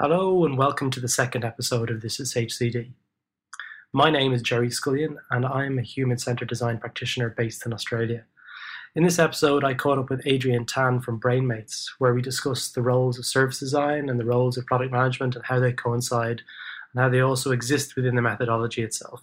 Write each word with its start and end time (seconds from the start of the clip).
Hello 0.00 0.44
and 0.44 0.58
welcome 0.58 0.90
to 0.90 0.98
the 0.98 1.06
second 1.06 1.44
episode 1.44 1.88
of 1.88 2.00
This 2.00 2.18
is 2.18 2.34
HCD. 2.34 2.94
My 3.92 4.10
name 4.10 4.32
is 4.32 4.42
Gerry 4.42 4.68
Scullion 4.68 5.18
and 5.30 5.46
I'm 5.46 5.78
a 5.78 5.82
human 5.82 6.18
centered 6.18 6.48
design 6.48 6.78
practitioner 6.78 7.30
based 7.30 7.64
in 7.64 7.72
Australia. 7.72 8.24
In 8.96 9.04
this 9.04 9.20
episode, 9.20 9.62
I 9.62 9.74
caught 9.74 9.98
up 9.98 10.10
with 10.10 10.26
Adrienne 10.26 10.66
Tan 10.66 11.00
from 11.00 11.20
Brainmates, 11.20 11.92
where 12.00 12.12
we 12.12 12.22
discussed 12.22 12.74
the 12.74 12.82
roles 12.82 13.20
of 13.20 13.24
service 13.24 13.60
design 13.60 14.08
and 14.08 14.18
the 14.18 14.24
roles 14.24 14.56
of 14.56 14.66
product 14.66 14.90
management 14.90 15.36
and 15.36 15.44
how 15.44 15.60
they 15.60 15.72
coincide 15.72 16.42
and 16.92 17.00
how 17.00 17.08
they 17.08 17.20
also 17.20 17.52
exist 17.52 17.94
within 17.94 18.16
the 18.16 18.20
methodology 18.20 18.82
itself. 18.82 19.22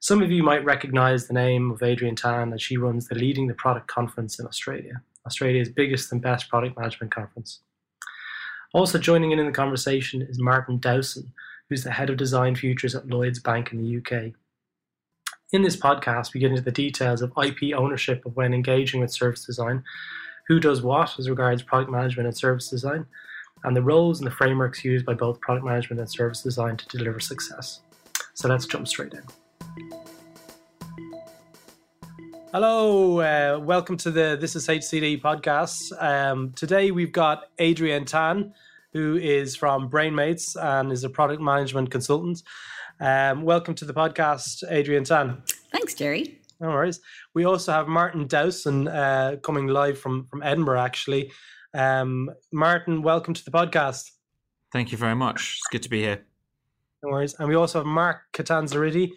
Some 0.00 0.24
of 0.24 0.32
you 0.32 0.42
might 0.42 0.64
recognize 0.64 1.28
the 1.28 1.34
name 1.34 1.70
of 1.70 1.84
Adrienne 1.84 2.16
Tan 2.16 2.52
as 2.52 2.60
she 2.60 2.76
runs 2.76 3.06
the 3.06 3.14
Leading 3.14 3.46
the 3.46 3.54
Product 3.54 3.86
conference 3.86 4.40
in 4.40 4.46
Australia, 4.48 5.02
Australia's 5.24 5.68
biggest 5.68 6.10
and 6.10 6.20
best 6.20 6.48
product 6.48 6.76
management 6.76 7.14
conference. 7.14 7.60
Also 8.76 8.98
joining 8.98 9.30
in 9.30 9.38
in 9.38 9.46
the 9.46 9.52
conversation 9.52 10.20
is 10.20 10.38
Martin 10.38 10.76
Dowson, 10.76 11.32
who's 11.70 11.82
the 11.82 11.90
head 11.90 12.10
of 12.10 12.18
design 12.18 12.54
futures 12.54 12.94
at 12.94 13.08
Lloyds 13.08 13.38
Bank 13.38 13.72
in 13.72 13.78
the 13.78 13.96
UK. 13.96 14.34
In 15.50 15.62
this 15.62 15.78
podcast, 15.78 16.34
we 16.34 16.40
get 16.40 16.50
into 16.50 16.60
the 16.60 16.70
details 16.70 17.22
of 17.22 17.32
IP 17.42 17.74
ownership 17.74 18.26
of 18.26 18.36
when 18.36 18.52
engaging 18.52 19.00
with 19.00 19.10
service 19.10 19.46
design, 19.46 19.82
who 20.46 20.60
does 20.60 20.82
what 20.82 21.18
as 21.18 21.30
regards 21.30 21.62
product 21.62 21.90
management 21.90 22.26
and 22.26 22.36
service 22.36 22.68
design, 22.68 23.06
and 23.64 23.74
the 23.74 23.80
roles 23.80 24.20
and 24.20 24.26
the 24.26 24.30
frameworks 24.30 24.84
used 24.84 25.06
by 25.06 25.14
both 25.14 25.40
product 25.40 25.64
management 25.64 25.98
and 25.98 26.10
service 26.10 26.42
design 26.42 26.76
to 26.76 26.86
deliver 26.98 27.18
success. 27.18 27.80
So 28.34 28.46
let's 28.46 28.66
jump 28.66 28.86
straight 28.88 29.14
in. 29.14 29.22
Hello, 32.52 33.20
uh, 33.20 33.58
welcome 33.58 33.96
to 33.98 34.10
the 34.10 34.36
This 34.40 34.54
is 34.54 34.66
HCD 34.66 35.20
podcast. 35.20 35.92
Um, 36.02 36.52
today 36.52 36.90
we've 36.90 37.12
got 37.12 37.44
Adrienne 37.58 38.04
Tan, 38.04 38.54
who 38.96 39.18
is 39.18 39.54
from 39.54 39.90
Brainmates 39.90 40.56
and 40.56 40.90
is 40.90 41.04
a 41.04 41.10
product 41.10 41.42
management 41.42 41.90
consultant. 41.90 42.42
Um, 42.98 43.42
welcome 43.42 43.74
to 43.74 43.84
the 43.84 43.92
podcast, 43.92 44.64
Adrienne 44.70 45.04
Tan. 45.04 45.42
Thanks, 45.70 45.92
Gerry. 45.92 46.40
No 46.60 46.68
worries. 46.68 47.00
We 47.34 47.44
also 47.44 47.72
have 47.72 47.88
Martin 47.88 48.26
Dowson 48.26 48.88
uh, 48.88 49.36
coming 49.42 49.66
live 49.66 49.98
from, 49.98 50.26
from 50.30 50.42
Edinburgh, 50.42 50.80
actually. 50.80 51.30
Um, 51.74 52.30
Martin, 52.54 53.02
welcome 53.02 53.34
to 53.34 53.44
the 53.44 53.50
podcast. 53.50 54.12
Thank 54.72 54.92
you 54.92 54.96
very 54.96 55.14
much. 55.14 55.58
It's 55.58 55.68
good 55.70 55.82
to 55.82 55.90
be 55.90 56.00
here. 56.00 56.24
No 57.02 57.10
worries. 57.10 57.34
And 57.38 57.50
we 57.50 57.54
also 57.54 57.80
have 57.80 57.86
Mark 57.86 58.22
Catanzariti 58.32 59.10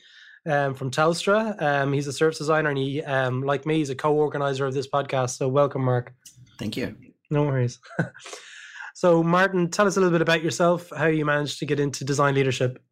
um, 0.45 0.73
from 0.73 0.91
Telstra. 0.91 1.59
Um, 1.61 1.93
he's 1.93 2.07
a 2.07 2.13
service 2.13 2.37
designer 2.37 2.67
and 2.67 2.77
he, 2.77 3.01
um, 3.03 3.43
like 3.43 3.65
me, 3.65 3.77
he's 3.77 3.89
a 3.89 3.95
co-organizer 3.95 4.65
of 4.65 4.73
this 4.73 4.89
podcast. 4.89 5.37
So 5.37 5.47
welcome, 5.47 5.85
Mark. 5.85 6.13
Thank 6.57 6.75
you. 6.75 6.97
No 7.31 7.43
worries. 7.43 7.79
So, 8.99 9.23
Martin, 9.23 9.69
tell 9.69 9.87
us 9.87 9.95
a 9.95 10.01
little 10.01 10.11
bit 10.11 10.21
about 10.21 10.43
yourself, 10.43 10.91
how 10.93 11.05
you 11.05 11.23
managed 11.23 11.59
to 11.59 11.65
get 11.65 11.79
into 11.79 12.03
design 12.03 12.35
leadership. 12.35 12.83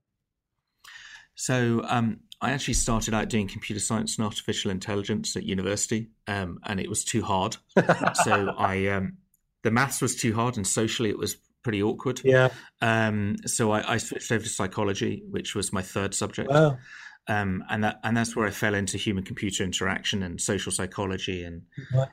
So, 1.35 1.83
um, 1.85 2.21
I 2.39 2.51
actually 2.51 2.75
started 2.75 3.13
out 3.13 3.27
doing 3.27 3.45
computer 3.45 3.81
science 3.81 4.15
and 4.15 4.23
artificial 4.23 4.71
intelligence 4.71 5.35
at 5.35 5.43
university, 5.43 6.07
um, 6.25 6.59
and 6.63 6.79
it 6.79 6.87
was 6.87 7.03
too 7.03 7.23
hard. 7.23 7.57
so, 8.23 8.53
I 8.57 8.87
um, 8.87 9.17
the 9.63 9.71
maths 9.71 10.01
was 10.01 10.15
too 10.15 10.33
hard, 10.33 10.55
and 10.55 10.65
socially 10.65 11.09
it 11.09 11.17
was 11.17 11.35
pretty 11.61 11.83
awkward. 11.83 12.21
Yeah. 12.23 12.51
Um, 12.81 13.35
so 13.45 13.71
I, 13.71 13.95
I, 13.95 13.97
switched 13.97 14.31
over 14.31 14.45
to 14.45 14.49
psychology, 14.49 15.23
which 15.29 15.55
was 15.55 15.73
my 15.73 15.81
third 15.81 16.15
subject. 16.15 16.49
Wow. 16.49 16.77
Um, 17.27 17.65
and 17.69 17.83
that 17.83 17.99
and 18.05 18.15
that's 18.15 18.33
where 18.33 18.47
I 18.47 18.51
fell 18.51 18.75
into 18.75 18.97
human 18.97 19.25
computer 19.25 19.65
interaction 19.65 20.23
and 20.23 20.39
social 20.39 20.71
psychology, 20.71 21.43
and? 21.43 21.63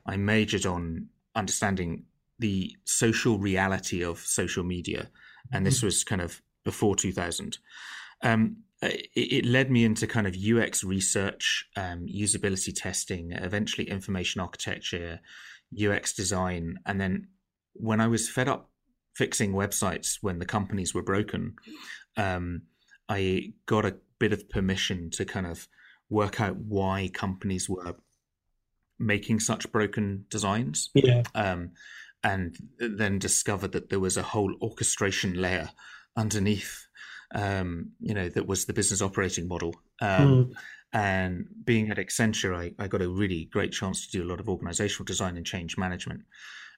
I 0.05 0.17
majored 0.17 0.67
on 0.67 1.11
understanding 1.36 2.06
the 2.39 2.77
social 2.85 3.39
reality 3.39 4.03
of 4.03 4.19
social 4.19 4.65
media, 4.65 5.11
and 5.53 5.67
this 5.67 5.79
mm-hmm. 5.79 5.87
was 5.87 6.05
kind 6.05 6.21
of 6.21 6.43
before 6.65 6.97
2000. 6.97 7.59
Um, 8.23 8.57
it, 8.83 9.09
it, 9.15 9.47
led 9.47 9.71
me 9.71 9.85
into 9.85 10.07
kind 10.07 10.27
of 10.27 10.37
UX 10.37 10.83
research, 10.85 11.67
um, 11.77 12.07
usability 12.07 12.73
testing, 12.75 13.33
eventually 13.33 13.89
information 13.89 14.41
architecture, 14.41 15.20
UX 15.79 16.14
design, 16.14 16.79
and 16.86 17.01
then 17.01 17.29
when 17.75 18.01
I 18.01 18.07
was 18.07 18.29
fed 18.29 18.48
up 18.48 18.70
fixing 19.14 19.53
websites 19.53 20.19
when 20.20 20.39
the 20.39 20.47
companies 20.47 20.95
were 20.95 21.03
broken, 21.03 21.55
um, 22.17 22.63
I 23.08 23.53
got 23.67 23.85
a 23.85 23.97
bit 24.19 24.33
of 24.33 24.48
permission 24.48 25.11
to 25.11 25.25
kind 25.25 25.47
of 25.47 25.69
work 26.08 26.41
out 26.41 26.57
why 26.57 27.11
companies 27.13 27.69
were 27.69 27.97
making 28.98 29.41
such 29.41 29.70
broken 29.73 30.25
designs. 30.31 30.91
Yeah. 30.95 31.23
Um, 31.35 31.73
and 32.24 32.57
then 32.79 33.18
discovered 33.18 33.73
that 33.73 33.90
there 33.90 34.01
was 34.01 34.17
a 34.17 34.23
whole 34.23 34.55
orchestration 34.62 35.35
layer 35.35 35.68
underneath 36.17 36.86
um, 37.35 37.90
you 38.01 38.14
know 38.14 38.29
that 38.29 38.46
was 38.46 38.64
the 38.64 38.73
business 38.73 39.02
operating 39.02 39.46
model. 39.46 39.74
Um, 40.01 40.29
mm. 40.29 40.52
and 40.92 41.46
being 41.64 41.90
at 41.90 41.98
accenture 41.98 42.57
I, 42.57 42.83
I, 42.83 42.89
got 42.89 43.02
a 43.02 43.08
really 43.08 43.48
great 43.52 43.73
chance 43.73 44.07
to 44.07 44.18
do 44.18 44.24
a 44.24 44.30
lot 44.30 44.40
of 44.40 44.48
organizational 44.48 45.05
design 45.05 45.36
and 45.36 45.46
change 45.46 45.77
management. 45.77 46.23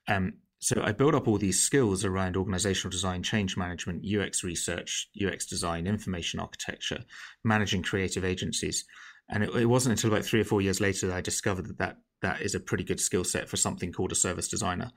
Um, 0.08 0.34
so 0.58 0.80
i 0.82 0.90
built 0.92 1.14
up 1.14 1.28
all 1.28 1.36
these 1.36 1.60
skills 1.60 2.02
around 2.02 2.36
organizational 2.36 2.90
design 2.90 3.22
change 3.22 3.58
management 3.58 4.04
ux 4.06 4.42
research 4.42 5.10
ux 5.22 5.44
design 5.44 5.86
information 5.86 6.40
architecture 6.40 7.04
managing 7.44 7.82
creative 7.82 8.24
agencies. 8.24 8.84
And 9.28 9.42
it, 9.42 9.54
it 9.54 9.66
wasn't 9.66 9.92
until 9.92 10.10
about 10.10 10.24
three 10.24 10.40
or 10.40 10.44
four 10.44 10.60
years 10.60 10.80
later 10.80 11.06
that 11.06 11.16
i 11.16 11.20
discovered 11.20 11.66
that 11.66 11.78
that, 11.78 11.96
that 12.22 12.40
is 12.40 12.54
a 12.54 12.60
pretty 12.60 12.84
good 12.84 13.00
skill 13.00 13.24
set 13.24 13.48
for 13.48 13.56
something 13.56 13.92
called 13.92 14.12
a 14.12 14.16
service 14.16 14.48
designer 14.48 14.92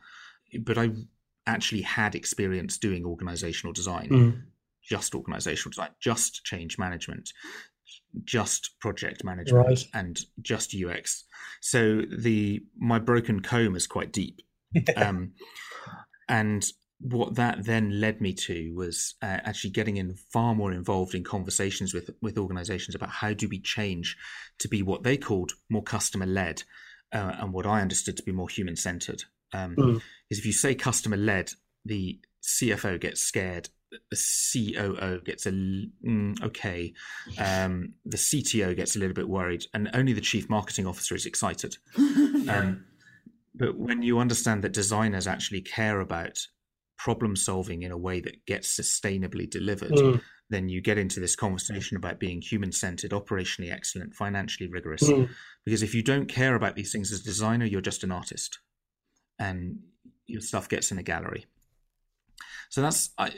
but 0.62 0.78
I 0.78 0.92
actually 1.46 1.82
had 1.82 2.16
experience 2.16 2.78
doing 2.78 3.06
organizational 3.06 3.74
design, 3.74 4.10
mm. 4.10 4.42
just 4.84 5.16
organizational 5.16 5.72
design, 5.72 5.90
just 6.00 6.44
change 6.44 6.78
management, 6.78 7.32
just 8.24 8.80
project 8.80 9.24
management, 9.24 9.68
right. 9.68 9.86
and 9.94 10.20
just 10.42 10.76
UX. 10.76 11.26
So 11.62 12.02
the 12.18 12.62
my 12.78 13.00
broken 13.00 13.42
comb 13.42 13.76
is 13.76 13.88
quite 13.88 14.12
deep, 14.12 14.42
um, 14.96 15.34
and 16.28 16.66
what 17.02 17.36
that 17.36 17.64
then 17.64 18.02
led 18.02 18.20
me 18.20 18.34
to 18.34 18.74
was 18.76 19.16
uh, 19.22 19.40
actually 19.44 19.70
getting 19.70 19.98
in 19.98 20.16
far 20.34 20.54
more 20.54 20.74
involved 20.74 21.16
in 21.16 21.24
conversations 21.24 21.94
with 21.94 22.10
with 22.22 22.38
organizations 22.38 22.96
about 22.96 23.10
how 23.10 23.34
do 23.34 23.48
we 23.48 23.60
change 23.60 24.18
to 24.60 24.68
be 24.68 24.84
what 24.84 25.04
they 25.04 25.18
called 25.18 25.54
more 25.70 25.84
customer 25.84 26.26
led 26.26 26.64
uh, 27.14 27.36
and 27.40 27.54
what 27.54 27.66
I 27.66 27.82
understood 27.82 28.18
to 28.18 28.24
be 28.24 28.32
more 28.32 28.50
human 28.50 28.76
centered. 28.76 29.24
Um, 29.54 29.76
mm. 29.76 30.02
Is 30.30 30.40
if 30.40 30.46
you 30.46 30.54
say 30.54 30.76
customer 30.76 31.18
led, 31.18 31.52
the 31.86 32.20
CFO 32.44 33.00
gets 33.00 33.22
scared, 33.22 33.70
the 33.92 34.18
COO 34.54 35.22
gets 35.22 35.46
a 35.46 35.52
mm, 35.52 36.42
okay, 36.44 36.94
um, 37.40 37.94
the 38.06 38.18
CTO 38.18 38.76
gets 38.76 38.96
a 38.96 39.00
little 39.00 39.16
bit 39.16 39.28
worried, 39.28 39.66
and 39.74 39.90
only 39.94 40.14
the 40.14 40.22
chief 40.22 40.50
marketing 40.50 40.86
officer 40.86 41.16
is 41.16 41.26
excited. 41.26 41.78
um, 41.98 42.86
but 43.56 43.78
when 43.78 44.04
you 44.04 44.20
understand 44.20 44.64
that 44.64 44.74
designers 44.74 45.28
actually 45.28 45.62
care 45.62 46.00
about 46.00 46.40
problem 46.98 47.36
solving 47.36 47.84
in 47.84 47.92
a 47.92 47.98
way 47.98 48.20
that 48.20 48.46
gets 48.46 48.78
sustainably 48.78 49.50
delivered, 49.50 49.92
mm. 49.92 50.22
then 50.50 50.70
you 50.70 50.82
get 50.82 50.98
into 50.98 51.20
this 51.20 51.36
conversation 51.36 51.98
about 51.98 52.20
being 52.20 52.42
human 52.42 52.72
centered, 52.72 53.12
operationally 53.12 53.72
excellent, 53.72 54.14
financially 54.14 54.70
rigorous. 54.70 55.04
Mm. 55.04 55.30
Because 55.66 55.82
if 55.82 55.96
you 55.96 56.04
don't 56.04 56.28
care 56.28 56.56
about 56.56 56.76
these 56.76 56.92
things 56.92 57.12
as 57.12 57.22
a 57.22 57.24
designer, 57.24 57.66
you're 57.66 57.82
just 57.82 58.04
an 58.04 58.12
artist 58.12 58.60
and 59.40 59.80
your 60.28 60.42
stuff 60.42 60.70
gets 60.70 60.92
in 60.92 61.00
a 61.00 61.04
gallery. 61.04 61.46
So 62.70 62.82
that's 62.82 63.10
I, 63.18 63.32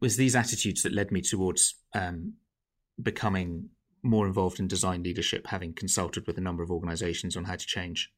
was 0.00 0.16
these 0.16 0.34
attitudes 0.34 0.82
that 0.82 0.92
led 0.92 1.12
me 1.12 1.20
towards 1.20 1.74
um, 1.94 2.34
becoming 3.02 3.68
more 4.02 4.26
involved 4.26 4.58
in 4.58 4.66
design 4.66 5.02
leadership, 5.02 5.46
having 5.46 5.74
consulted 5.74 6.26
with 6.26 6.38
a 6.38 6.40
number 6.40 6.62
of 6.62 6.70
organizations 6.70 7.36
on 7.36 7.44
how 7.44 7.56
to 7.56 7.66
change. 7.66 8.10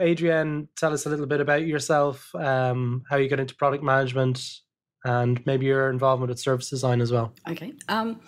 Adrienne, 0.00 0.68
tell 0.76 0.92
us 0.92 1.06
a 1.06 1.10
little 1.10 1.26
bit 1.26 1.40
about 1.40 1.66
yourself, 1.66 2.34
um, 2.34 3.04
how 3.08 3.16
you 3.16 3.28
got 3.28 3.38
into 3.38 3.54
product 3.54 3.84
management, 3.84 4.42
and 5.04 5.44
maybe 5.46 5.66
your 5.66 5.90
involvement 5.90 6.30
with 6.30 6.40
service 6.40 6.70
design 6.70 7.00
as 7.00 7.12
well. 7.12 7.34
Okay. 7.48 7.74
Um, 7.88 8.20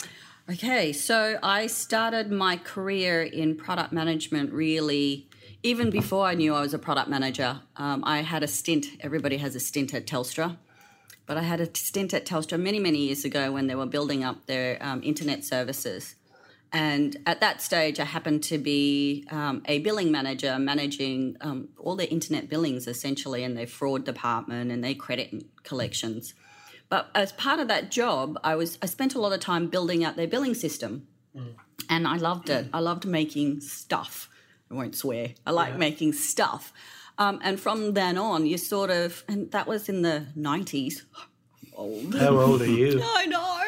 okay. 0.50 0.93
So 0.93 1.38
I 1.43 1.67
started 1.67 2.31
my 2.31 2.58
career 2.58 3.23
in 3.23 3.56
product 3.56 3.93
management 3.93 4.52
really 4.52 5.28
even 5.62 5.91
before 5.91 6.26
I 6.26 6.35
knew 6.35 6.55
I 6.55 6.61
was 6.61 6.75
a 6.75 6.79
product 6.79 7.08
manager, 7.08 7.61
um, 7.76 8.03
I 8.05 8.23
had 8.23 8.43
a 8.43 8.49
stint. 8.49 8.87
Everybody 9.00 9.38
has 9.38 9.55
a 9.55 9.61
stint 9.61 9.94
at 9.94 10.06
Telstra, 10.06 10.56
but 11.26 11.37
I 11.37 11.43
had 11.43 11.61
a 11.61 11.75
stint 11.75 12.14
at 12.14 12.25
Telstra 12.26 12.58
many, 12.58 12.79
many 12.79 12.99
years 12.99 13.25
ago 13.25 13.53
when 13.53 13.67
they 13.67 13.75
were 13.75 13.87
building 13.87 14.23
up 14.23 14.47
their 14.47 14.79
um, 14.81 15.03
internet 15.03 15.44
services. 15.44 16.14
And 16.73 17.17
at 17.26 17.41
that 17.41 17.62
stage, 17.62 18.00
I 18.00 18.05
happened 18.05 18.43
to 18.44 18.58
be 18.58 19.26
um, 19.31 19.62
a 19.67 19.79
billing 19.79 20.11
manager 20.11 20.58
managing 20.58 21.37
um, 21.41 21.69
all 21.79 21.97
their 21.97 22.09
internet 22.11 22.49
billings 22.49 22.87
essentially 22.87 23.44
and 23.44 23.56
their 23.56 23.67
fraud 23.67 24.05
department 24.05 24.70
and 24.70 24.82
their 24.82 24.94
credit 24.94 25.32
collections. 25.62 26.35
But 26.88 27.09
as 27.14 27.32
part 27.32 27.61
of 27.61 27.69
that 27.69 27.91
job, 27.91 28.38
I 28.44 28.55
was 28.55 28.79
I 28.82 28.87
spent 28.87 29.14
a 29.14 29.20
lot 29.20 29.32
of 29.32 29.41
time 29.41 29.69
building 29.69 30.05
out 30.05 30.17
their 30.17 30.29
billing 30.29 30.55
system, 30.55 31.09
mm. 31.37 31.55
and 31.88 32.06
I 32.06 32.17
loved 32.17 32.49
it. 32.49 32.69
I 32.73 32.81
loved 32.81 33.05
making 33.06 33.61
stuff. 33.61 34.29
I 34.70 34.74
won't 34.74 34.96
swear. 34.96 35.34
I 35.46 35.50
like 35.50 35.72
yeah. 35.72 35.78
making 35.78 36.12
stuff. 36.12 36.72
Um, 37.18 37.40
and 37.42 37.58
from 37.58 37.94
then 37.94 38.18
on, 38.18 38.46
you 38.46 38.58
sort 38.58 38.90
of, 38.90 39.24
and 39.28 39.50
that 39.52 39.66
was 39.66 39.88
in 39.88 40.02
the 40.02 40.26
90s, 40.36 41.02
old. 41.76 42.14
How 42.14 42.36
old 42.38 42.62
are 42.62 42.66
you? 42.66 43.00
I 43.04 43.26
know, 43.26 43.60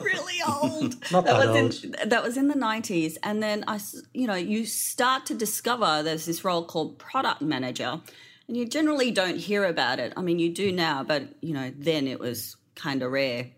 really 0.00 0.38
old. 0.46 0.94
Not 1.12 1.24
that 1.24 1.46
was 1.46 1.82
in 1.82 1.94
that 2.08 2.22
was 2.22 2.36
in 2.36 2.48
the 2.48 2.54
nineties, 2.54 3.18
and 3.22 3.42
then 3.42 3.64
I, 3.66 3.80
you 4.14 4.26
know, 4.26 4.34
you 4.34 4.64
start 4.66 5.26
to 5.26 5.34
discover 5.34 6.02
there's 6.02 6.26
this 6.26 6.44
role 6.44 6.64
called 6.64 6.98
product 6.98 7.42
manager, 7.42 8.00
and 8.46 8.56
you 8.56 8.66
generally 8.66 9.10
don't 9.10 9.38
hear 9.38 9.64
about 9.64 9.98
it. 9.98 10.12
I 10.16 10.22
mean, 10.22 10.38
you 10.38 10.52
do 10.52 10.70
now, 10.70 11.02
but 11.02 11.24
you 11.40 11.54
know, 11.54 11.72
then 11.76 12.06
it 12.06 12.20
was 12.20 12.56
kind 12.74 13.02
of 13.02 13.10
rare. 13.10 13.50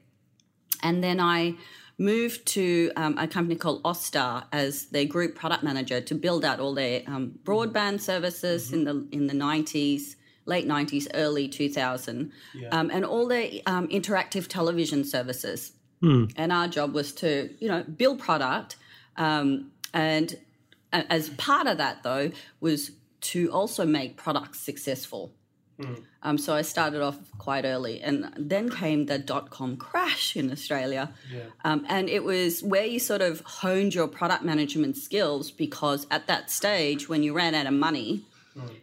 And 0.82 1.04
then 1.04 1.20
I 1.20 1.56
moved 2.00 2.46
to 2.46 2.90
um, 2.96 3.16
a 3.18 3.28
company 3.28 3.54
called 3.54 3.82
Austar 3.82 4.44
as 4.52 4.86
their 4.86 5.04
group 5.04 5.34
product 5.36 5.62
manager 5.62 6.00
to 6.00 6.14
build 6.14 6.44
out 6.44 6.58
all 6.58 6.74
their 6.74 7.02
um, 7.06 7.38
broadband 7.44 8.00
services 8.00 8.72
in 8.72 8.84
the 8.84 9.06
in 9.12 9.26
the 9.26 9.34
nineties, 9.34 10.16
late 10.46 10.66
nineties, 10.66 11.06
early 11.14 11.46
two 11.46 11.68
thousand, 11.68 12.32
um, 12.72 12.90
and 12.90 13.04
all 13.04 13.28
their 13.28 13.50
um, 13.66 13.86
interactive 13.88 14.48
television 14.48 15.04
services. 15.04 15.72
And 16.36 16.50
our 16.50 16.66
job 16.66 16.94
was 16.94 17.12
to 17.16 17.50
you 17.60 17.68
know 17.68 17.82
build 17.84 18.18
product, 18.18 18.76
um, 19.16 19.70
and 19.92 20.36
as 20.92 21.28
part 21.30 21.66
of 21.66 21.76
that 21.76 22.02
though 22.02 22.30
was 22.60 22.92
to 23.20 23.52
also 23.52 23.84
make 23.84 24.16
products 24.16 24.58
successful. 24.60 25.32
Um, 26.22 26.36
so 26.38 26.54
I 26.54 26.62
started 26.62 27.00
off 27.02 27.18
quite 27.38 27.64
early, 27.64 28.00
and 28.02 28.30
then 28.36 28.68
came 28.70 29.06
the 29.06 29.18
dot 29.18 29.50
com 29.50 29.76
crash 29.76 30.36
in 30.36 30.50
Australia. 30.52 31.12
Um, 31.64 31.86
and 31.88 32.08
it 32.08 32.22
was 32.24 32.62
where 32.62 32.84
you 32.84 32.98
sort 32.98 33.22
of 33.22 33.40
honed 33.40 33.94
your 33.94 34.06
product 34.08 34.44
management 34.44 34.96
skills 34.96 35.50
because 35.50 36.06
at 36.10 36.26
that 36.26 36.50
stage, 36.50 37.08
when 37.08 37.22
you 37.22 37.32
ran 37.32 37.54
out 37.54 37.66
of 37.66 37.72
money, 37.72 38.22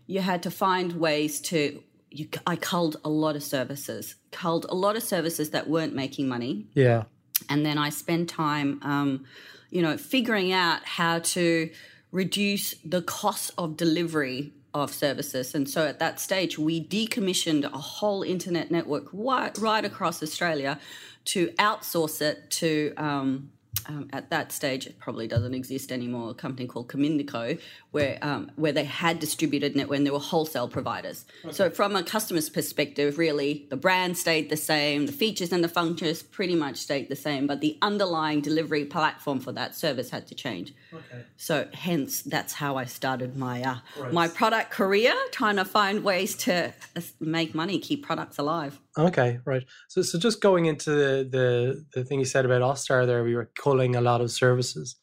you 0.07 0.21
had 0.21 0.41
to 0.43 0.51
find 0.51 0.93
ways 0.93 1.39
to. 1.41 1.83
You, 2.09 2.27
I 2.47 2.55
culled 2.55 2.95
a 3.03 3.09
lot 3.09 3.35
of 3.35 3.43
services, 3.43 4.15
culled 4.31 4.65
a 4.69 4.73
lot 4.73 4.95
of 4.95 5.03
services 5.03 5.49
that 5.51 5.69
weren't 5.69 5.93
making 5.93 6.27
money 6.29 6.65
Yeah. 6.73 7.03
and 7.49 7.65
then 7.65 7.77
I 7.77 7.89
spend 7.89 8.29
time, 8.29 8.79
um, 8.81 9.25
you 9.69 9.81
know, 9.81 9.97
figuring 9.97 10.53
out 10.53 10.79
how 10.85 11.19
to 11.19 11.69
reduce 12.11 12.73
the 12.85 13.01
cost 13.01 13.51
of 13.57 13.75
delivery 13.75 14.53
of 14.83 14.93
services. 14.93 15.55
And 15.55 15.69
so 15.69 15.85
at 15.85 15.99
that 15.99 16.19
stage, 16.19 16.57
we 16.57 16.83
decommissioned 16.83 17.65
a 17.65 17.77
whole 17.77 18.23
internet 18.23 18.71
network 18.71 19.07
right, 19.13 19.57
right 19.57 19.85
across 19.85 20.23
Australia 20.23 20.79
to 21.25 21.47
outsource 21.59 22.21
it 22.21 22.49
to. 22.51 22.93
Um, 22.97 23.51
um, 23.87 24.09
at 24.11 24.29
that 24.29 24.51
stage, 24.51 24.87
it 24.87 24.99
probably 24.99 25.27
doesn't 25.27 25.53
exist 25.53 25.91
anymore. 25.91 26.31
A 26.31 26.33
company 26.33 26.67
called 26.67 26.87
Comindico, 26.87 27.59
where 27.91 28.17
um, 28.21 28.51
where 28.55 28.71
they 28.71 28.83
had 28.83 29.19
distributed 29.19 29.75
net 29.75 29.87
when 29.87 30.03
they 30.03 30.09
were 30.11 30.19
wholesale 30.19 30.67
providers. 30.67 31.25
So 31.51 31.69
from 31.69 31.95
a 31.95 32.03
customer's 32.03 32.49
perspective, 32.49 33.17
really, 33.17 33.65
the 33.69 33.77
brand 33.77 34.17
stayed 34.17 34.49
the 34.49 34.57
same, 34.57 35.05
the 35.05 35.11
features 35.11 35.51
and 35.51 35.63
the 35.63 35.69
functions 35.69 36.23
pretty 36.23 36.55
much 36.55 36.77
stayed 36.77 37.09
the 37.09 37.15
same, 37.15 37.47
but 37.47 37.61
the 37.61 37.77
underlying 37.81 38.41
delivery 38.41 38.85
platform 38.85 39.39
for 39.39 39.51
that 39.53 39.75
service 39.75 40.09
had 40.09 40.27
to 40.27 40.35
change. 40.35 40.73
Okay. 40.93 41.23
So 41.37 41.67
hence, 41.73 42.21
that's 42.21 42.53
how 42.53 42.75
I 42.77 42.85
started 42.85 43.37
my 43.37 43.63
uh, 43.63 43.77
my 44.11 44.27
product 44.27 44.71
career, 44.71 45.13
trying 45.31 45.57
to 45.57 45.65
find 45.65 46.03
ways 46.03 46.35
to 46.37 46.73
uh, 46.95 47.01
make 47.19 47.53
money, 47.53 47.79
keep 47.79 48.05
products 48.05 48.37
alive. 48.37 48.79
Okay, 48.97 49.39
right. 49.45 49.63
So, 49.87 50.01
so 50.01 50.17
just 50.17 50.41
going 50.41 50.65
into 50.65 50.91
the, 50.91 51.27
the 51.29 51.85
the 51.93 52.03
thing 52.03 52.19
you 52.19 52.25
said 52.25 52.45
about 52.45 52.61
Austar 52.61 53.05
there, 53.05 53.23
we 53.23 53.35
were 53.35 53.51
culling 53.55 53.95
a 53.95 54.01
lot 54.01 54.21
of 54.21 54.31
services. 54.31 54.95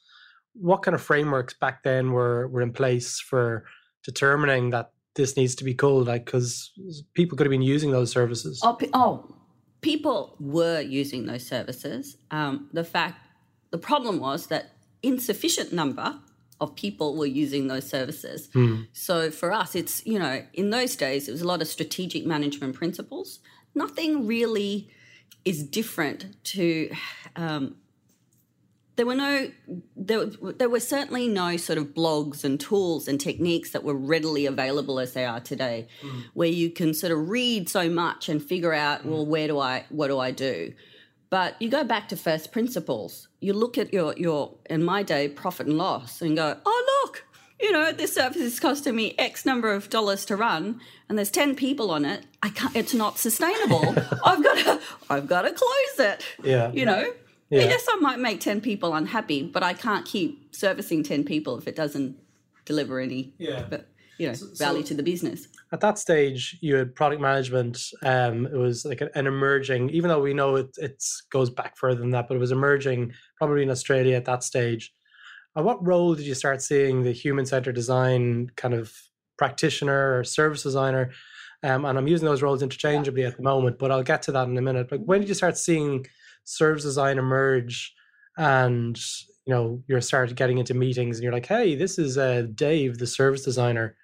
What 0.55 0.83
kind 0.83 0.95
of 0.95 1.03
frameworks 1.03 1.55
back 1.55 1.83
then 1.83 2.13
were 2.13 2.49
were 2.49 2.63
in 2.63 2.73
place 2.73 3.21
for 3.21 3.65
determining 4.03 4.71
that 4.71 4.93
this 5.15 5.37
needs 5.37 5.55
to 5.57 5.65
be 5.65 5.75
culled? 5.75 6.09
Like, 6.09 6.25
because 6.25 6.73
people 7.15 7.39
could 7.39 7.47
have 7.47 7.53
been 7.53 7.63
using 7.63 7.93
those 7.93 8.11
services. 8.11 8.61
Oh, 8.65 8.79
oh, 8.93 9.37
people 9.81 10.37
were 10.41 10.81
using 10.81 11.27
those 11.27 11.47
services. 11.47 12.17
Um, 12.31 12.69
the 12.73 12.85
fact, 12.85 13.19
the 13.71 13.79
problem 13.79 14.19
was 14.19 14.47
that 14.49 14.73
insufficient 15.03 15.73
number 15.73 16.19
of 16.61 16.75
people 16.75 17.17
were 17.17 17.27
using 17.27 17.69
those 17.69 17.89
services. 17.89 18.49
So 18.93 19.31
for 19.31 19.53
us, 19.53 19.75
it's 19.75 20.05
you 20.07 20.19
know, 20.19 20.43
in 20.53 20.71
those 20.71 20.97
days, 20.97 21.29
it 21.29 21.33
was 21.33 21.43
a 21.43 21.47
lot 21.47 21.63
of 21.63 21.69
strategic 21.69 22.27
management 22.27 22.75
principles. 22.75 23.41
Nothing 23.75 24.27
really 24.27 24.89
is 25.45 25.63
different 25.63 26.43
to. 26.45 26.91
Um, 27.37 27.77
there 28.97 29.07
were 29.07 29.15
no 29.15 29.51
there, 29.97 30.27
there 30.27 30.69
were 30.69 30.81
certainly 30.81 31.29
no 31.29 31.57
sort 31.57 31.79
of 31.79 31.87
blogs 31.95 32.45
and 32.45 32.61
tools 32.61 33.09
and 33.09 33.21
techniques 33.21 33.71
that 33.71 33.83
were 33.83 33.95
readily 33.95 34.47
available 34.47 35.01
as 35.01 35.15
they 35.15 35.25
are 35.25 35.41
today 35.41 35.89
where 36.35 36.49
you 36.49 36.71
can 36.71 36.95
sort 36.95 37.13
of 37.13 37.29
read 37.29 37.69
so 37.69 37.89
much 37.91 38.29
and 38.29 38.43
figure 38.43 38.73
out 38.73 39.05
well 39.05 39.27
where 39.27 39.49
do 39.49 39.59
i 39.59 39.85
what 39.89 40.09
do 40.09 40.19
i 40.19 40.31
do? 40.31 40.73
But 41.31 41.61
you 41.61 41.69
go 41.69 41.83
back 41.83 42.09
to 42.11 42.17
first 42.17 42.53
principles. 42.53 43.27
You 43.41 43.55
look 43.55 43.77
at 43.77 43.93
your 43.93 44.15
your 44.17 44.55
in 44.71 44.85
my 44.85 45.03
day 45.03 45.29
profit 45.29 45.67
and 45.67 45.77
loss 45.77 46.23
and 46.23 46.37
go 46.37 46.57
oh 46.65 47.03
look 47.05 47.24
you 47.61 47.71
know 47.73 47.93
this 47.93 48.15
service 48.15 48.41
is 48.43 48.59
costing 48.61 48.95
me 48.97 49.15
x 49.19 49.45
number 49.47 49.73
of 49.73 49.89
dollars 49.91 50.25
to 50.25 50.37
run 50.37 50.81
and 51.09 51.17
there's 51.19 51.31
10 51.31 51.55
people 51.55 51.91
on 51.91 52.05
it 52.05 52.27
i 52.43 52.49
can't 52.49 52.75
it's 52.75 52.95
not 52.95 53.19
sustainable 53.19 53.89
i've 54.25 54.43
got 54.43 54.59
to 54.59 54.81
i've 55.11 55.27
got 55.27 55.43
to 55.43 55.53
close 55.53 56.11
it 56.11 56.25
Yeah. 56.43 56.71
you 56.73 56.85
know 56.87 57.13
Yeah. 57.51 57.61
Yes, 57.61 57.87
I 57.89 57.97
might 57.97 58.19
make 58.19 58.41
10 58.41 58.63
people 58.63 58.95
unhappy, 58.95 59.43
but 59.43 59.63
I 59.63 59.75
can't 59.75 60.05
keep 60.07 60.55
servicing 60.55 61.05
10 61.05 61.25
people 61.25 61.57
if 61.59 61.69
it 61.69 61.77
doesn't 61.77 62.17
deliver 62.65 62.99
any 62.99 63.35
Yeah. 63.39 63.67
but, 63.69 63.87
you 64.19 64.27
know, 64.29 64.35
value 64.57 64.83
to 64.85 64.95
the 64.95 65.03
business. 65.03 65.47
At 65.71 65.81
that 65.81 65.99
stage, 65.99 66.57
you 66.63 66.75
had 66.77 66.95
product 66.97 67.21
management. 67.21 67.79
Um, 68.03 68.47
it 68.47 68.57
was 68.57 68.85
like 68.87 69.03
an 69.03 69.27
emerging, 69.27 69.91
even 69.91 70.09
though 70.09 70.23
we 70.23 70.35
know 70.35 70.57
it 70.57 70.71
it 70.79 71.05
goes 71.31 71.51
back 71.51 71.77
further 71.77 72.01
than 72.01 72.11
that, 72.11 72.27
but 72.29 72.35
it 72.37 72.41
was 72.41 72.51
emerging 72.51 73.13
probably 73.39 73.63
in 73.63 73.71
Australia 73.71 74.17
at 74.17 74.25
that 74.25 74.43
stage. 74.43 74.93
At 75.57 75.65
what 75.65 75.85
role 75.87 76.15
did 76.15 76.27
you 76.27 76.35
start 76.35 76.63
seeing 76.63 77.03
the 77.03 77.13
human 77.13 77.47
centered 77.47 77.75
design 77.75 78.51
kind 78.57 78.75
of 78.75 78.93
practitioner 79.37 80.19
or 80.19 80.25
service 80.25 80.63
designer? 80.63 81.13
Um, 81.63 81.85
and 81.85 81.97
I'm 81.97 82.09
using 82.09 82.27
those 82.27 82.43
roles 82.43 82.63
interchangeably 82.63 83.25
at 83.25 83.37
the 83.37 83.43
moment, 83.43 83.79
but 83.79 83.91
I'll 83.91 84.03
get 84.03 84.23
to 84.23 84.33
that 84.33 84.49
in 84.49 84.59
a 84.59 84.63
minute. 84.63 84.89
But 84.91 85.01
when 85.01 85.21
did 85.21 85.29
you 85.29 85.35
start 85.35 85.57
seeing 85.57 86.07
service 86.45 86.83
design 86.83 87.19
emerge 87.19 87.95
and 88.37 88.99
you 89.47 89.55
know 89.55 89.83
you're 89.87 90.01
started 90.01 90.37
getting 90.37 90.59
into 90.59 90.75
meetings 90.75 91.17
and 91.17 91.23
you're 91.25 91.33
like 91.33 91.47
hey 91.47 91.75
this 91.75 91.99
is 91.99 92.19
uh, 92.19 92.43
dave 92.55 92.99
the 92.99 93.07
service 93.07 93.45
designer 93.45 93.97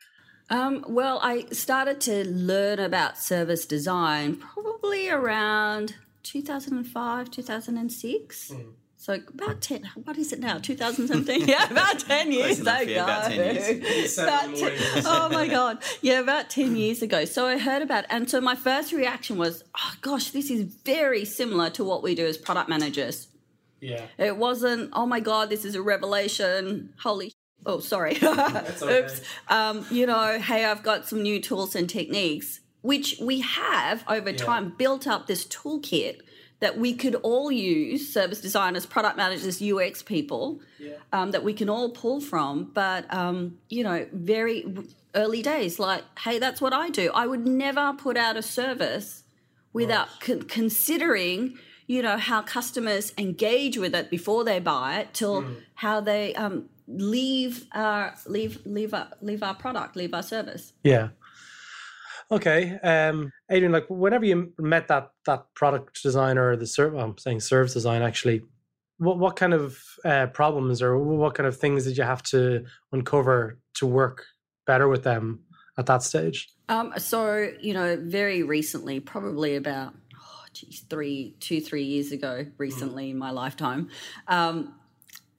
Um, 0.49 0.85
well, 0.89 1.21
I 1.23 1.47
started 1.53 2.01
to 2.03 2.29
learn 2.29 2.81
about 2.81 3.17
service 3.17 3.67
design 3.67 4.35
probably 4.35 5.09
around 5.09 5.95
2005, 6.25 7.31
2006. 7.31 8.53
So 9.01 9.15
about 9.15 9.63
10, 9.63 9.93
what 10.05 10.19
is 10.19 10.31
it 10.31 10.41
now? 10.41 10.59
2017? 10.59 11.49
Yeah, 11.49 11.71
about 11.71 12.01
10 12.01 12.33
years 12.33 12.61
enough, 12.61 12.83
ago. 12.83 12.91
yeah, 12.91 13.05
about 13.05 13.31
10 13.33 13.83
years. 13.83 14.19
About 14.19 14.55
10 14.55 15.03
oh 15.07 15.31
my 15.31 15.49
God. 15.49 15.83
Yeah, 16.03 16.21
about 16.21 16.51
10 16.51 16.77
years 16.77 17.01
ago. 17.01 17.25
So 17.25 17.47
I 17.47 17.57
heard 17.57 17.81
about 17.81 18.05
And 18.11 18.29
so 18.29 18.43
my 18.43 18.55
first 18.55 18.93
reaction 18.93 19.39
was, 19.39 19.65
oh 19.75 19.95
gosh, 20.03 20.33
this 20.33 20.51
is 20.51 20.65
very 20.65 21.25
similar 21.25 21.71
to 21.71 21.83
what 21.83 22.03
we 22.03 22.15
do 22.15 22.27
as 22.27 22.37
product 22.37 22.69
managers. 22.69 23.29
yeah 23.81 24.05
It 24.19 24.37
wasn't, 24.37 24.91
oh 24.93 25.07
my 25.07 25.21
God, 25.21 25.49
this 25.49 25.65
is 25.65 25.75
a 25.75 25.81
revelation. 25.81 26.93
Holy 27.03 27.33
Oh, 27.65 27.79
sorry. 27.81 28.19
okay. 28.23 28.67
Oops. 29.01 29.21
Um, 29.49 29.87
you 29.91 30.05
know, 30.05 30.39
hey, 30.39 30.67
I've 30.67 30.83
got 30.83 31.09
some 31.09 31.23
new 31.23 31.41
tools 31.41 31.75
and 31.75 31.89
techniques, 31.89 32.61
which 32.83 33.17
we 33.19 33.41
have 33.41 34.05
over 34.09 34.31
time 34.35 34.75
built 34.77 35.07
up 35.07 35.27
this 35.27 35.47
toolkit 35.47 36.21
that 36.61 36.79
we 36.79 36.95
could 36.95 37.15
all 37.17 37.51
use 37.51 38.13
service 38.13 38.41
designers, 38.41 38.87
product 38.87 39.17
managers, 39.17 39.61
UX 39.63 40.03
people 40.03 40.61
um, 41.13 41.31
that 41.33 41.43
we 41.43 41.53
can 41.53 41.69
all 41.69 41.91
pull 41.91 42.21
from. 42.21 42.71
But, 42.73 43.13
um, 43.13 43.59
you 43.69 43.83
know, 43.83 44.07
very 44.13 44.65
early 45.15 45.43
days, 45.43 45.79
like, 45.79 46.05
hey, 46.19 46.39
that's 46.39 46.61
what 46.61 46.73
I 46.73 46.91
do. 46.91 47.11
I 47.15 47.27
would 47.27 47.47
never 47.47 47.95
put 47.95 48.17
out 48.17 48.37
a 48.37 48.43
service 48.43 49.25
without 49.73 50.09
con- 50.21 50.43
considering 50.43 51.59
you 51.87 52.03
know 52.03 52.17
how 52.17 52.41
customers 52.41 53.13
engage 53.19 53.77
with 53.77 53.95
it 53.97 54.11
before 54.11 54.45
they 54.45 54.61
buy 54.61 55.01
it 55.01 55.13
till 55.13 55.45
how 55.75 56.01
they 56.01 56.33
um, 56.37 56.69
leave 56.87 57.67
our 57.73 58.15
leave 58.27 58.65
leave 58.65 58.95
our 58.95 59.09
leave 59.21 59.43
our 59.43 59.55
product 59.55 59.97
leave 59.97 60.15
our 60.15 60.23
service 60.23 60.73
Yeah. 60.85 61.09
Okay, 62.33 62.79
um, 62.83 63.33
Adrienne. 63.51 63.73
Like, 63.73 63.87
whenever 63.89 64.25
you 64.25 64.53
met 64.59 64.89
that 64.89 65.11
that 65.27 65.47
product 65.55 66.03
designer 66.03 66.51
or 66.51 66.57
the 66.57 66.67
ser- 66.67 66.91
well, 66.91 67.05
I'm 67.05 67.19
saying 67.19 67.41
service 67.41 67.75
design 67.75 68.03
actually, 68.03 68.43
what 68.99 69.19
what 69.19 69.37
kind 69.37 69.53
of 69.55 69.83
uh, 70.05 70.27
problems 70.29 70.81
or 70.81 70.97
what 70.99 71.35
kind 71.35 71.47
of 71.47 71.57
things 71.57 71.85
did 71.85 71.97
you 71.97 72.05
have 72.05 72.23
to 72.25 72.65
uncover 72.93 73.59
to 73.75 73.87
work 73.87 74.27
better 74.67 74.89
with 74.89 75.03
them 75.03 75.41
at 75.77 75.87
that 75.87 76.03
stage? 76.03 76.49
um, 76.71 76.95
so 76.97 77.51
you 77.61 77.75
know 77.75 77.99
very 78.01 78.43
recently 78.43 79.01
probably 79.01 79.57
about 79.57 79.93
oh 80.15 80.45
geez 80.55 80.85
three 80.89 81.37
two 81.41 81.61
three 81.61 81.83
years 81.83 82.13
ago 82.13 82.47
recently 82.57 83.11
in 83.11 83.19
my 83.19 83.31
lifetime 83.31 83.89
um, 84.29 84.75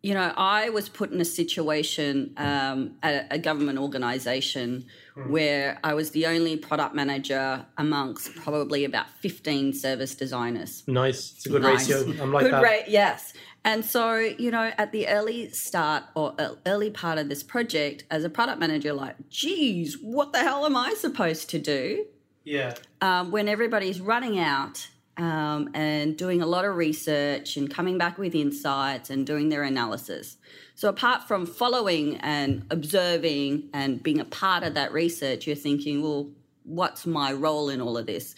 you 0.03 0.15
know, 0.15 0.33
I 0.35 0.69
was 0.69 0.89
put 0.89 1.11
in 1.11 1.21
a 1.21 1.25
situation 1.25 2.33
um, 2.37 2.95
at 3.03 3.27
a 3.29 3.37
government 3.37 3.77
organisation 3.77 4.85
mm. 5.15 5.29
where 5.29 5.79
I 5.83 5.93
was 5.93 6.09
the 6.09 6.25
only 6.25 6.57
product 6.57 6.95
manager 6.95 7.65
amongst 7.77 8.35
probably 8.35 8.83
about 8.83 9.09
15 9.19 9.73
service 9.73 10.15
designers. 10.15 10.83
Nice. 10.87 11.33
It's 11.33 11.45
a 11.45 11.49
good 11.49 11.61
nice. 11.61 11.87
ratio. 11.87 12.23
I'm 12.23 12.33
like 12.33 12.45
good 12.45 12.53
that. 12.53 12.63
Rate, 12.63 12.85
yes. 12.87 13.33
And 13.63 13.85
so, 13.85 14.15
you 14.15 14.49
know, 14.49 14.71
at 14.75 14.91
the 14.91 15.07
early 15.07 15.49
start 15.49 16.05
or 16.15 16.35
early 16.65 16.89
part 16.89 17.19
of 17.19 17.29
this 17.29 17.43
project, 17.43 18.05
as 18.09 18.23
a 18.23 18.29
product 18.29 18.59
manager, 18.59 18.93
like, 18.93 19.15
geez, 19.29 19.97
what 20.01 20.33
the 20.33 20.39
hell 20.39 20.65
am 20.65 20.75
I 20.75 20.95
supposed 20.95 21.51
to 21.51 21.59
do? 21.59 22.05
Yeah. 22.43 22.73
Um, 23.01 23.29
when 23.29 23.47
everybody's 23.47 24.01
running 24.01 24.39
out 24.39 24.87
um, 25.21 25.69
and 25.75 26.17
doing 26.17 26.41
a 26.41 26.47
lot 26.47 26.65
of 26.65 26.75
research 26.75 27.55
and 27.55 27.69
coming 27.69 27.99
back 27.99 28.17
with 28.17 28.33
insights 28.33 29.11
and 29.11 29.25
doing 29.25 29.49
their 29.49 29.61
analysis. 29.61 30.37
So, 30.73 30.89
apart 30.89 31.27
from 31.27 31.45
following 31.45 32.17
and 32.17 32.65
observing 32.71 33.69
and 33.71 34.01
being 34.01 34.19
a 34.19 34.25
part 34.25 34.63
of 34.63 34.73
that 34.73 34.91
research, 34.91 35.45
you're 35.45 35.55
thinking, 35.55 36.01
well, 36.01 36.31
what's 36.63 37.05
my 37.05 37.31
role 37.33 37.69
in 37.69 37.81
all 37.81 37.97
of 37.97 38.07
this? 38.07 38.33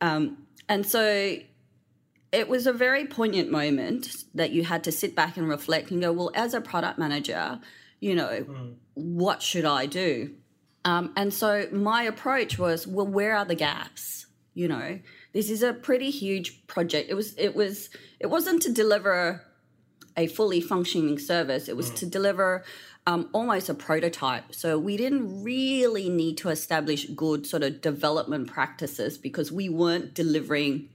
Um, 0.00 0.46
and 0.68 0.86
so, 0.86 1.38
it 2.30 2.48
was 2.48 2.68
a 2.68 2.72
very 2.72 3.04
poignant 3.04 3.50
moment 3.50 4.14
that 4.34 4.52
you 4.52 4.62
had 4.62 4.84
to 4.84 4.92
sit 4.92 5.16
back 5.16 5.36
and 5.36 5.48
reflect 5.48 5.90
and 5.90 6.00
go, 6.00 6.12
well, 6.12 6.30
as 6.34 6.54
a 6.54 6.60
product 6.60 7.00
manager, 7.00 7.58
you 7.98 8.14
know, 8.14 8.44
mm. 8.48 8.74
what 8.94 9.42
should 9.42 9.64
I 9.64 9.86
do? 9.86 10.34
Um, 10.84 11.12
and 11.16 11.34
so 11.34 11.66
my 11.72 12.04
approach 12.04 12.58
was, 12.58 12.86
well, 12.86 13.06
where 13.06 13.36
are 13.36 13.44
the 13.44 13.54
gaps? 13.54 14.26
You 14.54 14.68
know, 14.68 14.98
this 15.32 15.50
is 15.50 15.62
a 15.62 15.72
pretty 15.72 16.10
huge 16.10 16.66
project. 16.66 17.10
It 17.10 17.14
was 17.14 17.34
it 17.38 17.54
was 17.54 17.90
it 18.20 18.28
wasn't 18.28 18.62
to 18.62 18.72
deliver 18.72 19.42
a 20.16 20.26
fully 20.26 20.60
functioning 20.60 21.18
service. 21.18 21.68
It 21.68 21.76
was 21.76 21.90
mm. 21.90 21.96
to 21.96 22.06
deliver 22.06 22.64
um, 23.06 23.28
almost 23.32 23.68
a 23.68 23.74
prototype. 23.74 24.54
So 24.54 24.78
we 24.78 24.96
didn't 24.96 25.42
really 25.42 26.08
need 26.08 26.38
to 26.38 26.50
establish 26.50 27.06
good 27.06 27.46
sort 27.46 27.62
of 27.62 27.80
development 27.80 28.48
practices 28.48 29.18
because 29.18 29.50
we 29.50 29.68
weren't 29.68 30.14
delivering 30.14 30.88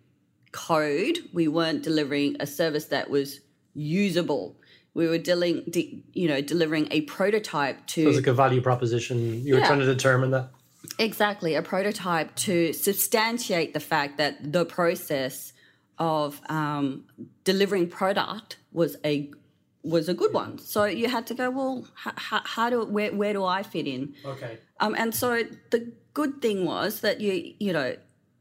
code. 0.52 1.20
We 1.34 1.48
weren't 1.48 1.84
delivering 1.84 2.38
a 2.40 2.48
service 2.48 2.86
that 2.86 3.10
was 3.10 3.42
usable. 3.74 4.56
We 4.94 5.08
were 5.08 5.18
dealing, 5.18 5.64
de- 5.70 6.04
you 6.14 6.28
know, 6.28 6.42
delivering 6.42 6.88
a 6.92 7.02
prototype 7.02 7.86
to. 7.88 8.02
So 8.02 8.06
it 8.06 8.08
was 8.08 8.18
like 8.18 8.28
a 8.28 8.34
value 8.34 8.62
proposition. 8.62 9.44
You 9.44 9.56
were 9.56 9.60
yeah. 9.60 9.68
trying 9.68 9.80
to 9.80 9.86
determine 9.86 10.32
that. 10.32 10.50
Exactly, 11.00 11.56
a 11.56 11.62
prototype 11.62 12.36
to 12.36 12.74
substantiate 12.74 13.74
the 13.74 13.80
fact 13.80 14.18
that 14.18 14.52
the 14.52 14.66
process 14.66 15.54
of 16.00 16.42
um, 16.50 17.06
delivering 17.44 17.88
product 17.88 18.58
was 18.72 18.98
a 19.06 19.32
was 19.84 20.10
a 20.10 20.14
good 20.14 20.34
one. 20.34 20.58
So 20.58 20.86
you 20.86 21.08
had 21.08 21.26
to 21.28 21.34
go, 21.34 21.50
well, 21.50 21.88
how, 21.94 22.42
how 22.44 22.70
do 22.70 22.84
where 22.86 23.14
where 23.14 23.34
do 23.34 23.44
I 23.44 23.64
fit 23.64 23.88
in? 23.88 24.16
Okay. 24.26 24.58
Um, 24.80 24.96
and 24.98 25.14
so 25.14 25.44
the 25.70 25.92
good 26.14 26.42
thing 26.42 26.66
was 26.66 27.02
that 27.02 27.22
you 27.22 27.54
you 27.60 27.74
know, 27.74 27.96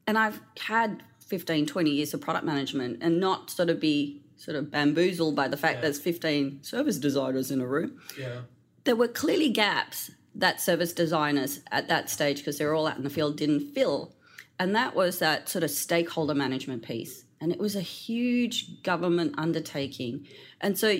and 0.06 0.18
I've 0.18 0.40
had 0.58 1.02
15, 1.26 1.66
20 1.66 1.90
years 1.90 2.14
of 2.14 2.20
product 2.20 2.44
management 2.44 2.98
and 3.02 3.20
not 3.20 3.50
sort 3.50 3.68
of 3.68 3.80
be 3.80 4.22
sort 4.36 4.56
of 4.56 4.70
bamboozled 4.70 5.34
by 5.34 5.48
the 5.48 5.56
fact 5.56 5.76
yeah. 5.76 5.80
there's 5.82 5.98
15 5.98 6.62
service 6.62 6.98
designers 6.98 7.50
in 7.50 7.60
a 7.60 7.66
room. 7.66 7.98
Yeah. 8.18 8.42
There 8.84 8.96
were 8.96 9.08
clearly 9.08 9.48
gaps 9.48 10.10
that 10.36 10.60
service 10.60 10.92
designers 10.92 11.60
at 11.72 11.88
that 11.88 12.10
stage, 12.10 12.38
because 12.38 12.58
they're 12.58 12.74
all 12.74 12.86
out 12.86 12.96
in 12.96 13.04
the 13.04 13.10
field, 13.10 13.36
didn't 13.36 13.72
fill. 13.74 14.14
And 14.58 14.74
that 14.74 14.94
was 14.94 15.18
that 15.18 15.48
sort 15.48 15.64
of 15.64 15.70
stakeholder 15.70 16.34
management 16.34 16.82
piece. 16.82 17.24
And 17.40 17.52
it 17.52 17.58
was 17.58 17.76
a 17.76 17.80
huge 17.80 18.82
government 18.82 19.34
undertaking. 19.38 20.26
And 20.60 20.78
so, 20.78 20.96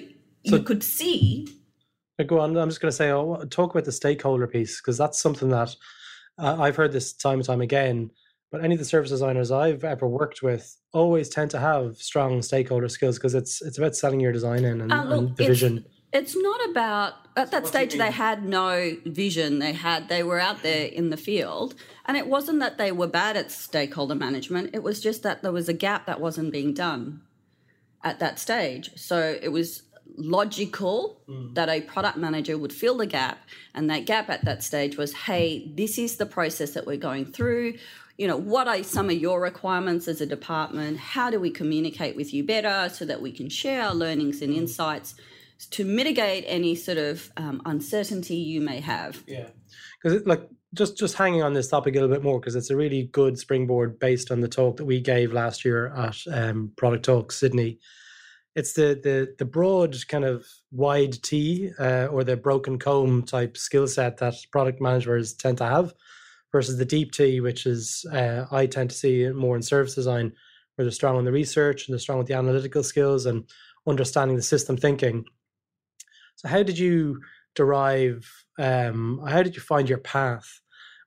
so 0.47 0.57
you 0.57 0.63
could 0.63 0.83
see. 0.83 1.49
Go 2.27 2.41
on. 2.41 2.57
I'm 2.57 2.69
just 2.69 2.81
going 2.81 2.91
to 2.91 2.97
say, 2.97 3.11
oh, 3.11 3.45
talk 3.51 3.71
about 3.71 3.85
the 3.85 3.93
stakeholder 3.93 4.47
piece, 4.47 4.81
because 4.81 4.99
that's 4.99 5.21
something 5.21 5.49
that 5.51 5.75
uh, 6.39 6.57
I've 6.59 6.77
heard 6.77 6.93
this 6.93 7.13
time 7.13 7.39
and 7.39 7.45
time 7.45 7.61
again. 7.61 8.11
But 8.53 8.65
any 8.65 8.75
of 8.75 8.79
the 8.79 8.85
service 8.85 9.11
designers 9.11 9.51
I've 9.51 9.85
ever 9.85 10.07
worked 10.07 10.43
with 10.43 10.75
always 10.93 11.29
tend 11.29 11.51
to 11.51 11.59
have 11.59 11.97
strong 11.97 12.41
stakeholder 12.43 12.89
skills 12.89 13.19
because 13.19 13.35
it's 13.35 13.61
it's 13.61 13.77
about 13.77 13.97
selling 13.97 14.21
your 14.21 14.33
design 14.33 14.65
in 14.65 14.81
and, 14.81 14.93
uh, 14.93 15.03
look, 15.03 15.19
and 15.19 15.37
the 15.37 15.47
vision 15.47 15.85
it's 16.17 16.37
not 16.37 16.71
about 16.71 17.15
at 17.37 17.51
that 17.51 17.67
stage 17.67 17.95
they 17.95 18.11
had 18.11 18.45
no 18.45 18.97
vision. 19.05 19.59
They 19.59 19.75
had 19.75 20.09
they 20.09 20.23
were 20.23 20.41
out 20.41 20.63
there 20.63 20.87
in 20.87 21.11
the 21.11 21.17
field. 21.17 21.75
And 22.07 22.17
it 22.17 22.27
wasn't 22.27 22.61
that 22.61 22.79
they 22.79 22.93
were 22.93 23.07
bad 23.07 23.37
at 23.37 23.51
stakeholder 23.51 24.15
management. 24.15 24.71
It 24.73 24.83
was 24.83 25.01
just 25.01 25.23
that 25.25 25.43
there 25.43 25.53
was 25.53 25.69
a 25.69 25.75
gap 25.75 26.07
that 26.07 26.21
wasn't 26.21 26.53
being 26.53 26.73
done 26.73 27.21
at 28.03 28.19
that 28.21 28.39
stage. 28.39 28.91
So 28.97 29.37
it 29.41 29.49
was 29.49 29.83
logical 30.17 31.21
mm. 31.29 31.55
that 31.55 31.69
a 31.69 31.83
product 31.83 32.17
manager 32.17 32.57
would 32.57 32.73
fill 32.73 32.97
the 32.97 33.07
gap. 33.07 33.39
And 33.75 33.91
that 33.91 34.07
gap 34.07 34.31
at 34.31 34.45
that 34.47 34.63
stage 34.63 34.97
was 34.97 35.13
hey 35.13 35.71
this 35.75 35.99
is 35.99 36.17
the 36.17 36.27
process 36.27 36.71
that 36.73 36.87
we're 36.87 36.97
going 36.97 37.27
through. 37.27 37.75
You 38.17 38.29
know 38.29 38.39
what 38.39 38.67
are 38.69 38.83
some 38.83 39.11
of 39.11 39.17
your 39.17 39.43
requirements 39.43 40.09
as 40.09 40.23
a 40.23 40.27
department? 40.27 40.97
How 40.97 41.29
do 41.29 41.39
we 41.39 41.51
communicate 41.51 42.17
with 42.17 42.33
you 42.33 42.45
better 42.45 42.89
so 42.89 43.05
that 43.05 43.21
we 43.21 43.33
can 43.33 43.51
share 43.51 43.83
our 43.83 43.95
learnings 43.95 44.41
and 44.41 44.55
mm. 44.55 44.57
insights 44.57 45.15
to 45.71 45.85
mitigate 45.85 46.45
any 46.47 46.75
sort 46.75 46.99
of 46.99 47.31
um, 47.37 47.63
uncertainty 47.65 48.37
you 48.37 48.61
may 48.61 48.81
have. 48.81 49.23
Yeah, 49.27 49.49
because 50.03 50.27
like 50.27 50.49
just 50.75 50.97
just 50.97 51.17
hanging 51.17 51.43
on 51.43 51.55
this 51.55 51.69
topic 51.69 51.95
a 51.95 52.01
little 52.01 52.15
bit 52.15 52.23
more 52.23 52.41
because 52.41 52.57
it's 52.57 52.71
a 52.71 52.77
really 52.77 53.05
good 53.13 53.39
springboard 53.39 53.99
based 53.99 54.31
on 54.31 54.41
the 54.41 54.49
talk 54.49 54.77
that 54.77 54.85
we 54.85 55.01
gave 55.01 55.33
last 55.33 55.65
year 55.65 55.95
at 55.95 56.17
um, 56.31 56.73
Product 56.77 57.05
Talk 57.05 57.33
Sydney. 57.33 57.79
It's 58.55 58.73
the 58.73 59.01
the 59.03 59.35
the 59.39 59.45
broad 59.45 59.97
kind 60.09 60.25
of 60.25 60.47
wide 60.71 61.23
T 61.23 61.71
uh, 61.79 62.07
or 62.07 62.25
the 62.25 62.37
broken 62.37 62.79
comb 62.79 63.23
type 63.23 63.57
skill 63.57 63.87
set 63.87 64.19
that 64.19 64.35
product 64.51 64.81
managers 64.81 65.35
tend 65.35 65.59
to 65.59 65.65
have, 65.65 65.93
versus 66.53 66.79
the 66.79 66.85
deep 66.85 67.13
T, 67.13 67.41
which 67.41 67.67
is 67.67 68.05
uh, 68.13 68.47
I 68.51 68.67
tend 68.67 68.91
to 68.91 68.97
see 68.97 69.29
more 69.31 69.57
in 69.57 69.63
service 69.63 69.95
design, 69.95 70.33
where 70.75 70.85
they're 70.85 70.93
strong 70.93 71.17
on 71.17 71.25
the 71.25 71.33
research 71.33 71.87
and 71.87 71.93
they're 71.93 72.01
strong 72.01 72.19
with 72.19 72.27
the 72.27 72.35
analytical 72.35 72.83
skills 72.83 73.27
and 73.27 73.45
understanding 73.87 74.37
the 74.37 74.43
system 74.43 74.77
thinking 74.77 75.25
so, 76.37 76.49
how 76.49 76.63
did 76.63 76.79
you 76.79 77.21
derive? 77.55 78.31
Um, 78.59 79.21
how 79.29 79.43
did 79.43 79.55
you 79.57 79.61
find 79.61 79.89
your 79.89 79.99
path 79.99 80.61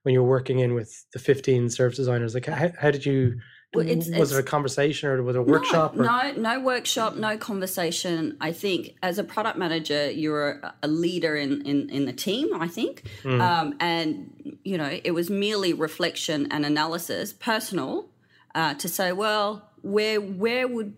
when 0.03 0.13
you 0.13 0.21
were 0.21 0.29
working 0.29 0.59
in 0.59 0.73
with 0.73 1.05
the 1.13 1.19
fifteen 1.19 1.69
service 1.69 1.97
designers? 1.97 2.33
Like, 2.33 2.45
how, 2.45 2.69
how 2.79 2.91
did 2.91 3.05
you? 3.05 3.39
Well, 3.71 3.87
it's, 3.87 4.09
was 4.09 4.31
it 4.31 4.39
a 4.39 4.43
conversation 4.43 5.09
or 5.09 5.21
was 5.21 5.35
it 5.35 5.39
a 5.39 5.43
workshop? 5.43 5.95
No, 5.95 6.03
no, 6.03 6.31
no 6.31 6.59
workshop, 6.59 7.17
no 7.17 7.37
conversation. 7.37 8.35
I 8.41 8.51
think 8.51 8.95
as 9.03 9.19
a 9.19 9.23
product 9.23 9.59
manager, 9.59 10.09
you're 10.09 10.59
a 10.81 10.87
leader 10.87 11.35
in, 11.35 11.61
in, 11.67 11.87
in 11.91 12.05
the 12.05 12.13
team, 12.13 12.47
I 12.59 12.67
think. 12.67 13.03
Mm. 13.21 13.39
Um, 13.39 13.75
and, 13.79 14.57
you 14.63 14.75
know, 14.75 14.99
it 15.03 15.11
was 15.11 15.29
merely 15.29 15.73
reflection 15.73 16.47
and 16.49 16.65
analysis, 16.65 17.31
personal, 17.31 18.09
uh, 18.55 18.73
to 18.73 18.87
say, 18.87 19.11
well, 19.11 19.69
where 19.83 20.19
where 20.19 20.67
would 20.67 20.95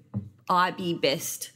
I 0.50 0.72
be 0.72 0.94
best 0.94 1.52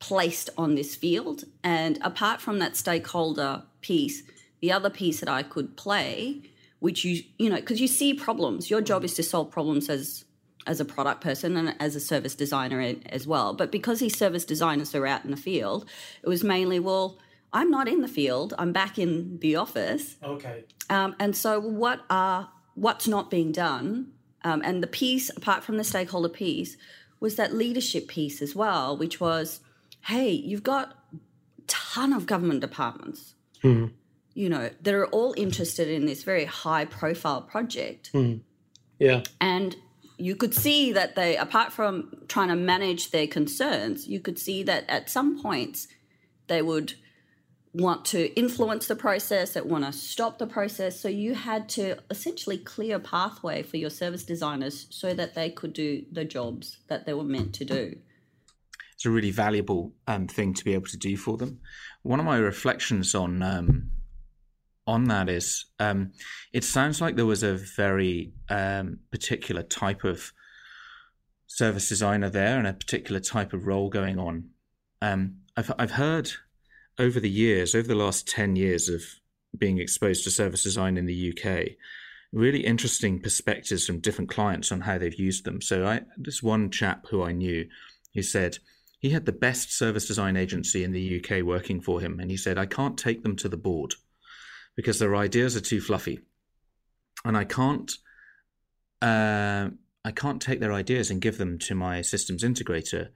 placed 0.00 0.50
on 0.58 0.74
this 0.74 0.96
field. 0.96 1.44
And 1.62 1.98
apart 2.02 2.40
from 2.40 2.58
that 2.58 2.76
stakeholder 2.76 3.62
piece, 3.80 4.22
the 4.60 4.72
other 4.72 4.90
piece 4.90 5.20
that 5.20 5.28
I 5.28 5.42
could 5.42 5.76
play, 5.76 6.42
which 6.80 7.04
you 7.04 7.22
you 7.38 7.48
know, 7.48 7.56
because 7.56 7.80
you 7.80 7.86
see 7.86 8.12
problems. 8.14 8.70
Your 8.70 8.80
job 8.80 9.04
is 9.04 9.14
to 9.14 9.22
solve 9.22 9.50
problems 9.50 9.88
as 9.88 10.24
as 10.66 10.80
a 10.80 10.84
product 10.84 11.22
person 11.22 11.56
and 11.56 11.74
as 11.80 11.96
a 11.96 12.00
service 12.00 12.34
designer 12.34 12.94
as 13.06 13.26
well. 13.26 13.54
But 13.54 13.72
because 13.72 14.00
these 14.00 14.16
service 14.16 14.44
designers 14.44 14.94
are 14.94 15.06
out 15.06 15.24
in 15.24 15.30
the 15.30 15.36
field, 15.36 15.88
it 16.22 16.28
was 16.28 16.42
mainly 16.42 16.80
well. 16.80 17.18
I'm 17.52 17.70
not 17.70 17.88
in 17.88 18.00
the 18.00 18.08
field. 18.08 18.54
I'm 18.58 18.72
back 18.72 18.96
in 18.96 19.38
the 19.40 19.56
office. 19.56 20.16
Okay. 20.22 20.64
Um, 20.88 21.16
and 21.18 21.34
so, 21.34 21.58
what 21.58 22.00
are 22.08 22.48
what's 22.74 23.08
not 23.08 23.30
being 23.30 23.52
done? 23.52 24.12
Um, 24.42 24.62
and 24.64 24.82
the 24.82 24.86
piece, 24.86 25.30
apart 25.30 25.64
from 25.64 25.76
the 25.76 25.84
stakeholder 25.84 26.28
piece, 26.28 26.76
was 27.18 27.36
that 27.36 27.52
leadership 27.52 28.08
piece 28.08 28.40
as 28.40 28.54
well, 28.54 28.96
which 28.96 29.20
was 29.20 29.60
hey, 30.02 30.30
you've 30.30 30.62
got 30.62 30.94
a 31.12 31.16
ton 31.66 32.12
of 32.12 32.26
government 32.26 32.60
departments, 32.60 33.34
mm-hmm. 33.62 33.92
you 34.34 34.48
know, 34.48 34.70
that 34.82 34.94
are 34.94 35.06
all 35.06 35.34
interested 35.36 35.88
in 35.88 36.06
this 36.06 36.22
very 36.22 36.44
high 36.44 36.84
profile 36.84 37.42
project. 37.42 38.12
Mm-hmm. 38.12 38.38
Yeah. 38.98 39.22
And 39.40 39.76
you 40.18 40.36
could 40.36 40.54
see 40.54 40.92
that 40.92 41.16
they, 41.16 41.36
apart 41.36 41.72
from 41.72 42.12
trying 42.28 42.48
to 42.48 42.56
manage 42.56 43.10
their 43.10 43.26
concerns, 43.26 44.06
you 44.06 44.20
could 44.20 44.38
see 44.38 44.62
that 44.64 44.84
at 44.88 45.08
some 45.08 45.40
points 45.42 45.88
they 46.46 46.60
would 46.60 46.94
want 47.72 48.04
to 48.04 48.26
influence 48.38 48.88
the 48.88 48.96
process, 48.96 49.52
that 49.52 49.66
want 49.66 49.84
to 49.84 49.92
stop 49.92 50.38
the 50.38 50.46
process. 50.46 50.98
So 50.98 51.08
you 51.08 51.34
had 51.34 51.68
to 51.70 51.98
essentially 52.10 52.58
clear 52.58 52.96
a 52.96 53.00
pathway 53.00 53.62
for 53.62 53.76
your 53.76 53.90
service 53.90 54.24
designers 54.24 54.86
so 54.90 55.14
that 55.14 55.34
they 55.34 55.50
could 55.50 55.72
do 55.72 56.04
the 56.10 56.24
jobs 56.24 56.78
that 56.88 57.06
they 57.06 57.14
were 57.14 57.24
meant 57.24 57.54
to 57.54 57.64
do 57.64 57.96
it's 59.00 59.06
a 59.06 59.10
really 59.10 59.30
valuable 59.30 59.94
um, 60.08 60.26
thing 60.26 60.52
to 60.52 60.62
be 60.62 60.74
able 60.74 60.84
to 60.84 60.98
do 60.98 61.16
for 61.16 61.38
them. 61.38 61.58
One 62.02 62.20
of 62.20 62.26
my 62.26 62.36
reflections 62.36 63.14
on 63.14 63.42
um, 63.42 63.92
on 64.86 65.04
that 65.04 65.30
is 65.30 65.64
um, 65.78 66.12
it 66.52 66.64
sounds 66.64 67.00
like 67.00 67.16
there 67.16 67.24
was 67.24 67.42
a 67.42 67.54
very 67.54 68.34
um, 68.50 68.98
particular 69.10 69.62
type 69.62 70.04
of 70.04 70.34
service 71.46 71.88
designer 71.88 72.28
there 72.28 72.58
and 72.58 72.66
a 72.66 72.74
particular 72.74 73.20
type 73.20 73.54
of 73.54 73.66
role 73.66 73.88
going 73.88 74.18
on. 74.18 74.50
Um, 75.00 75.36
I've 75.56 75.72
I've 75.78 75.92
heard 75.92 76.32
over 76.98 77.20
the 77.20 77.30
years, 77.30 77.74
over 77.74 77.88
the 77.88 77.94
last 77.94 78.28
ten 78.28 78.54
years 78.54 78.90
of 78.90 79.02
being 79.56 79.78
exposed 79.78 80.24
to 80.24 80.30
service 80.30 80.64
design 80.64 80.98
in 80.98 81.06
the 81.06 81.32
UK, 81.32 81.68
really 82.34 82.66
interesting 82.66 83.18
perspectives 83.18 83.86
from 83.86 84.00
different 84.00 84.28
clients 84.28 84.70
on 84.70 84.82
how 84.82 84.98
they've 84.98 85.18
used 85.18 85.46
them. 85.46 85.62
So 85.62 85.86
I 85.86 86.02
this 86.18 86.42
one 86.42 86.70
chap 86.70 87.06
who 87.08 87.22
I 87.22 87.32
knew, 87.32 87.66
he 88.12 88.20
said 88.20 88.58
he 89.00 89.10
had 89.10 89.26
the 89.26 89.32
best 89.32 89.76
service 89.76 90.06
design 90.06 90.36
agency 90.36 90.84
in 90.84 90.92
the 90.92 91.20
UK 91.20 91.42
working 91.42 91.80
for 91.80 92.00
him, 92.00 92.20
and 92.20 92.30
he 92.30 92.36
said 92.36 92.58
I 92.58 92.66
can't 92.66 92.98
take 92.98 93.22
them 93.22 93.34
to 93.36 93.48
the 93.48 93.56
board 93.56 93.94
because 94.76 94.98
their 94.98 95.16
ideas 95.16 95.56
are 95.56 95.60
too 95.60 95.80
fluffy, 95.80 96.20
and 97.24 97.36
I 97.36 97.44
can't. 97.44 97.90
Uh, 99.02 99.70
I 100.04 100.12
can't 100.12 100.40
take 100.40 100.60
their 100.60 100.72
ideas 100.72 101.10
and 101.10 101.20
give 101.20 101.36
them 101.36 101.58
to 101.60 101.74
my 101.74 102.00
systems 102.00 102.42
integrator 102.42 103.08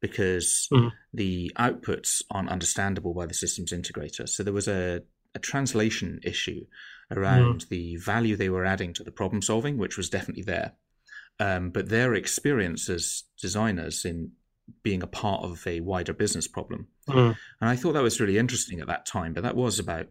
because 0.00 0.68
mm. 0.72 0.90
the 1.12 1.52
outputs 1.58 2.22
aren't 2.30 2.48
understandable 2.48 3.12
by 3.12 3.26
the 3.26 3.34
systems 3.34 3.72
integrator. 3.72 4.26
So 4.28 4.42
there 4.42 4.52
was 4.52 4.68
a, 4.68 5.02
a 5.34 5.38
translation 5.38 6.20
issue 6.22 6.64
around 7.10 7.64
mm. 7.64 7.68
the 7.68 7.96
value 7.96 8.36
they 8.36 8.48
were 8.48 8.64
adding 8.64 8.94
to 8.94 9.04
the 9.04 9.12
problem 9.12 9.42
solving, 9.42 9.76
which 9.76 9.96
was 9.96 10.08
definitely 10.08 10.44
there. 10.44 10.72
Um, 11.38 11.70
but 11.70 11.88
their 11.88 12.14
experience 12.14 12.88
as 12.88 13.24
designers 13.40 14.04
in 14.04 14.32
being 14.82 15.02
a 15.02 15.06
part 15.06 15.44
of 15.44 15.66
a 15.66 15.80
wider 15.80 16.12
business 16.12 16.46
problem. 16.46 16.88
Mm. 17.08 17.36
And 17.60 17.70
I 17.70 17.76
thought 17.76 17.92
that 17.92 18.02
was 18.02 18.20
really 18.20 18.38
interesting 18.38 18.80
at 18.80 18.86
that 18.88 19.06
time, 19.06 19.32
but 19.32 19.42
that 19.42 19.56
was 19.56 19.78
about 19.78 20.06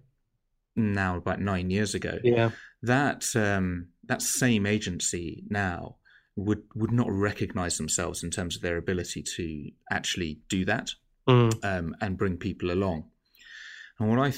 now 0.76 1.18
about 1.18 1.42
nine 1.42 1.70
years 1.70 1.96
ago. 1.96 2.20
Yeah. 2.24 2.52
That 2.82 3.26
um, 3.36 3.88
that 4.06 4.22
same 4.22 4.66
agency 4.66 5.44
now 5.50 5.98
would 6.36 6.64
would 6.76 6.92
not 6.92 7.12
recognize 7.12 7.78
themselves 7.78 8.24
in 8.24 8.32
terms 8.32 8.56
of 8.56 8.62
their 8.62 8.78
ability 8.78 9.24
to 9.36 9.72
actually 9.92 10.40
do 10.48 10.66
that 10.66 10.92
mm. 11.28 11.54
um, 11.64 11.96
and 12.02 12.18
bring 12.18 12.38
people 12.38 12.72
along. 12.72 13.06
And 14.00 14.10
what 14.10 14.20
I 14.20 14.34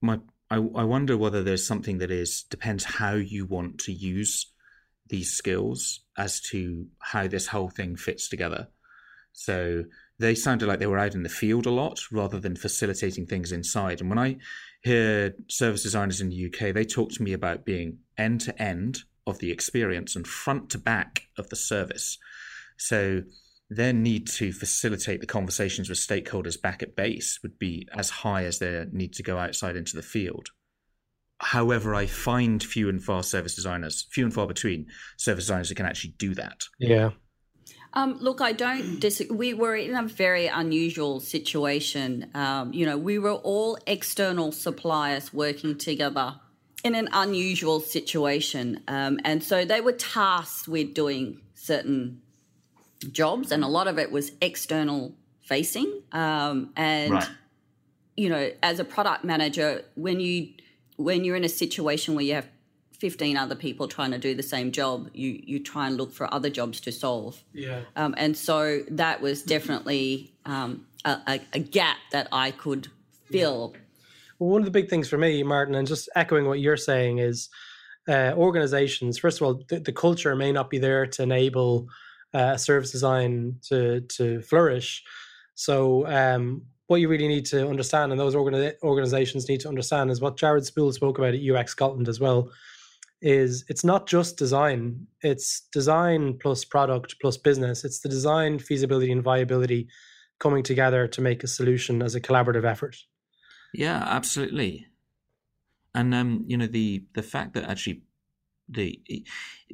my 0.00 0.20
I, 0.50 0.56
I 0.56 0.84
wonder 0.84 1.16
whether 1.16 1.42
there's 1.42 1.66
something 1.66 1.98
that 1.98 2.10
is 2.10 2.44
depends 2.44 2.84
how 2.84 3.14
you 3.14 3.46
want 3.46 3.78
to 3.80 3.92
use 3.92 4.52
these 5.08 5.32
skills 5.32 6.00
as 6.18 6.40
to 6.40 6.86
how 6.98 7.26
this 7.26 7.46
whole 7.46 7.70
thing 7.70 7.96
fits 7.96 8.28
together. 8.28 8.68
So 9.36 9.84
they 10.18 10.34
sounded 10.34 10.66
like 10.66 10.78
they 10.78 10.86
were 10.86 10.98
out 10.98 11.14
in 11.14 11.22
the 11.22 11.28
field 11.28 11.66
a 11.66 11.70
lot 11.70 12.00
rather 12.10 12.40
than 12.40 12.56
facilitating 12.56 13.26
things 13.26 13.52
inside. 13.52 14.00
And 14.00 14.08
when 14.08 14.18
I 14.18 14.38
hear 14.82 15.34
service 15.48 15.82
designers 15.82 16.22
in 16.22 16.30
the 16.30 16.46
UK, 16.46 16.72
they 16.72 16.84
talk 16.84 17.12
to 17.12 17.22
me 17.22 17.34
about 17.34 17.66
being 17.66 17.98
end 18.16 18.40
to 18.42 18.60
end 18.60 19.00
of 19.26 19.38
the 19.38 19.52
experience 19.52 20.16
and 20.16 20.26
front 20.26 20.70
to 20.70 20.78
back 20.78 21.24
of 21.36 21.50
the 21.50 21.56
service. 21.56 22.16
So 22.78 23.22
their 23.68 23.92
need 23.92 24.26
to 24.28 24.52
facilitate 24.52 25.20
the 25.20 25.26
conversations 25.26 25.90
with 25.90 25.98
stakeholders 25.98 26.60
back 26.60 26.82
at 26.82 26.96
base 26.96 27.38
would 27.42 27.58
be 27.58 27.86
as 27.92 28.08
high 28.08 28.44
as 28.44 28.58
their 28.58 28.86
need 28.86 29.12
to 29.14 29.22
go 29.22 29.36
outside 29.36 29.76
into 29.76 29.96
the 29.96 30.02
field. 30.02 30.48
However, 31.38 31.94
I 31.94 32.06
find 32.06 32.62
few 32.62 32.88
and 32.88 33.04
far 33.04 33.22
service 33.22 33.54
designers, 33.54 34.06
few 34.10 34.24
and 34.24 34.32
far 34.32 34.46
between 34.46 34.86
service 35.18 35.44
designers 35.44 35.68
who 35.68 35.74
can 35.74 35.84
actually 35.84 36.14
do 36.16 36.34
that. 36.36 36.62
Yeah. 36.78 37.10
Um, 37.96 38.18
look, 38.20 38.42
I 38.42 38.52
don't 38.52 39.00
disagree. 39.00 39.54
We 39.54 39.54
were 39.54 39.74
in 39.74 39.96
a 39.96 40.02
very 40.02 40.48
unusual 40.48 41.18
situation. 41.18 42.30
Um, 42.34 42.74
you 42.74 42.84
know, 42.84 42.98
we 42.98 43.18
were 43.18 43.32
all 43.32 43.78
external 43.86 44.52
suppliers 44.52 45.32
working 45.32 45.78
together 45.78 46.34
in 46.84 46.94
an 46.94 47.08
unusual 47.14 47.80
situation. 47.80 48.82
Um, 48.86 49.18
and 49.24 49.42
so 49.42 49.64
they 49.64 49.80
were 49.80 49.92
tasked 49.92 50.68
with 50.68 50.92
doing 50.92 51.40
certain 51.54 52.20
jobs, 53.12 53.50
and 53.50 53.64
a 53.64 53.66
lot 53.66 53.88
of 53.88 53.98
it 53.98 54.12
was 54.12 54.30
external 54.42 55.14
facing. 55.40 56.02
Um, 56.12 56.72
and, 56.76 57.12
right. 57.12 57.28
you 58.14 58.28
know, 58.28 58.50
as 58.62 58.78
a 58.78 58.84
product 58.84 59.24
manager, 59.24 59.82
when 59.94 60.20
you 60.20 60.50
when 60.96 61.24
you're 61.24 61.36
in 61.36 61.44
a 61.44 61.48
situation 61.48 62.14
where 62.14 62.24
you 62.24 62.34
have 62.34 62.48
15 62.98 63.36
other 63.36 63.54
people 63.54 63.88
trying 63.88 64.10
to 64.12 64.18
do 64.18 64.34
the 64.34 64.42
same 64.42 64.72
job, 64.72 65.10
you 65.12 65.40
you 65.44 65.58
try 65.62 65.86
and 65.86 65.96
look 65.96 66.12
for 66.12 66.32
other 66.32 66.50
jobs 66.50 66.80
to 66.80 66.92
solve. 66.92 67.42
Yeah. 67.52 67.80
Um, 67.94 68.14
and 68.16 68.36
so 68.36 68.82
that 68.90 69.20
was 69.20 69.42
definitely 69.42 70.32
um, 70.44 70.86
a, 71.04 71.40
a, 71.52 71.58
gap 71.58 71.98
that 72.12 72.28
I 72.32 72.50
could 72.50 72.88
fill. 73.26 73.72
Yeah. 73.74 73.80
Well, 74.38 74.50
one 74.50 74.60
of 74.62 74.64
the 74.64 74.70
big 74.70 74.88
things 74.88 75.08
for 75.08 75.18
me, 75.18 75.42
Martin, 75.42 75.74
and 75.74 75.86
just 75.86 76.08
echoing 76.14 76.46
what 76.46 76.60
you're 76.60 76.76
saying 76.76 77.18
is 77.18 77.48
uh, 78.08 78.32
organizations, 78.36 79.18
first 79.18 79.40
of 79.40 79.46
all, 79.46 79.62
the, 79.68 79.80
the, 79.80 79.92
culture 79.92 80.36
may 80.36 80.52
not 80.52 80.70
be 80.70 80.78
there 80.78 81.06
to 81.06 81.22
enable 81.22 81.88
uh, 82.34 82.56
service 82.56 82.92
design 82.92 83.56
to, 83.68 84.02
to 84.02 84.42
flourish. 84.42 85.02
So, 85.54 86.06
um, 86.06 86.62
what 86.86 87.00
you 87.00 87.08
really 87.08 87.26
need 87.26 87.46
to 87.46 87.66
understand, 87.68 88.12
and 88.12 88.20
those 88.20 88.34
organi- 88.34 88.74
organizations 88.82 89.48
need 89.48 89.60
to 89.60 89.68
understand, 89.68 90.10
is 90.10 90.20
what 90.20 90.36
Jared 90.36 90.64
Spool 90.64 90.92
spoke 90.92 91.18
about 91.18 91.34
at 91.34 91.40
UX 91.40 91.72
Scotland 91.72 92.08
as 92.08 92.20
well. 92.20 92.50
Is 93.22 93.64
it's 93.68 93.84
not 93.84 94.06
just 94.06 94.36
design; 94.36 95.06
it's 95.22 95.62
design 95.72 96.38
plus 96.38 96.64
product 96.64 97.16
plus 97.20 97.36
business. 97.36 97.84
It's 97.84 98.00
the 98.00 98.08
design, 98.08 98.58
feasibility, 98.58 99.10
and 99.10 99.22
viability 99.22 99.88
coming 100.38 100.62
together 100.62 101.08
to 101.08 101.20
make 101.20 101.42
a 101.42 101.48
solution 101.48 102.02
as 102.02 102.14
a 102.14 102.20
collaborative 102.20 102.64
effort. 102.64 102.96
Yeah, 103.72 104.02
absolutely. 104.06 104.86
And 105.94 106.14
um, 106.14 106.44
you 106.46 106.56
know 106.56 106.66
the 106.66 107.04
the 107.14 107.22
fact 107.22 107.54
that 107.54 107.64
actually 107.64 108.02
the 108.68 109.00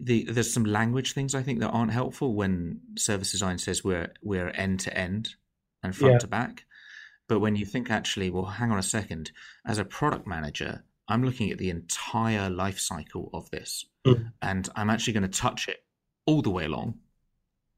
the 0.00 0.24
there's 0.24 0.52
some 0.52 0.64
language 0.64 1.12
things 1.12 1.34
I 1.34 1.42
think 1.42 1.60
that 1.60 1.70
aren't 1.70 1.92
helpful 1.92 2.34
when 2.34 2.80
service 2.96 3.32
design 3.32 3.58
says 3.58 3.82
we're 3.82 4.12
we're 4.22 4.50
end 4.50 4.80
to 4.80 4.96
end 4.96 5.30
and 5.82 5.96
front 5.96 6.14
yeah. 6.14 6.18
to 6.18 6.26
back. 6.26 6.64
But 7.28 7.40
when 7.40 7.56
you 7.56 7.64
think 7.64 7.90
actually, 7.90 8.30
well, 8.30 8.44
hang 8.44 8.70
on 8.70 8.78
a 8.78 8.82
second, 8.82 9.30
as 9.66 9.78
a 9.78 9.84
product 9.84 10.26
manager, 10.26 10.84
I'm 11.12 11.22
looking 11.22 11.50
at 11.50 11.58
the 11.58 11.68
entire 11.68 12.48
life 12.48 12.78
cycle 12.78 13.28
of 13.34 13.50
this, 13.50 13.84
mm. 14.06 14.32
and 14.40 14.68
I'm 14.74 14.88
actually 14.88 15.12
going 15.12 15.30
to 15.30 15.40
touch 15.40 15.68
it 15.68 15.84
all 16.24 16.40
the 16.40 16.50
way 16.50 16.64
along, 16.64 16.94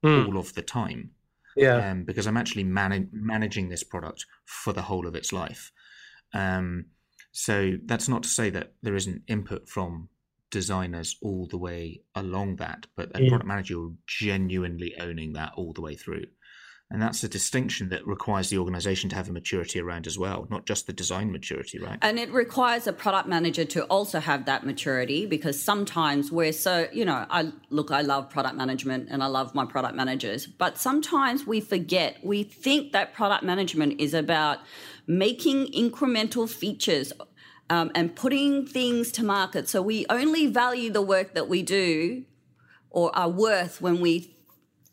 mm. 0.04 0.28
all 0.28 0.38
of 0.38 0.54
the 0.54 0.62
time. 0.62 1.10
Yeah, 1.56 1.90
um, 1.90 2.04
because 2.04 2.26
I'm 2.26 2.36
actually 2.36 2.64
man- 2.64 3.08
managing 3.12 3.68
this 3.68 3.82
product 3.82 4.24
for 4.44 4.72
the 4.72 4.82
whole 4.82 5.06
of 5.06 5.16
its 5.16 5.32
life. 5.32 5.72
Um, 6.32 6.86
so 7.32 7.72
that's 7.86 8.08
not 8.08 8.22
to 8.22 8.28
say 8.28 8.50
that 8.50 8.74
there 8.82 8.94
isn't 8.94 9.22
input 9.26 9.68
from 9.68 10.08
designers 10.50 11.16
all 11.20 11.48
the 11.48 11.58
way 11.58 12.02
along 12.14 12.56
that, 12.56 12.86
but 12.94 13.10
a 13.16 13.22
yeah. 13.22 13.28
product 13.30 13.48
manager 13.48 13.88
genuinely 14.06 14.94
owning 15.00 15.32
that 15.32 15.52
all 15.56 15.72
the 15.72 15.80
way 15.80 15.96
through. 15.96 16.26
And 16.90 17.00
that's 17.02 17.24
a 17.24 17.28
distinction 17.28 17.88
that 17.88 18.06
requires 18.06 18.50
the 18.50 18.58
organization 18.58 19.10
to 19.10 19.16
have 19.16 19.28
a 19.28 19.32
maturity 19.32 19.80
around 19.80 20.06
as 20.06 20.18
well, 20.18 20.46
not 20.50 20.66
just 20.66 20.86
the 20.86 20.92
design 20.92 21.32
maturity, 21.32 21.78
right? 21.78 21.98
And 22.02 22.18
it 22.18 22.30
requires 22.30 22.86
a 22.86 22.92
product 22.92 23.26
manager 23.26 23.64
to 23.64 23.84
also 23.84 24.20
have 24.20 24.44
that 24.44 24.64
maturity 24.64 25.26
because 25.26 25.60
sometimes 25.60 26.30
we're 26.30 26.52
so, 26.52 26.86
you 26.92 27.04
know, 27.04 27.26
I 27.30 27.52
look, 27.70 27.90
I 27.90 28.02
love 28.02 28.30
product 28.30 28.56
management 28.56 29.08
and 29.10 29.22
I 29.22 29.26
love 29.26 29.54
my 29.54 29.64
product 29.64 29.96
managers, 29.96 30.46
but 30.46 30.78
sometimes 30.78 31.46
we 31.46 31.60
forget, 31.60 32.18
we 32.22 32.44
think 32.44 32.92
that 32.92 33.14
product 33.14 33.42
management 33.42 34.00
is 34.00 34.12
about 34.14 34.58
making 35.06 35.72
incremental 35.72 36.48
features 36.48 37.12
um, 37.70 37.90
and 37.94 38.14
putting 38.14 38.66
things 38.66 39.10
to 39.12 39.24
market. 39.24 39.68
So 39.68 39.80
we 39.80 40.04
only 40.10 40.46
value 40.46 40.90
the 40.90 41.02
work 41.02 41.34
that 41.34 41.48
we 41.48 41.62
do 41.62 42.24
or 42.90 43.14
are 43.16 43.28
worth 43.28 43.80
when 43.80 44.00
we 44.00 44.30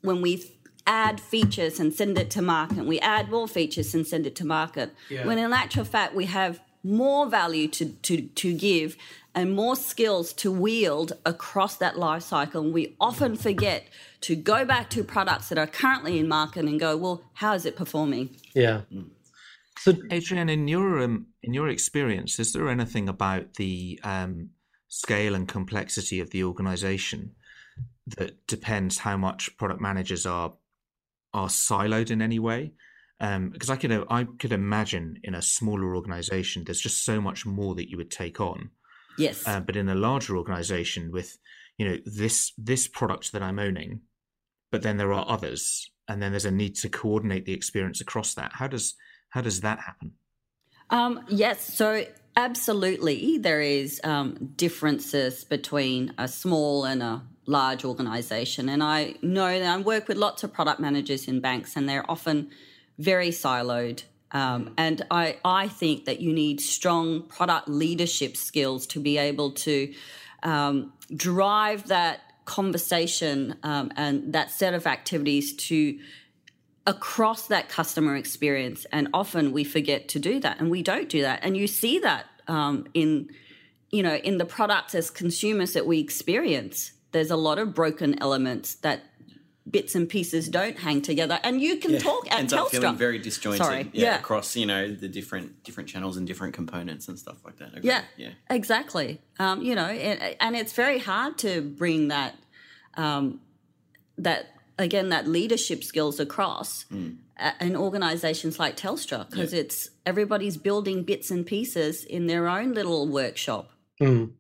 when 0.02 0.20
we 0.22 0.44
add 0.88 1.20
features 1.20 1.80
and 1.80 1.94
send 1.94 2.18
it 2.18 2.30
to 2.32 2.42
market. 2.42 2.86
We 2.86 3.00
add 3.00 3.30
more 3.30 3.48
features 3.48 3.94
and 3.94 4.06
send 4.06 4.26
it 4.26 4.36
to 4.36 4.46
market. 4.46 4.94
Yeah. 5.10 5.26
When 5.26 5.38
in 5.38 5.54
actual 5.54 5.86
fact 5.86 6.16
we 6.16 6.26
have 6.26 6.60
more 6.84 7.28
value 7.28 7.68
to, 7.68 7.86
to, 7.86 8.22
to 8.22 8.54
give 8.54 8.98
and 9.34 9.54
more 9.54 9.76
skills 9.76 10.34
to 10.34 10.52
wield 10.52 11.14
across 11.26 11.78
that 11.78 11.98
life 11.98 12.24
cycle. 12.24 12.62
And 12.64 12.74
we 12.74 12.96
often 13.00 13.36
forget 13.36 13.88
to 14.22 14.36
go 14.36 14.66
back 14.66 14.90
to 14.92 15.04
products 15.04 15.50
that 15.50 15.58
are 15.58 15.68
currently 15.68 16.20
in 16.20 16.28
market 16.28 16.66
and 16.66 16.80
go, 16.80 16.98
well, 16.98 17.24
how 17.34 17.54
is 17.54 17.66
it 17.66 17.76
performing? 17.76 18.36
Yeah. 18.54 18.82
So, 19.80 19.94
Adrienne, 20.12 20.50
in 20.50 20.68
your 20.68 21.00
um, 21.00 21.28
in 21.42 21.54
your 21.54 21.70
experience, 21.70 22.40
is 22.40 22.54
there 22.54 22.70
anything 22.70 23.10
about 23.10 23.56
the 23.56 24.00
um, 24.04 24.50
scale 24.90 25.34
and 25.34 25.48
complexity 25.48 26.20
of 26.20 26.30
the 26.30 26.44
organization 26.44 27.32
that 28.18 28.46
depends 28.48 29.00
how 29.00 29.18
much 29.18 29.56
product 29.58 29.82
managers 29.82 30.26
are 30.26 30.54
are 31.34 31.48
siloed 31.48 32.12
in 32.12 32.22
any 32.22 32.40
way? 32.40 32.74
Um, 33.20 33.50
because 33.50 33.70
I 33.70 33.76
could 33.76 33.92
I 34.10 34.24
could 34.40 34.52
imagine 34.52 35.20
in 35.24 35.36
a 35.36 35.42
smaller 35.42 35.96
organization, 35.96 36.64
there's 36.64 36.82
just 36.82 37.06
so 37.06 37.22
much 37.22 37.46
more 37.46 37.76
that 37.76 37.90
you 37.90 37.98
would 37.98 38.10
take 38.10 38.42
on. 38.42 38.72
Yes. 39.18 39.48
Uh, 39.48 39.60
but 39.60 39.76
in 39.76 39.90
a 39.90 39.96
larger 39.96 40.38
organization 40.38 41.12
with 41.12 41.38
you 41.78 41.88
know 41.88 41.98
this 42.06 42.52
this 42.58 42.88
product 42.88 43.32
that 43.34 43.44
I'm 43.44 43.60
owning, 43.60 44.02
but 44.72 44.82
then 44.82 44.98
there 44.98 45.14
are 45.14 45.26
others, 45.28 45.92
and 46.08 46.22
then 46.22 46.32
there's 46.32 46.46
a 46.46 46.52
need 46.52 46.76
to 46.78 46.90
coordinate 46.90 47.46
the 47.46 47.54
experience 47.54 48.02
across 48.02 48.34
that. 48.34 48.54
How 48.54 48.68
does 48.68 48.96
how 49.30 49.42
does 49.42 49.62
that 49.62 49.80
happen? 49.80 50.14
Um, 50.90 51.24
yes, 51.30 51.74
so 51.74 52.06
absolutely, 52.36 53.38
there 53.38 53.62
is 53.62 54.02
um, 54.04 54.54
differences 54.56 55.44
between 55.44 56.14
a 56.18 56.28
small 56.28 56.86
and 56.86 57.02
a 57.02 57.22
large 57.46 57.84
organisation, 57.84 58.70
and 58.70 58.84
I 58.84 59.16
know 59.22 59.60
that 59.60 59.68
I 59.68 59.78
work 59.82 60.08
with 60.08 60.18
lots 60.18 60.44
of 60.44 60.54
product 60.54 60.80
managers 60.80 61.28
in 61.28 61.40
banks, 61.40 61.76
and 61.76 61.88
they're 61.88 62.10
often 62.10 62.52
very 62.98 63.30
siloed. 63.30 64.04
Um, 64.32 64.74
and 64.78 65.06
I, 65.12 65.38
I 65.44 65.68
think 65.68 66.06
that 66.06 66.22
you 66.22 66.32
need 66.32 66.62
strong 66.62 67.24
product 67.24 67.68
leadership 67.68 68.38
skills 68.38 68.88
to 68.88 69.00
be 69.00 69.18
able 69.18 69.52
to 69.52 69.94
um, 70.44 70.94
drive 71.14 71.88
that 71.88 72.22
conversation 72.46 73.56
um, 73.64 73.92
and 73.96 74.34
that 74.34 74.52
set 74.52 74.74
of 74.74 74.88
activities 74.88 75.54
to 75.54 76.00
across 76.88 77.48
that 77.48 77.70
customer 77.70 78.16
experience. 78.16 78.86
And 78.92 79.10
often 79.14 79.52
we 79.52 79.64
forget 79.64 80.08
to 80.10 80.20
do 80.20 80.40
that, 80.40 80.60
and 80.60 80.72
we 80.72 80.82
don't 80.82 81.10
do 81.10 81.22
that. 81.22 81.40
And 81.44 81.56
you 81.56 81.68
see 81.68 82.00
that 82.00 82.26
um, 82.48 82.88
in 82.94 83.30
you 83.92 84.04
know 84.04 84.16
in 84.16 84.38
the 84.38 84.46
products 84.46 84.96
as 84.96 85.10
consumers 85.10 85.74
that 85.74 85.86
we 85.86 86.00
experience. 86.00 86.92
There's 87.12 87.32
a 87.32 87.36
lot 87.36 87.60
of 87.60 87.74
broken 87.74 88.22
elements 88.22 88.76
that 88.76 89.04
bits 89.70 89.94
and 89.96 90.10
pieces 90.10 90.50
don't 90.50 90.80
hang 90.80 91.02
together 91.04 91.40
and 91.44 91.62
you 91.62 91.78
can 91.78 91.92
Yeah, 91.92 92.00
talk 92.00 92.32
at 92.32 92.40
ends 92.40 92.52
up 92.52 92.68
Telstra. 92.68 92.72
feeling 92.72 92.96
very 92.98 93.20
disjointed. 93.20 93.64
Sorry. 93.64 93.90
Yeah, 93.94 94.06
Yeah. 94.06 94.20
across 94.20 94.56
you 94.56 94.66
know 94.66 94.92
the 94.94 95.08
different 95.08 95.64
different 95.64 95.88
channels 95.88 96.18
and 96.18 96.26
different 96.26 96.56
components 96.56 97.08
and 97.08 97.18
stuff 97.20 97.38
like 97.46 97.58
that. 97.60 97.68
Agreed. 97.70 97.84
Yeah, 97.86 98.02
yeah. 98.18 98.30
exactly. 98.50 99.22
Um, 99.40 99.62
you 99.62 99.76
know, 99.76 99.86
and, 99.86 100.36
and 100.40 100.56
it's 100.56 100.74
very 100.74 100.98
hard 100.98 101.38
to 101.40 101.62
bring 101.62 102.08
that 102.08 102.36
um, 102.96 103.40
that 104.18 104.48
again 104.80 105.10
that 105.10 105.28
leadership 105.28 105.84
skills 105.84 106.20
across 106.20 106.86
Mm. 106.92 107.18
in 107.60 107.76
organisations 107.76 108.58
like 108.60 108.76
Telstra 108.78 109.30
because 109.30 109.54
it's 109.54 109.90
everybody's 110.08 110.58
building 110.58 111.04
bits 111.04 111.30
and 111.30 111.46
pieces 111.46 112.04
in 112.04 112.26
their 112.26 112.48
own 112.48 112.74
little 112.74 113.08
workshop. 113.08 113.70
Mm. 114.02 114.32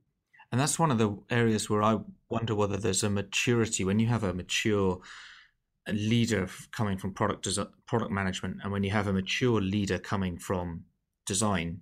And 0.52 0.60
that's 0.60 0.78
one 0.80 0.90
of 0.92 0.98
the 0.98 1.16
areas 1.30 1.70
where 1.70 1.84
I 1.84 2.00
wonder 2.32 2.56
whether 2.56 2.78
there's 2.78 3.04
a 3.04 3.10
maturity 3.10 3.84
when 3.84 4.00
you 4.00 4.08
have 4.08 4.24
a 4.24 4.34
mature 4.34 5.00
leader 5.88 6.48
coming 6.72 6.98
from 6.98 7.13
product 7.13 7.46
desi 7.46 7.67
product 7.86 8.12
management, 8.12 8.58
and 8.63 8.72
when 8.72 8.84
you 8.84 8.91
have 8.91 9.08
a 9.08 9.13
mature 9.13 9.60
leader 9.62 9.98
coming 9.98 10.38
from 10.38 10.86
design, 11.26 11.82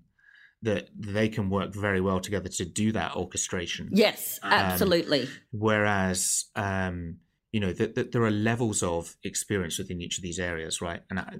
that 0.61 0.89
they 0.97 1.29
can 1.29 1.49
work 1.49 1.73
very 1.73 2.01
well 2.01 2.19
together 2.19 2.49
to 2.49 2.65
do 2.65 2.91
that 2.91 3.15
orchestration. 3.15 3.89
Yes, 3.91 4.39
absolutely. 4.43 5.29
Whereas, 5.51 6.45
um, 6.55 7.17
you 7.51 7.59
know, 7.59 7.73
that 7.73 8.11
there 8.11 8.23
are 8.23 8.31
levels 8.31 8.83
of 8.83 9.15
experience 9.23 9.77
within 9.77 10.01
each 10.01 10.17
of 10.17 10.23
these 10.23 10.39
areas, 10.39 10.81
right? 10.81 11.01
And 11.09 11.19
I, 11.19 11.35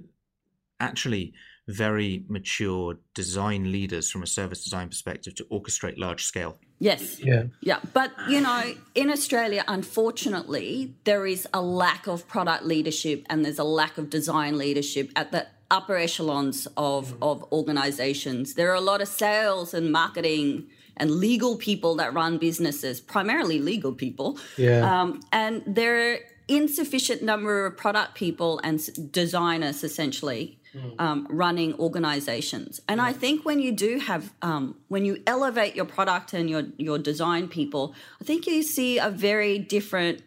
actually, 0.80 1.34
very 1.70 2.24
mature 2.28 2.98
design 3.14 3.72
leaders 3.72 4.10
from 4.10 4.24
a 4.24 4.28
service 4.28 4.64
design 4.64 4.90
perspective 4.90 5.36
to 5.36 5.44
orchestrate 5.46 5.98
large 5.98 6.26
scale. 6.26 6.58
yes. 6.80 7.20
Yeah. 7.20 7.44
Yeah, 7.62 7.80
but 7.94 8.12
you 8.28 8.42
know, 8.42 8.74
in 8.96 9.12
Australia, 9.12 9.64
unfortunately, 9.68 10.96
there 11.04 11.28
is 11.28 11.48
a 11.54 11.62
lack 11.62 12.08
of 12.08 12.28
product 12.28 12.66
leadership 12.66 13.26
and 13.30 13.46
there's 13.46 13.60
a 13.60 13.64
lack 13.64 14.00
of 14.00 14.10
design 14.10 14.58
leadership 14.58 15.12
at 15.16 15.32
the 15.32 15.46
upper 15.70 15.96
echelons 15.96 16.68
of, 16.76 17.14
of 17.22 17.46
organizations. 17.52 18.56
There 18.56 18.72
are 18.72 18.76
a 18.76 18.82
lot 18.82 19.02
of 19.02 19.08
sales 19.08 19.74
and 19.76 19.92
marketing 19.92 20.68
and 20.98 21.12
legal 21.12 21.56
people 21.56 21.96
that 21.98 22.14
run 22.14 22.40
businesses, 22.40 23.00
primarily 23.00 23.60
legal 23.60 23.94
people. 23.94 24.40
Yeah. 24.58 25.02
Um, 25.02 25.22
and 25.32 25.62
there 25.68 26.14
are 26.14 26.18
insufficient 26.48 27.22
number 27.22 27.68
of 27.68 27.78
product 27.78 28.16
people 28.16 28.60
and 28.64 29.12
designers 29.12 29.84
essentially 29.84 30.59
um, 30.98 31.28
running 31.30 31.74
organizations. 31.76 32.80
And 32.88 33.02
I 33.02 33.14
think 33.14 33.46
when 33.46 33.60
you 33.60 33.72
do 33.72 34.00
have, 34.00 34.34
um, 34.42 34.78
when 34.88 35.06
you 35.06 35.22
elevate 35.26 35.76
your 35.76 35.86
product 35.86 36.34
and 36.34 36.50
your, 36.50 36.64
your 36.78 36.98
design 36.98 37.48
people, 37.48 37.96
I 38.22 38.24
think 38.24 38.48
you 38.48 38.64
see 38.64 38.98
a 38.98 39.10
very 39.10 39.60
different, 39.60 40.22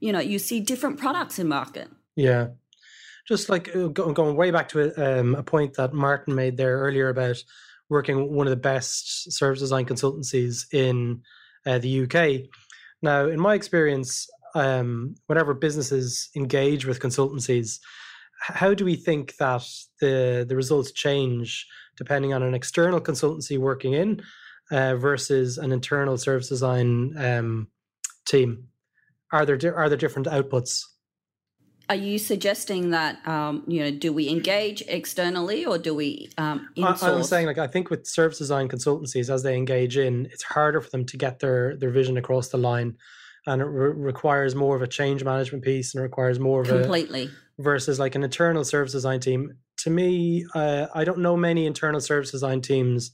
you 0.00 0.12
know, 0.12 0.20
you 0.20 0.38
see 0.38 0.60
different 0.60 0.98
products 0.98 1.38
in 1.38 1.48
market. 1.48 1.88
Yeah. 2.16 2.48
Just 3.26 3.48
like 3.48 3.74
uh, 3.74 3.88
going 3.88 4.36
way 4.36 4.50
back 4.50 4.68
to 4.70 4.80
a, 4.80 5.20
um, 5.20 5.34
a 5.34 5.42
point 5.42 5.74
that 5.74 5.92
Martin 5.92 6.34
made 6.34 6.56
there 6.56 6.78
earlier 6.78 7.08
about 7.08 7.36
working 7.88 8.22
with 8.22 8.30
one 8.30 8.46
of 8.46 8.50
the 8.50 8.56
best 8.56 9.32
service 9.32 9.60
design 9.60 9.86
consultancies 9.86 10.66
in 10.72 11.22
uh, 11.66 11.78
the 11.78 12.02
UK. 12.02 12.48
Now, 13.02 13.28
in 13.28 13.40
my 13.40 13.54
experience, 13.54 14.28
um, 14.54 15.14
whenever 15.26 15.54
businesses 15.54 16.30
engage 16.34 16.86
with 16.86 17.00
consultancies, 17.00 17.78
how 18.40 18.74
do 18.74 18.84
we 18.84 18.96
think 18.96 19.36
that 19.36 19.66
the 20.00 20.44
the 20.48 20.56
results 20.56 20.92
change 20.92 21.66
depending 21.96 22.32
on 22.32 22.42
an 22.42 22.54
external 22.54 23.00
consultancy 23.00 23.58
working 23.58 23.94
in 23.94 24.22
uh, 24.70 24.94
versus 24.96 25.58
an 25.58 25.72
internal 25.72 26.16
service 26.16 26.48
design 26.48 27.14
um, 27.18 27.68
team? 28.26 28.68
Are 29.32 29.44
there 29.44 29.56
di- 29.56 29.68
are 29.68 29.88
there 29.88 29.98
different 29.98 30.28
outputs? 30.28 30.82
Are 31.90 31.96
you 31.96 32.18
suggesting 32.18 32.90
that, 32.90 33.26
um, 33.26 33.64
you 33.66 33.80
know, 33.80 33.90
do 33.90 34.12
we 34.12 34.28
engage 34.28 34.82
externally 34.88 35.64
or 35.64 35.78
do 35.78 35.94
we 35.94 36.28
um, 36.36 36.68
I? 36.76 36.94
I'm 37.00 37.22
saying, 37.22 37.46
like, 37.46 37.56
I 37.56 37.66
think 37.66 37.88
with 37.88 38.06
service 38.06 38.36
design 38.36 38.68
consultancies, 38.68 39.30
as 39.30 39.42
they 39.42 39.56
engage 39.56 39.96
in, 39.96 40.26
it's 40.26 40.42
harder 40.42 40.82
for 40.82 40.90
them 40.90 41.06
to 41.06 41.16
get 41.16 41.40
their 41.40 41.76
their 41.76 41.90
vision 41.90 42.18
across 42.18 42.48
the 42.48 42.58
line, 42.58 42.96
and 43.46 43.60
it 43.62 43.66
re- 43.66 43.92
requires 43.92 44.54
more 44.54 44.76
of 44.76 44.82
a 44.82 44.86
change 44.86 45.24
management 45.24 45.64
piece, 45.64 45.94
and 45.94 46.00
it 46.00 46.04
requires 46.04 46.38
more 46.38 46.60
of 46.62 46.68
a 46.70 46.80
completely. 46.82 47.30
versus 47.58 47.98
like 47.98 48.14
an 48.14 48.22
internal 48.24 48.64
service 48.64 48.92
design 48.92 49.20
team. 49.20 49.52
To 49.78 49.90
me, 49.90 50.44
uh, 50.54 50.86
I 50.94 51.04
don't 51.04 51.18
know 51.20 51.36
many 51.36 51.66
internal 51.66 52.00
service 52.00 52.30
design 52.30 52.60
teams 52.60 53.12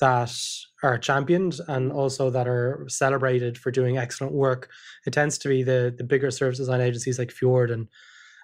that 0.00 0.34
are 0.82 0.98
championed 0.98 1.58
and 1.68 1.92
also 1.92 2.30
that 2.30 2.48
are 2.48 2.86
celebrated 2.88 3.58
for 3.58 3.70
doing 3.70 3.98
excellent 3.98 4.32
work. 4.32 4.68
It 5.06 5.12
tends 5.12 5.38
to 5.38 5.48
be 5.48 5.62
the 5.62 5.94
the 5.96 6.04
bigger 6.04 6.30
service 6.30 6.58
design 6.58 6.80
agencies 6.80 7.18
like 7.18 7.30
Fjord 7.30 7.70
and 7.70 7.88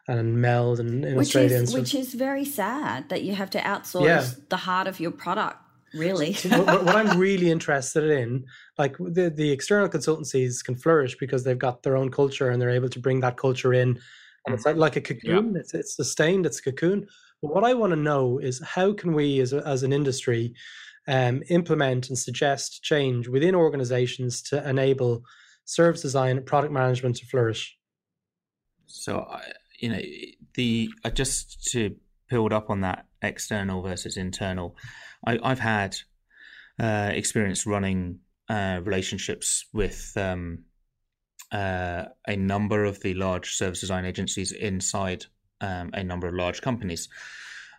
and 0.09 0.41
Meld 0.41 0.79
and 0.79 1.05
in 1.05 1.17
which 1.17 1.29
Australia 1.29 1.57
is 1.57 1.75
which 1.75 1.95
is 1.95 2.15
very 2.15 2.45
sad 2.45 3.09
that 3.09 3.23
you 3.23 3.35
have 3.35 3.51
to 3.51 3.59
outsource 3.59 4.05
Yeah. 4.05 4.25
the 4.51 4.57
heart 4.59 4.87
of 4.87 5.01
your 5.01 5.11
product 5.11 5.59
really 5.97 6.33
what, 6.35 6.67
what- 6.67 6.85
what 6.85 6.97
I'm 6.97 7.19
really 7.19 7.51
interested 7.51 8.05
in, 8.11 8.45
like 8.79 8.97
the 8.99 9.31
the 9.31 9.51
external 9.51 9.89
consultancies 9.89 10.65
can 10.65 10.77
flourish 10.77 11.17
because 11.19 11.45
they've 11.45 11.59
got 11.59 11.83
their 11.83 11.97
own 11.97 12.11
culture 12.11 12.51
and 12.51 12.61
they're 12.61 12.71
able 12.81 12.89
to 12.91 13.01
bring 13.01 13.21
that 13.21 13.37
culture 13.37 13.73
in, 13.73 13.89
and 14.47 14.55
it's 14.55 14.65
like, 14.67 14.77
like 14.77 14.97
a 14.97 15.01
cocoon. 15.01 15.57
It's 15.57 15.75
it's 15.75 15.97
sustained. 15.97 16.47
It's 16.47 16.59
a 16.61 16.63
cocoon. 16.63 17.07
But 17.43 17.55
what 17.55 17.65
I 17.65 17.75
want 17.75 17.93
to 17.93 17.97
know 18.11 18.39
is 18.39 18.63
how 18.63 18.93
can 18.95 19.13
we, 19.13 19.41
as 19.41 19.53
a, 19.53 19.67
as 19.67 19.83
an 19.83 19.93
industry, 19.93 20.55
um, 21.09 21.43
implement 21.51 22.09
and 22.09 22.19
suggest 22.19 22.83
change 22.83 23.29
within 23.29 23.55
organizations 23.55 24.41
to 24.49 24.69
enable 24.69 25.23
service 25.65 26.03
design 26.03 26.37
and 26.39 26.47
product 26.47 26.73
management 26.73 27.17
to 27.17 27.27
flourish. 27.27 27.77
So, 28.87 29.21
I- 29.31 29.53
you 29.79 29.91
know, 29.91 30.01
the 30.55 30.89
uh, 31.05 31.11
just 31.11 31.63
to 31.73 31.95
build 32.31 32.51
up 32.53 32.71
on 32.71 32.81
that 32.81 33.05
external 33.21 33.83
versus 33.83 34.17
internal, 34.17 34.75
I, 35.27 35.39
I've 35.43 35.59
had 35.59 35.97
uh, 36.79 37.11
experience 37.13 37.67
running 37.67 38.21
uh, 38.49 38.81
relationships 38.83 39.67
with 39.73 40.13
um, 40.17 40.65
uh, 41.53 42.05
a 42.27 42.37
number 42.37 42.85
of 42.85 43.01
the 43.01 43.15
large 43.15 43.55
service 43.55 43.81
design 43.81 44.05
agencies 44.05 44.53
inside 44.53 45.27
um, 45.61 45.91
a 45.95 46.05
number 46.05 46.27
of 46.27 46.35
large 46.35 46.61
companies, 46.61 47.09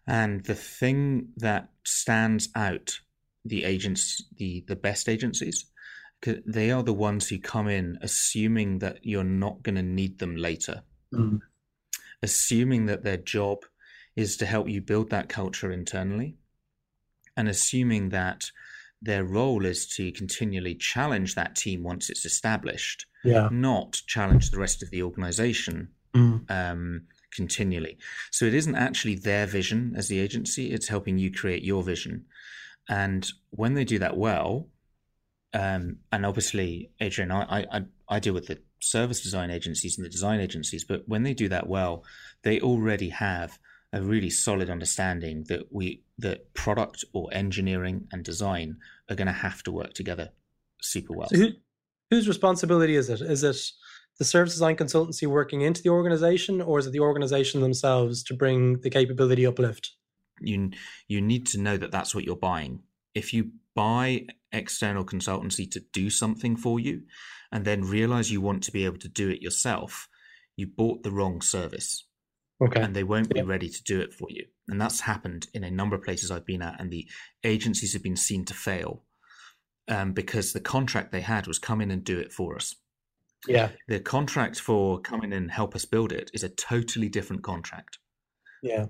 and 0.07 0.43
the 0.45 0.55
thing 0.55 1.29
that 1.37 1.69
stands 1.85 2.49
out 2.55 2.99
the 3.45 3.63
agents, 3.63 4.23
the 4.37 4.65
the 4.67 4.75
best 4.75 5.07
agencies, 5.07 5.67
they 6.23 6.71
are 6.71 6.83
the 6.83 6.93
ones 6.93 7.29
who 7.29 7.37
come 7.39 7.67
in 7.67 7.97
assuming 8.01 8.79
that 8.79 8.99
you're 9.03 9.23
not 9.23 9.61
going 9.63 9.75
to 9.75 9.83
need 9.83 10.19
them 10.19 10.35
later. 10.35 10.81
Assuming 12.23 12.87
that 12.87 13.03
their 13.03 13.17
job 13.17 13.59
is 14.15 14.37
to 14.37 14.45
help 14.47 14.67
you 14.67 14.81
build 14.81 15.11
that 15.11 15.29
culture 15.29 15.71
internally 15.71 16.35
and 17.37 17.47
assuming 17.47 18.09
that 18.09 18.51
their 19.01 19.23
role 19.23 19.63
is 19.65 19.87
to 19.95 20.11
continually 20.11 20.73
challenge 20.75 21.35
that 21.35 21.55
team 21.55 21.83
once 21.83 22.09
it's 22.09 22.25
established, 22.25 23.05
Yeah. 23.23 23.47
not 23.51 24.01
challenge 24.07 24.49
the 24.49 24.57
rest 24.59 24.81
of 24.83 24.89
the 24.89 25.03
organization 25.03 25.89
Mm. 26.13 26.49
um, 26.49 27.01
continually. 27.35 27.97
So 28.31 28.45
it 28.45 28.55
isn't 28.55 28.75
actually 28.75 29.15
their 29.15 29.45
vision 29.45 29.93
as 29.95 30.07
the 30.07 30.19
agency, 30.19 30.71
it's 30.71 30.87
helping 30.87 31.19
you 31.19 31.29
create 31.31 31.63
your 31.63 31.83
vision. 31.83 32.25
And 32.89 33.29
when 33.51 33.75
they 33.75 33.83
do 33.83 33.99
that 33.99 34.17
well, 34.17 34.69
um, 35.53 35.97
and 36.11 36.25
obviously, 36.25 36.89
Adrienne, 37.01 37.31
I, 37.31 37.65
I, 37.71 37.81
I 38.09 38.19
deal 38.19 38.33
with 38.33 38.47
the 38.47 38.59
service 38.79 39.21
design 39.21 39.51
agencies 39.51 39.97
and 39.97 40.05
the 40.05 40.09
design 40.09 40.39
agencies, 40.39 40.83
but 40.83 41.07
when 41.07 41.23
they 41.23 41.33
do 41.33 41.49
that 41.49 41.67
well, 41.67 42.03
they 42.43 42.59
already 42.61 43.09
have 43.09 43.59
a 43.93 44.01
really 44.01 44.29
solid 44.29 44.69
understanding 44.69 45.45
that 45.47 45.71
we 45.71 46.03
that 46.17 46.53
product 46.53 47.05
or 47.13 47.29
engineering 47.31 48.07
and 48.11 48.23
design 48.23 48.77
are 49.09 49.15
going 49.15 49.27
to 49.27 49.33
have 49.33 49.63
to 49.63 49.71
work 49.71 49.93
together 49.93 50.29
super 50.81 51.13
well. 51.13 51.29
So 51.29 51.37
who, 51.37 51.49
whose 52.09 52.27
responsibility 52.27 52.95
is 52.95 53.09
it? 53.09 53.21
Is 53.21 53.43
it 53.43 53.57
the 54.17 54.25
service 54.25 54.53
design 54.53 54.75
consultancy 54.75 55.27
working 55.27 55.61
into 55.61 55.81
the 55.81 55.89
organization, 55.89 56.61
or 56.61 56.79
is 56.79 56.87
it 56.87 56.91
the 56.91 56.99
organization 56.99 57.61
themselves 57.61 58.23
to 58.23 58.33
bring 58.33 58.81
the 58.81 58.89
capability 58.89 59.45
uplift? 59.45 59.91
you 60.41 60.71
you 61.07 61.21
need 61.21 61.45
to 61.47 61.59
know 61.59 61.77
that 61.77 61.91
that's 61.91 62.13
what 62.13 62.23
you're 62.23 62.35
buying. 62.35 62.81
If 63.13 63.33
you 63.33 63.51
buy 63.75 64.27
external 64.51 65.05
consultancy 65.05 65.69
to 65.71 65.81
do 65.93 66.09
something 66.09 66.55
for 66.55 66.79
you, 66.79 67.03
and 67.51 67.65
then 67.65 67.83
realize 67.83 68.31
you 68.31 68.41
want 68.41 68.63
to 68.63 68.71
be 68.71 68.85
able 68.85 68.99
to 68.99 69.09
do 69.09 69.29
it 69.29 69.41
yourself, 69.41 70.07
you 70.55 70.67
bought 70.67 71.03
the 71.03 71.11
wrong 71.11 71.41
service, 71.41 72.05
Okay. 72.59 72.81
and 72.81 72.95
they 72.95 73.03
won't 73.03 73.29
be 73.29 73.39
Yeah. 73.39 73.45
ready 73.45 73.69
to 73.69 73.83
do 73.83 73.99
it 74.01 74.13
for 74.13 74.27
you. 74.31 74.47
And 74.67 74.81
that's 74.81 75.01
happened 75.01 75.47
in 75.53 75.63
a 75.63 75.69
number 75.69 75.95
of 75.95 76.01
places 76.03 76.31
I've 76.31 76.45
been 76.45 76.63
at, 76.63 76.79
and 76.81 76.91
the 76.91 77.07
agencies 77.43 77.93
have 77.93 78.01
been 78.01 78.15
seen 78.15 78.45
to 78.45 78.53
fail 78.53 79.03
um, 79.87 80.13
because 80.13 80.53
the 80.53 80.59
contract 80.59 81.11
they 81.11 81.21
had 81.21 81.45
was 81.47 81.59
come 81.59 81.81
in 81.81 81.91
and 81.91 82.03
do 82.03 82.17
it 82.19 82.33
for 82.33 82.55
us. 82.55 82.75
Yeah. 83.47 83.69
The 83.87 83.99
contract 83.99 84.59
for 84.59 84.99
come 84.99 85.23
in 85.23 85.33
and 85.33 85.51
help 85.51 85.75
us 85.75 85.85
build 85.85 86.11
it 86.11 86.31
is 86.33 86.43
a 86.43 86.49
totally 86.49 87.09
different 87.09 87.43
contract. 87.43 87.99
Yeah. 88.63 88.87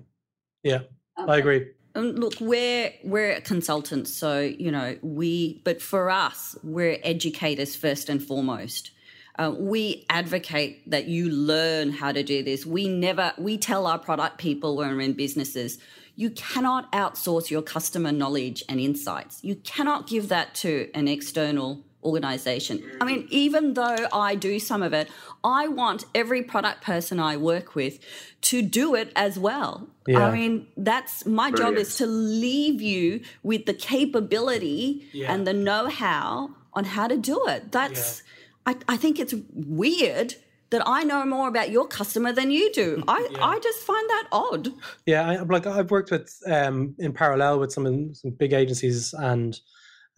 Yeah. 0.62 0.80
I 1.16 1.36
agree. 1.36 1.66
Um, 1.94 2.12
look, 2.12 2.34
we're 2.40 2.92
we're 3.04 3.40
consultants, 3.40 4.14
so 4.14 4.40
you 4.40 4.70
know 4.70 4.96
we. 5.02 5.60
But 5.64 5.82
for 5.82 6.10
us, 6.10 6.56
we're 6.62 6.98
educators 7.02 7.74
first 7.74 8.08
and 8.08 8.22
foremost. 8.22 8.92
Uh, 9.38 9.54
we 9.56 10.04
advocate 10.10 10.88
that 10.90 11.06
you 11.06 11.30
learn 11.30 11.90
how 11.90 12.10
to 12.10 12.22
do 12.22 12.42
this. 12.42 12.66
We 12.66 12.88
never 12.88 13.32
we 13.38 13.56
tell 13.56 13.86
our 13.86 13.98
product 13.98 14.38
people 14.38 14.76
when 14.76 14.88
we're 14.96 15.00
in 15.02 15.12
businesses, 15.12 15.78
you 16.16 16.30
cannot 16.30 16.90
outsource 16.92 17.48
your 17.48 17.62
customer 17.62 18.10
knowledge 18.10 18.64
and 18.68 18.80
insights. 18.80 19.38
You 19.44 19.54
cannot 19.56 20.08
give 20.08 20.28
that 20.28 20.54
to 20.56 20.90
an 20.92 21.06
external 21.06 21.84
organization. 22.02 22.82
I 23.00 23.04
mean, 23.04 23.26
even 23.30 23.74
though 23.74 24.06
I 24.12 24.34
do 24.34 24.58
some 24.58 24.82
of 24.82 24.92
it, 24.92 25.08
I 25.44 25.68
want 25.68 26.04
every 26.14 26.42
product 26.42 26.82
person 26.82 27.20
I 27.20 27.36
work 27.36 27.74
with 27.74 27.98
to 28.42 28.62
do 28.62 28.94
it 28.94 29.12
as 29.14 29.38
well. 29.38 29.88
Yeah. 30.06 30.26
I 30.26 30.32
mean, 30.32 30.66
that's 30.76 31.26
my 31.26 31.50
job 31.50 31.74
is 31.74 31.96
to 31.96 32.06
leave 32.06 32.80
you 32.80 33.20
with 33.42 33.66
the 33.66 33.74
capability 33.74 35.06
Yeah. 35.12 35.32
and 35.32 35.46
the 35.46 35.52
know 35.52 35.88
how 35.88 36.50
on 36.72 36.84
how 36.84 37.08
to 37.08 37.16
do 37.16 37.44
it. 37.48 37.72
That's, 37.72 38.22
I, 38.68 38.76
I 38.86 38.96
think 38.98 39.18
it's 39.18 39.34
weird 39.50 40.34
that 40.70 40.82
I 40.84 41.02
know 41.02 41.24
more 41.24 41.48
about 41.48 41.70
your 41.70 41.88
customer 41.88 42.34
than 42.34 42.50
you 42.50 42.70
do. 42.72 43.02
I, 43.08 43.26
I 43.40 43.58
just 43.60 43.80
find 43.80 44.10
that 44.10 44.28
odd. 44.30 44.68
Yeah, 45.06 45.26
I, 45.26 45.36
like 45.36 45.66
I've 45.66 45.90
worked 45.90 46.10
with 46.10 46.30
um, 46.46 46.94
in 46.98 47.14
parallel 47.14 47.60
with 47.60 47.72
some 47.72 48.14
some 48.14 48.30
big 48.32 48.52
agencies, 48.52 49.14
and 49.14 49.58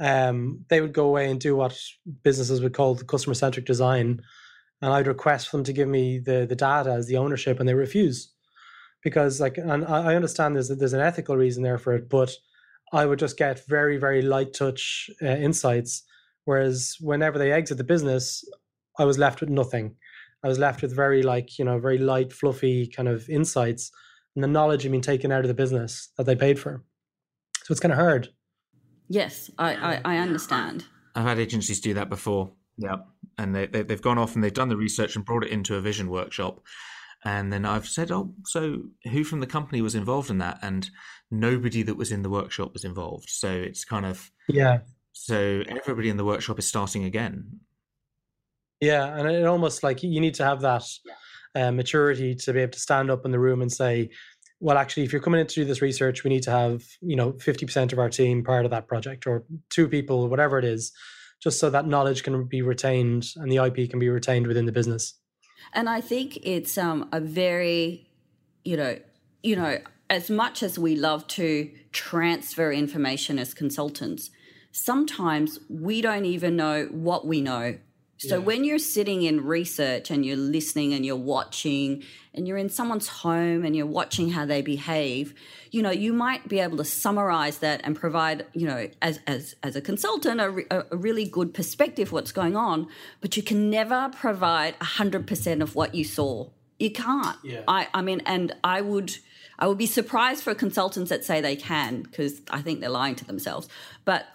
um, 0.00 0.64
they 0.68 0.80
would 0.80 0.92
go 0.92 1.06
away 1.06 1.30
and 1.30 1.40
do 1.40 1.54
what 1.54 1.78
businesses 2.24 2.60
would 2.60 2.74
call 2.74 2.96
the 2.96 3.04
customer 3.04 3.34
centric 3.34 3.66
design, 3.66 4.20
and 4.82 4.92
I'd 4.92 5.06
request 5.06 5.48
for 5.48 5.56
them 5.56 5.64
to 5.64 5.72
give 5.72 5.88
me 5.88 6.18
the 6.18 6.44
the 6.48 6.56
data 6.56 6.90
as 6.90 7.06
the 7.06 7.18
ownership, 7.18 7.60
and 7.60 7.68
they 7.68 7.74
refuse 7.74 8.32
because 9.04 9.40
like, 9.40 9.58
and 9.58 9.84
I 9.84 10.10
I 10.10 10.16
understand 10.16 10.56
there's 10.56 10.70
there's 10.70 10.92
an 10.92 11.00
ethical 11.00 11.36
reason 11.36 11.62
there 11.62 11.78
for 11.78 11.92
it, 11.94 12.08
but 12.08 12.32
I 12.92 13.06
would 13.06 13.20
just 13.20 13.38
get 13.38 13.64
very 13.68 13.96
very 13.96 14.22
light 14.22 14.54
touch 14.54 15.08
uh, 15.22 15.26
insights, 15.26 16.02
whereas 16.50 16.96
whenever 17.00 17.38
they 17.38 17.52
exit 17.52 17.78
the 17.78 17.84
business, 17.84 18.44
I 18.98 19.04
was 19.04 19.18
left 19.18 19.40
with 19.40 19.50
nothing. 19.50 19.94
I 20.42 20.48
was 20.48 20.58
left 20.58 20.82
with 20.82 20.94
very 20.94 21.22
like 21.22 21.58
you 21.58 21.64
know 21.64 21.78
very 21.78 21.98
light 21.98 22.32
fluffy 22.32 22.88
kind 22.88 23.08
of 23.08 23.28
insights 23.28 23.92
and 24.34 24.42
the 24.42 24.48
knowledge 24.48 24.82
had 24.82 24.92
been 24.92 25.00
taken 25.00 25.32
out 25.32 25.42
of 25.42 25.48
the 25.48 25.54
business 25.54 26.10
that 26.16 26.24
they 26.24 26.36
paid 26.36 26.58
for. 26.58 26.84
So 27.64 27.72
it's 27.72 27.80
kind 27.80 27.92
of 27.92 27.98
hard. 27.98 28.28
Yes, 29.08 29.50
I, 29.58 29.74
I, 29.74 30.00
I 30.04 30.16
understand. 30.18 30.84
I've 31.14 31.26
had 31.26 31.38
agencies 31.38 31.80
do 31.80 31.94
that 31.94 32.08
before. 32.08 32.52
Yeah. 32.76 32.96
And 33.38 33.54
they, 33.54 33.66
they, 33.66 33.82
they've 33.82 34.00
gone 34.00 34.18
off 34.18 34.34
and 34.34 34.44
they've 34.44 34.52
done 34.52 34.68
the 34.68 34.76
research 34.76 35.16
and 35.16 35.24
brought 35.24 35.44
it 35.44 35.50
into 35.50 35.74
a 35.74 35.80
vision 35.80 36.08
workshop. 36.08 36.60
And 37.24 37.52
then 37.52 37.66
I've 37.66 37.88
said, 37.88 38.12
oh, 38.12 38.32
so 38.46 38.82
who 39.10 39.24
from 39.24 39.40
the 39.40 39.46
company 39.46 39.82
was 39.82 39.94
involved 39.94 40.30
in 40.30 40.38
that? 40.38 40.58
And 40.62 40.88
nobody 41.30 41.82
that 41.82 41.96
was 41.96 42.12
in 42.12 42.22
the 42.22 42.30
workshop 42.30 42.72
was 42.72 42.84
involved. 42.84 43.28
So 43.28 43.50
it's 43.50 43.84
kind 43.84 44.06
of, 44.06 44.30
Yeah. 44.48 44.78
So 45.12 45.62
everybody 45.68 46.08
in 46.08 46.16
the 46.16 46.24
workshop 46.24 46.58
is 46.58 46.66
starting 46.66 47.04
again. 47.04 47.60
Yeah. 48.80 49.16
And 49.16 49.28
it 49.28 49.44
almost 49.46 49.82
like 49.82 50.02
you 50.02 50.20
need 50.20 50.34
to 50.34 50.44
have 50.44 50.60
that 50.62 50.84
uh, 51.54 51.70
maturity 51.70 52.34
to 52.34 52.52
be 52.52 52.60
able 52.60 52.72
to 52.72 52.80
stand 52.80 53.10
up 53.10 53.24
in 53.24 53.30
the 53.30 53.38
room 53.38 53.62
and 53.62 53.70
say, 53.70 54.10
well, 54.60 54.76
actually, 54.76 55.04
if 55.04 55.12
you're 55.12 55.22
coming 55.22 55.40
in 55.40 55.46
to 55.46 55.54
do 55.54 55.64
this 55.64 55.82
research, 55.82 56.22
we 56.22 56.30
need 56.30 56.42
to 56.42 56.50
have, 56.50 56.82
you 57.00 57.16
know, 57.16 57.32
50% 57.32 57.92
of 57.92 57.98
our 57.98 58.10
team 58.10 58.44
part 58.44 58.64
of 58.64 58.70
that 58.70 58.88
project 58.88 59.26
or 59.26 59.44
two 59.70 59.88
people, 59.88 60.28
whatever 60.28 60.58
it 60.58 60.64
is, 60.64 60.92
just 61.42 61.58
so 61.58 61.70
that 61.70 61.86
knowledge 61.86 62.22
can 62.22 62.44
be 62.44 62.60
retained 62.60 63.26
and 63.36 63.50
the 63.50 63.56
IP 63.56 63.88
can 63.88 63.98
be 63.98 64.10
retained 64.10 64.46
within 64.46 64.66
the 64.66 64.72
business. 64.72 65.14
And 65.72 65.88
I 65.88 66.00
think 66.00 66.38
it's 66.42 66.76
um, 66.76 67.08
a 67.12 67.20
very, 67.20 68.06
you 68.64 68.76
know, 68.76 68.98
you 69.42 69.56
know, 69.56 69.78
as 70.10 70.28
much 70.28 70.62
as 70.62 70.78
we 70.78 70.96
love 70.96 71.26
to 71.28 71.70
transfer 71.92 72.72
information 72.72 73.38
as 73.38 73.54
consultants, 73.54 74.30
sometimes 74.72 75.58
we 75.68 76.00
don't 76.00 76.24
even 76.24 76.56
know 76.56 76.86
what 76.90 77.26
we 77.26 77.40
know. 77.40 77.78
So 78.18 78.36
Yeah. 78.36 78.44
when 78.44 78.64
you're 78.64 78.78
sitting 78.78 79.22
in 79.22 79.46
research 79.46 80.10
and 80.10 80.26
you're 80.26 80.36
listening 80.36 80.92
and 80.92 81.06
you're 81.06 81.16
watching 81.16 82.02
and 82.34 82.46
you're 82.46 82.58
in 82.58 82.68
someone's 82.68 83.08
home 83.08 83.64
and 83.64 83.74
you're 83.74 83.86
watching 83.86 84.30
how 84.32 84.44
they 84.44 84.60
behave, 84.60 85.32
you 85.70 85.80
know, 85.80 85.90
you 85.90 86.12
might 86.12 86.46
be 86.46 86.58
able 86.60 86.76
to 86.76 86.84
summarize 86.84 87.58
that 87.58 87.80
and 87.82 87.96
provide, 87.96 88.44
you 88.52 88.66
know, 88.66 88.88
as 89.00 89.20
as 89.26 89.54
as 89.62 89.74
a 89.74 89.80
consultant 89.80 90.38
a, 90.38 90.50
re- 90.50 90.66
a 90.70 90.84
really 90.96 91.24
good 91.24 91.54
perspective 91.54 92.12
what's 92.12 92.30
going 92.30 92.56
on, 92.56 92.88
but 93.22 93.38
you 93.38 93.42
can 93.42 93.70
never 93.70 94.10
provide 94.14 94.78
100% 94.80 95.62
of 95.62 95.74
what 95.74 95.94
you 95.94 96.04
saw. 96.04 96.50
You 96.78 96.90
can't. 96.90 97.38
Yeah. 97.42 97.62
I 97.66 97.88
I 97.94 98.02
mean 98.02 98.20
and 98.26 98.54
I 98.62 98.82
would 98.82 99.16
I 99.58 99.66
would 99.66 99.78
be 99.78 99.86
surprised 99.86 100.42
for 100.44 100.54
consultants 100.54 101.08
that 101.08 101.24
say 101.24 101.40
they 101.40 101.56
can 101.56 102.02
because 102.02 102.42
I 102.50 102.60
think 102.60 102.80
they're 102.80 102.90
lying 102.90 103.14
to 103.16 103.24
themselves. 103.24 103.66
But 104.04 104.26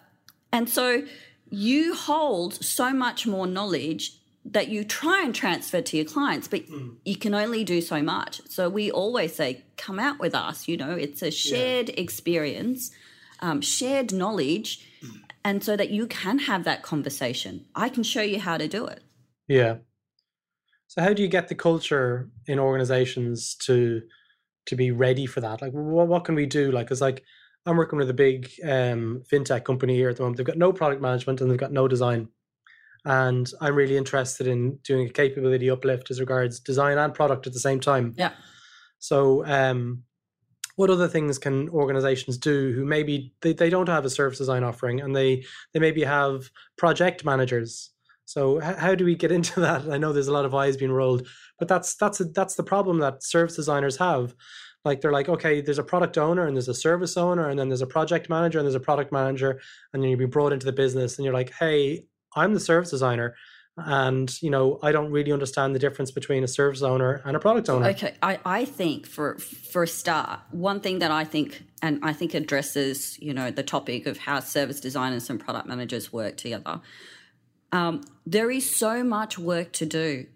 and 0.51 0.69
so 0.69 1.03
you 1.49 1.93
hold 1.95 2.53
so 2.53 2.91
much 2.91 3.27
more 3.27 3.47
knowledge 3.47 4.19
that 4.45 4.67
you 4.67 4.83
try 4.83 5.23
and 5.23 5.33
transfer 5.33 5.81
to 5.81 5.97
your 5.97 6.05
clients, 6.05 6.47
but 6.47 6.63
you 7.03 7.15
can 7.15 7.33
only 7.33 7.63
do 7.63 7.81
so 7.81 8.01
much. 8.01 8.41
So 8.47 8.69
we 8.69 8.91
always 8.91 9.33
say, 9.33 9.63
come 9.75 9.97
out 9.97 10.19
with 10.19 10.35
us. 10.35 10.67
You 10.67 10.77
know, 10.77 10.91
it's 10.91 11.23
a 11.23 11.31
shared 11.31 11.89
experience, 11.89 12.91
um, 13.39 13.61
shared 13.61 14.13
knowledge, 14.13 14.87
and 15.43 15.63
so 15.63 15.75
that 15.75 15.89
you 15.89 16.05
can 16.05 16.39
have 16.39 16.63
that 16.63 16.83
conversation. 16.83 17.65
I 17.75 17.89
can 17.89 18.03
show 18.03 18.21
you 18.21 18.39
how 18.39 18.57
to 18.57 18.67
do 18.67 18.85
it. 18.85 19.01
Yeah. 19.47 19.77
So 20.87 21.01
how 21.01 21.13
do 21.13 21.23
you 21.23 21.27
get 21.27 21.47
the 21.47 21.55
culture 21.55 22.29
in 22.47 22.59
organizations 22.59 23.55
to 23.65 24.01
to 24.67 24.75
be 24.75 24.91
ready 24.91 25.25
for 25.25 25.41
that? 25.41 25.61
Like, 25.61 25.71
what, 25.71 26.07
what 26.07 26.23
can 26.25 26.33
we 26.33 26.45
do? 26.47 26.71
Like, 26.71 26.87
cause 26.87 27.01
like 27.01 27.23
I'm 27.65 27.77
working 27.77 27.97
with 27.97 28.09
a 28.09 28.13
big 28.13 28.51
um, 28.63 29.23
fintech 29.31 29.63
company 29.63 29.95
here 29.95 30.09
at 30.09 30.17
the 30.17 30.23
moment. 30.23 30.37
They've 30.37 30.45
got 30.45 30.57
no 30.57 30.71
product 30.71 31.01
management 31.01 31.41
and 31.41 31.49
they've 31.49 31.57
got 31.57 31.71
no 31.71 31.87
design, 31.87 32.29
and 33.05 33.49
I'm 33.61 33.75
really 33.75 33.97
interested 33.97 34.47
in 34.47 34.77
doing 34.83 35.07
a 35.07 35.11
capability 35.11 35.69
uplift 35.69 36.11
as 36.11 36.19
regards 36.19 36.59
design 36.59 36.97
and 36.97 37.13
product 37.13 37.47
at 37.47 37.53
the 37.53 37.59
same 37.59 37.79
time. 37.79 38.13
Yeah. 38.17 38.31
So, 38.99 39.45
um, 39.45 40.03
what 40.75 40.89
other 40.89 41.07
things 41.07 41.37
can 41.37 41.69
organizations 41.69 42.37
do 42.37 42.71
who 42.73 42.85
maybe 42.85 43.33
they, 43.41 43.53
they 43.53 43.69
don't 43.69 43.89
have 43.89 44.05
a 44.05 44.09
service 44.09 44.37
design 44.37 44.63
offering 44.63 45.01
and 45.01 45.15
they 45.15 45.43
they 45.73 45.79
maybe 45.79 46.03
have 46.03 46.49
project 46.77 47.23
managers 47.25 47.91
so 48.25 48.61
h- 48.61 48.77
how 48.77 48.95
do 48.95 49.05
we 49.05 49.15
get 49.15 49.31
into 49.31 49.59
that 49.61 49.89
i 49.89 49.97
know 49.97 50.13
there's 50.13 50.27
a 50.27 50.33
lot 50.33 50.45
of 50.45 50.53
eyes 50.53 50.77
being 50.77 50.91
rolled 50.91 51.27
but 51.59 51.67
that's 51.67 51.95
that's 51.95 52.19
a, 52.19 52.25
that's 52.25 52.55
the 52.55 52.63
problem 52.63 52.99
that 52.99 53.23
service 53.23 53.55
designers 53.55 53.97
have 53.97 54.35
like 54.85 55.01
they're 55.01 55.11
like 55.11 55.27
okay 55.27 55.61
there's 55.61 55.79
a 55.79 55.83
product 55.83 56.17
owner 56.17 56.45
and 56.45 56.55
there's 56.55 56.67
a 56.67 56.73
service 56.73 57.17
owner 57.17 57.49
and 57.49 57.59
then 57.59 57.69
there's 57.69 57.81
a 57.81 57.87
project 57.87 58.29
manager 58.29 58.59
and 58.59 58.65
there's 58.65 58.75
a 58.75 58.79
product 58.79 59.11
manager 59.11 59.59
and 59.91 60.01
then 60.01 60.09
you've 60.09 60.19
been 60.19 60.29
brought 60.29 60.53
into 60.53 60.65
the 60.65 60.71
business 60.71 61.17
and 61.17 61.25
you're 61.25 61.33
like 61.33 61.51
hey 61.59 62.05
i'm 62.35 62.53
the 62.53 62.59
service 62.59 62.91
designer 62.91 63.35
and 63.77 64.41
you 64.41 64.49
know 64.49 64.79
i 64.83 64.91
don't 64.91 65.11
really 65.11 65.31
understand 65.31 65.75
the 65.75 65.79
difference 65.79 66.11
between 66.11 66.43
a 66.43 66.47
service 66.47 66.81
owner 66.81 67.21
and 67.25 67.35
a 67.35 67.39
product 67.39 67.67
owner 67.67 67.85
Okay, 67.87 68.13
I, 68.21 68.39
I 68.45 68.65
think 68.65 69.05
for 69.07 69.37
for 69.37 69.83
a 69.83 69.87
start, 69.87 70.39
one 70.51 70.79
thing 70.79 70.99
that 70.99 71.11
I 71.11 71.23
think 71.23 71.63
and 71.81 71.99
I 72.03 72.13
think 72.13 72.33
addresses 72.33 73.17
you 73.21 73.33
know 73.33 73.51
the 73.51 73.63
topic 73.63 74.05
of 74.05 74.17
how 74.17 74.39
service 74.39 74.79
designers 74.79 75.29
and 75.29 75.39
product 75.39 75.67
managers 75.67 76.11
work 76.11 76.37
together. 76.37 76.81
Um, 77.71 78.01
there 78.25 78.49
is 78.51 78.73
so 78.73 79.03
much 79.03 79.37
work 79.37 79.71
to 79.73 79.85
do, 79.85 80.27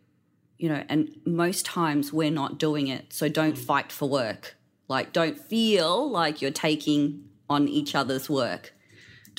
you 0.59 0.69
know, 0.69 0.83
and 0.87 1.09
most 1.25 1.65
times 1.65 2.13
we're 2.13 2.29
not 2.29 2.59
doing 2.59 2.87
it. 2.87 3.11
So 3.11 3.27
don't 3.27 3.57
fight 3.57 3.91
for 3.91 4.07
work. 4.07 4.55
Like 4.87 5.13
don't 5.13 5.37
feel 5.37 6.09
like 6.09 6.41
you're 6.41 6.51
taking 6.51 7.23
on 7.49 7.67
each 7.67 7.95
other's 7.95 8.29
work 8.29 8.73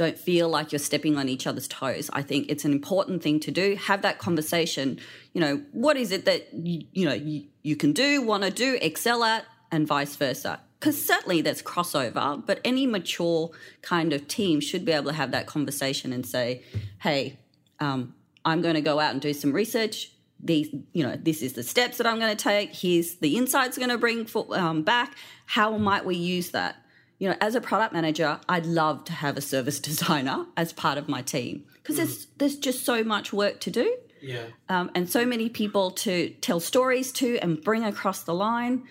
don't 0.01 0.19
feel 0.19 0.49
like 0.49 0.73
you're 0.73 0.79
stepping 0.79 1.19
on 1.19 1.29
each 1.29 1.47
other's 1.47 1.69
toes. 1.69 2.09
I 2.15 2.23
think 2.23 2.47
it's 2.49 2.65
an 2.65 2.73
important 2.73 3.23
thing 3.23 3.39
to 3.41 3.51
do. 3.51 3.77
Have 3.77 4.01
that 4.01 4.19
conversation. 4.19 4.99
You 5.35 5.43
know, 5.43 5.63
what 5.73 5.99
is 5.99 6.11
it 6.11 6.25
that 6.25 6.49
you, 6.55 6.87
you 6.93 7.05
know 7.05 7.13
you, 7.13 7.45
you 7.63 7.77
can 7.77 7.93
do, 7.93 8.23
want 8.23 8.45
to 8.45 8.51
do, 8.51 8.79
excel 8.81 9.23
at, 9.23 9.45
and 9.71 9.87
vice 9.87 10.17
versa. 10.17 10.59
Because 10.79 11.05
certainly 11.05 11.43
there's 11.43 11.61
crossover, 11.61 12.43
but 12.47 12.63
any 12.65 12.87
mature 12.87 13.51
kind 13.83 14.15
of 14.15 14.27
team 14.27 14.61
should 14.61 14.87
be 14.87 14.93
able 14.93 15.11
to 15.11 15.13
have 15.13 15.33
that 15.33 15.47
conversation 15.47 16.15
and 16.15 16.25
say, 16.25 16.63
"Hey, 17.01 17.39
um, 17.79 18.15
I'm 18.43 18.63
going 18.63 18.77
to 18.77 18.81
go 18.81 18.99
out 19.01 19.13
and 19.13 19.21
do 19.21 19.35
some 19.35 19.53
research. 19.53 20.13
These, 20.43 20.75
you 20.93 21.03
know, 21.03 21.17
this 21.17 21.43
is 21.43 21.53
the 21.53 21.63
steps 21.63 21.99
that 21.99 22.07
I'm 22.07 22.19
going 22.19 22.35
to 22.37 22.43
take. 22.43 22.75
Here's 22.75 23.17
the 23.17 23.37
insights 23.37 23.77
going 23.77 23.91
to 23.91 23.99
bring 23.99 24.25
for, 24.27 24.47
um, 24.57 24.83
back. 24.83 25.17
How 25.47 25.77
might 25.77 26.05
we 26.05 26.17
use 26.17 26.51
that?" 26.51 26.77
you 27.21 27.29
know, 27.29 27.37
as 27.41 27.55
a 27.55 27.61
product 27.61 27.93
manager, 27.93 28.41
I'd 28.49 28.67
love 28.67 29.05
to 29.05 29.13
have 29.13 29.37
a 29.37 29.41
service 29.43 29.79
designer 29.91 30.47
as 30.57 30.73
part 30.73 30.99
of 30.99 31.09
my 31.09 31.23
team 31.23 31.65
because 31.75 31.97
there's 31.97 32.27
there's 32.39 32.57
just 32.57 32.85
so 32.85 33.05
much 33.05 33.33
work 33.33 33.61
to 33.61 33.71
do, 33.71 33.97
yeah 34.21 34.47
um, 34.69 34.91
and 34.95 35.09
so 35.09 35.25
many 35.25 35.49
people 35.49 35.91
to 35.91 36.31
tell 36.41 36.59
stories 36.59 37.13
to 37.13 37.39
and 37.39 37.63
bring 37.63 37.85
across 37.85 38.25
the 38.25 38.35
line. 38.35 38.85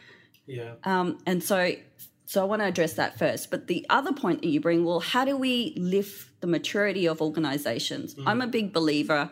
yeah 0.46 0.74
Um, 0.84 1.18
and 1.26 1.44
so, 1.44 1.72
so 2.26 2.42
I 2.42 2.46
want 2.46 2.62
to 2.62 2.68
address 2.68 2.94
that 2.94 3.18
first. 3.18 3.50
But 3.50 3.68
the 3.68 3.86
other 3.90 4.14
point 4.14 4.42
that 4.42 4.50
you 4.50 4.62
bring, 4.62 4.86
well, 4.86 5.00
how 5.00 5.26
do 5.26 5.36
we 5.36 5.74
lift 5.76 6.42
the 6.42 6.48
maturity 6.48 7.08
of 7.08 7.22
organizations? 7.22 8.16
Mm. 8.16 8.24
I'm 8.28 8.42
a 8.42 8.48
big 8.48 8.72
believer 8.72 9.32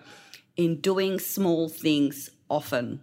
in 0.58 0.82
doing 0.82 1.20
small 1.20 1.70
things 1.70 2.30
often. 2.50 3.02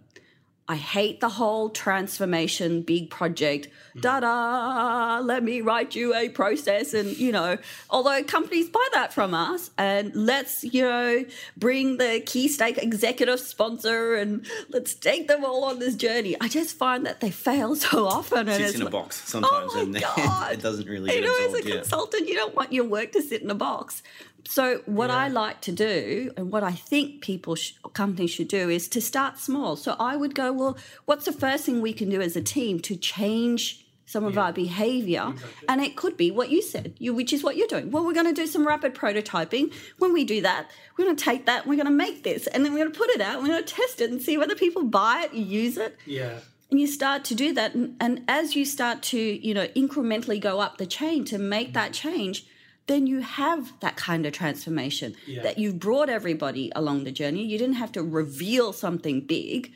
I 0.67 0.77
hate 0.77 1.19
the 1.19 1.29
whole 1.29 1.69
transformation 1.69 2.81
big 2.81 3.11
project. 3.11 3.67
Da 3.99 4.19
da, 4.19 5.19
let 5.19 5.43
me 5.43 5.61
write 5.61 5.93
you 5.93 6.15
a 6.15 6.29
process. 6.29 6.95
And, 6.95 7.15
you 7.17 7.31
know, 7.31 7.59
although 7.91 8.23
companies 8.23 8.67
buy 8.69 8.87
that 8.93 9.13
from 9.13 9.35
us 9.35 9.69
and 9.77 10.13
let's, 10.15 10.63
you 10.63 10.81
know, 10.81 11.23
bring 11.55 11.97
the 11.97 12.23
key 12.25 12.47
stake 12.47 12.79
executive 12.79 13.39
sponsor 13.39 14.15
and 14.15 14.43
let's 14.69 14.95
take 14.95 15.27
them 15.27 15.45
all 15.45 15.65
on 15.65 15.77
this 15.77 15.95
journey. 15.95 16.35
I 16.41 16.47
just 16.47 16.75
find 16.75 17.05
that 17.05 17.21
they 17.21 17.29
fail 17.29 17.75
so 17.75 18.07
often. 18.07 18.47
It 18.47 18.57
sits 18.57 18.79
in 18.79 18.87
a 18.87 18.89
box 18.89 19.21
oh 19.27 19.29
sometimes 19.29 19.71
oh 19.75 19.81
and 19.81 19.95
it 20.51 20.61
doesn't 20.61 20.87
really 20.87 21.13
You 21.13 21.21
know, 21.21 21.47
as 21.47 21.63
a 21.63 21.67
yeah. 21.67 21.75
consultant, 21.75 22.27
you 22.27 22.33
don't 22.33 22.55
want 22.55 22.73
your 22.73 22.85
work 22.85 23.11
to 23.11 23.21
sit 23.21 23.43
in 23.43 23.51
a 23.51 23.55
box. 23.55 24.01
So 24.47 24.81
what 24.85 25.09
yeah. 25.09 25.17
I 25.17 25.27
like 25.27 25.61
to 25.61 25.71
do, 25.71 26.31
and 26.37 26.51
what 26.51 26.63
I 26.63 26.71
think 26.71 27.21
people, 27.21 27.55
sh- 27.55 27.73
companies 27.93 28.31
should 28.31 28.47
do, 28.47 28.69
is 28.69 28.87
to 28.89 29.01
start 29.01 29.39
small. 29.39 29.75
So 29.75 29.95
I 29.99 30.15
would 30.15 30.35
go, 30.35 30.51
well, 30.53 30.77
what's 31.05 31.25
the 31.25 31.33
first 31.33 31.65
thing 31.65 31.81
we 31.81 31.93
can 31.93 32.09
do 32.09 32.21
as 32.21 32.35
a 32.35 32.41
team 32.41 32.79
to 32.81 32.95
change 32.95 33.85
some 34.07 34.23
of 34.23 34.35
yeah. 34.35 34.41
our 34.41 34.53
behavior 34.53 35.31
exactly. 35.33 35.67
and 35.67 35.81
it 35.81 35.95
could 35.95 36.15
be 36.15 36.29
what 36.29 36.49
you 36.49 36.61
said 36.61 36.93
you, 36.99 37.11
which 37.13 37.33
is 37.33 37.43
what 37.43 37.57
you're 37.57 37.67
doing 37.67 37.89
well 37.89 38.05
we're 38.05 38.13
going 38.13 38.27
to 38.27 38.33
do 38.33 38.45
some 38.45 38.65
rapid 38.65 38.93
prototyping 38.93 39.73
when 39.97 40.13
we 40.13 40.23
do 40.23 40.41
that 40.41 40.69
we're 40.95 41.05
going 41.05 41.15
to 41.15 41.23
take 41.23 41.47
that 41.47 41.65
we're 41.65 41.75
going 41.75 41.87
to 41.87 41.91
make 41.91 42.23
this 42.23 42.45
and 42.47 42.63
then 42.63 42.71
we're 42.71 42.79
going 42.79 42.91
to 42.91 42.97
put 42.97 43.09
it 43.09 43.19
out 43.19 43.41
we're 43.41 43.47
going 43.47 43.63
to 43.63 43.73
test 43.73 44.01
it 44.01 44.11
and 44.11 44.21
see 44.21 44.37
whether 44.37 44.53
people 44.53 44.83
buy 44.83 45.23
it 45.25 45.33
use 45.33 45.75
it 45.75 45.97
yeah 46.05 46.37
and 46.69 46.79
you 46.79 46.87
start 46.87 47.23
to 47.23 47.33
do 47.33 47.53
that 47.53 47.73
and, 47.73 47.95
and 47.99 48.23
as 48.27 48.55
you 48.55 48.63
start 48.63 49.01
to 49.01 49.17
you 49.17 49.55
know 49.55 49.67
incrementally 49.69 50.39
go 50.39 50.59
up 50.59 50.77
the 50.77 50.85
chain 50.85 51.25
to 51.25 51.39
make 51.39 51.73
that 51.73 51.91
mm-hmm. 51.91 52.09
change 52.09 52.45
then 52.87 53.07
you 53.07 53.21
have 53.21 53.73
that 53.79 53.95
kind 53.95 54.25
of 54.25 54.33
transformation 54.33 55.15
yeah. 55.25 55.41
that 55.43 55.57
you've 55.57 55.79
brought 55.79 56.09
everybody 56.09 56.71
along 56.75 57.03
the 57.03 57.11
journey. 57.11 57.43
You 57.43 57.57
didn't 57.57 57.75
have 57.75 57.91
to 57.93 58.03
reveal 58.03 58.73
something 58.73 59.21
big. 59.21 59.71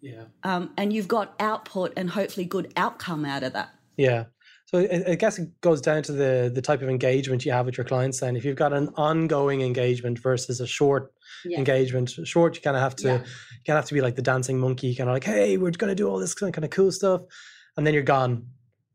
Yeah. 0.00 0.24
Um, 0.42 0.70
and 0.76 0.92
you've 0.92 1.08
got 1.08 1.34
output 1.40 1.92
and 1.96 2.10
hopefully 2.10 2.46
good 2.46 2.72
outcome 2.76 3.24
out 3.24 3.42
of 3.42 3.52
that. 3.52 3.70
Yeah. 3.96 4.24
So 4.66 4.78
I, 4.78 5.16
guess 5.16 5.38
it 5.38 5.60
goes 5.60 5.82
down 5.82 6.02
to 6.04 6.12
the 6.12 6.50
the 6.52 6.62
type 6.62 6.80
of 6.80 6.88
engagement 6.88 7.44
you 7.44 7.52
have 7.52 7.66
with 7.66 7.76
your 7.76 7.84
clients. 7.84 8.20
Then, 8.20 8.36
if 8.36 8.44
you've 8.44 8.56
got 8.56 8.72
an 8.72 8.88
ongoing 8.96 9.60
engagement 9.60 10.18
versus 10.18 10.60
a 10.60 10.66
short 10.66 11.12
yeah. 11.44 11.58
engagement, 11.58 12.10
short 12.24 12.56
you 12.56 12.62
kind 12.62 12.74
of 12.76 12.82
have 12.82 12.96
to 12.96 13.06
yeah. 13.06 13.14
you 13.18 13.64
kind 13.66 13.76
of 13.76 13.76
have 13.76 13.84
to 13.86 13.94
be 13.94 14.00
like 14.00 14.16
the 14.16 14.22
dancing 14.22 14.58
monkey, 14.58 14.94
kind 14.94 15.10
of 15.10 15.14
like, 15.14 15.24
hey, 15.24 15.58
we're 15.58 15.72
going 15.72 15.90
to 15.90 15.94
do 15.94 16.08
all 16.08 16.18
this 16.18 16.32
kind 16.32 16.56
of 16.56 16.70
cool 16.70 16.90
stuff, 16.90 17.20
and 17.76 17.86
then 17.86 17.92
you're 17.92 18.02
gone, 18.02 18.46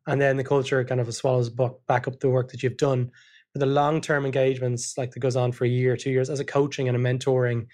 and 0.07 0.19
then 0.19 0.37
the 0.37 0.43
culture 0.43 0.83
kind 0.83 0.99
of 0.99 1.13
swallows 1.13 1.49
back 1.49 2.07
up 2.07 2.19
the 2.21 2.29
work 2.29 2.49
that 2.49 2.63
you've 2.63 2.77
done 2.77 3.11
the 3.55 3.65
long 3.65 4.01
term 4.01 4.25
engagements, 4.25 4.97
like 4.97 5.11
that 5.11 5.19
goes 5.19 5.35
on 5.35 5.51
for 5.51 5.65
a 5.65 5.69
year, 5.69 5.97
two 5.97 6.11
years, 6.11 6.29
as 6.29 6.39
a 6.39 6.45
coaching 6.45 6.87
and 6.87 6.97
a 6.97 6.99
mentoring 6.99 7.67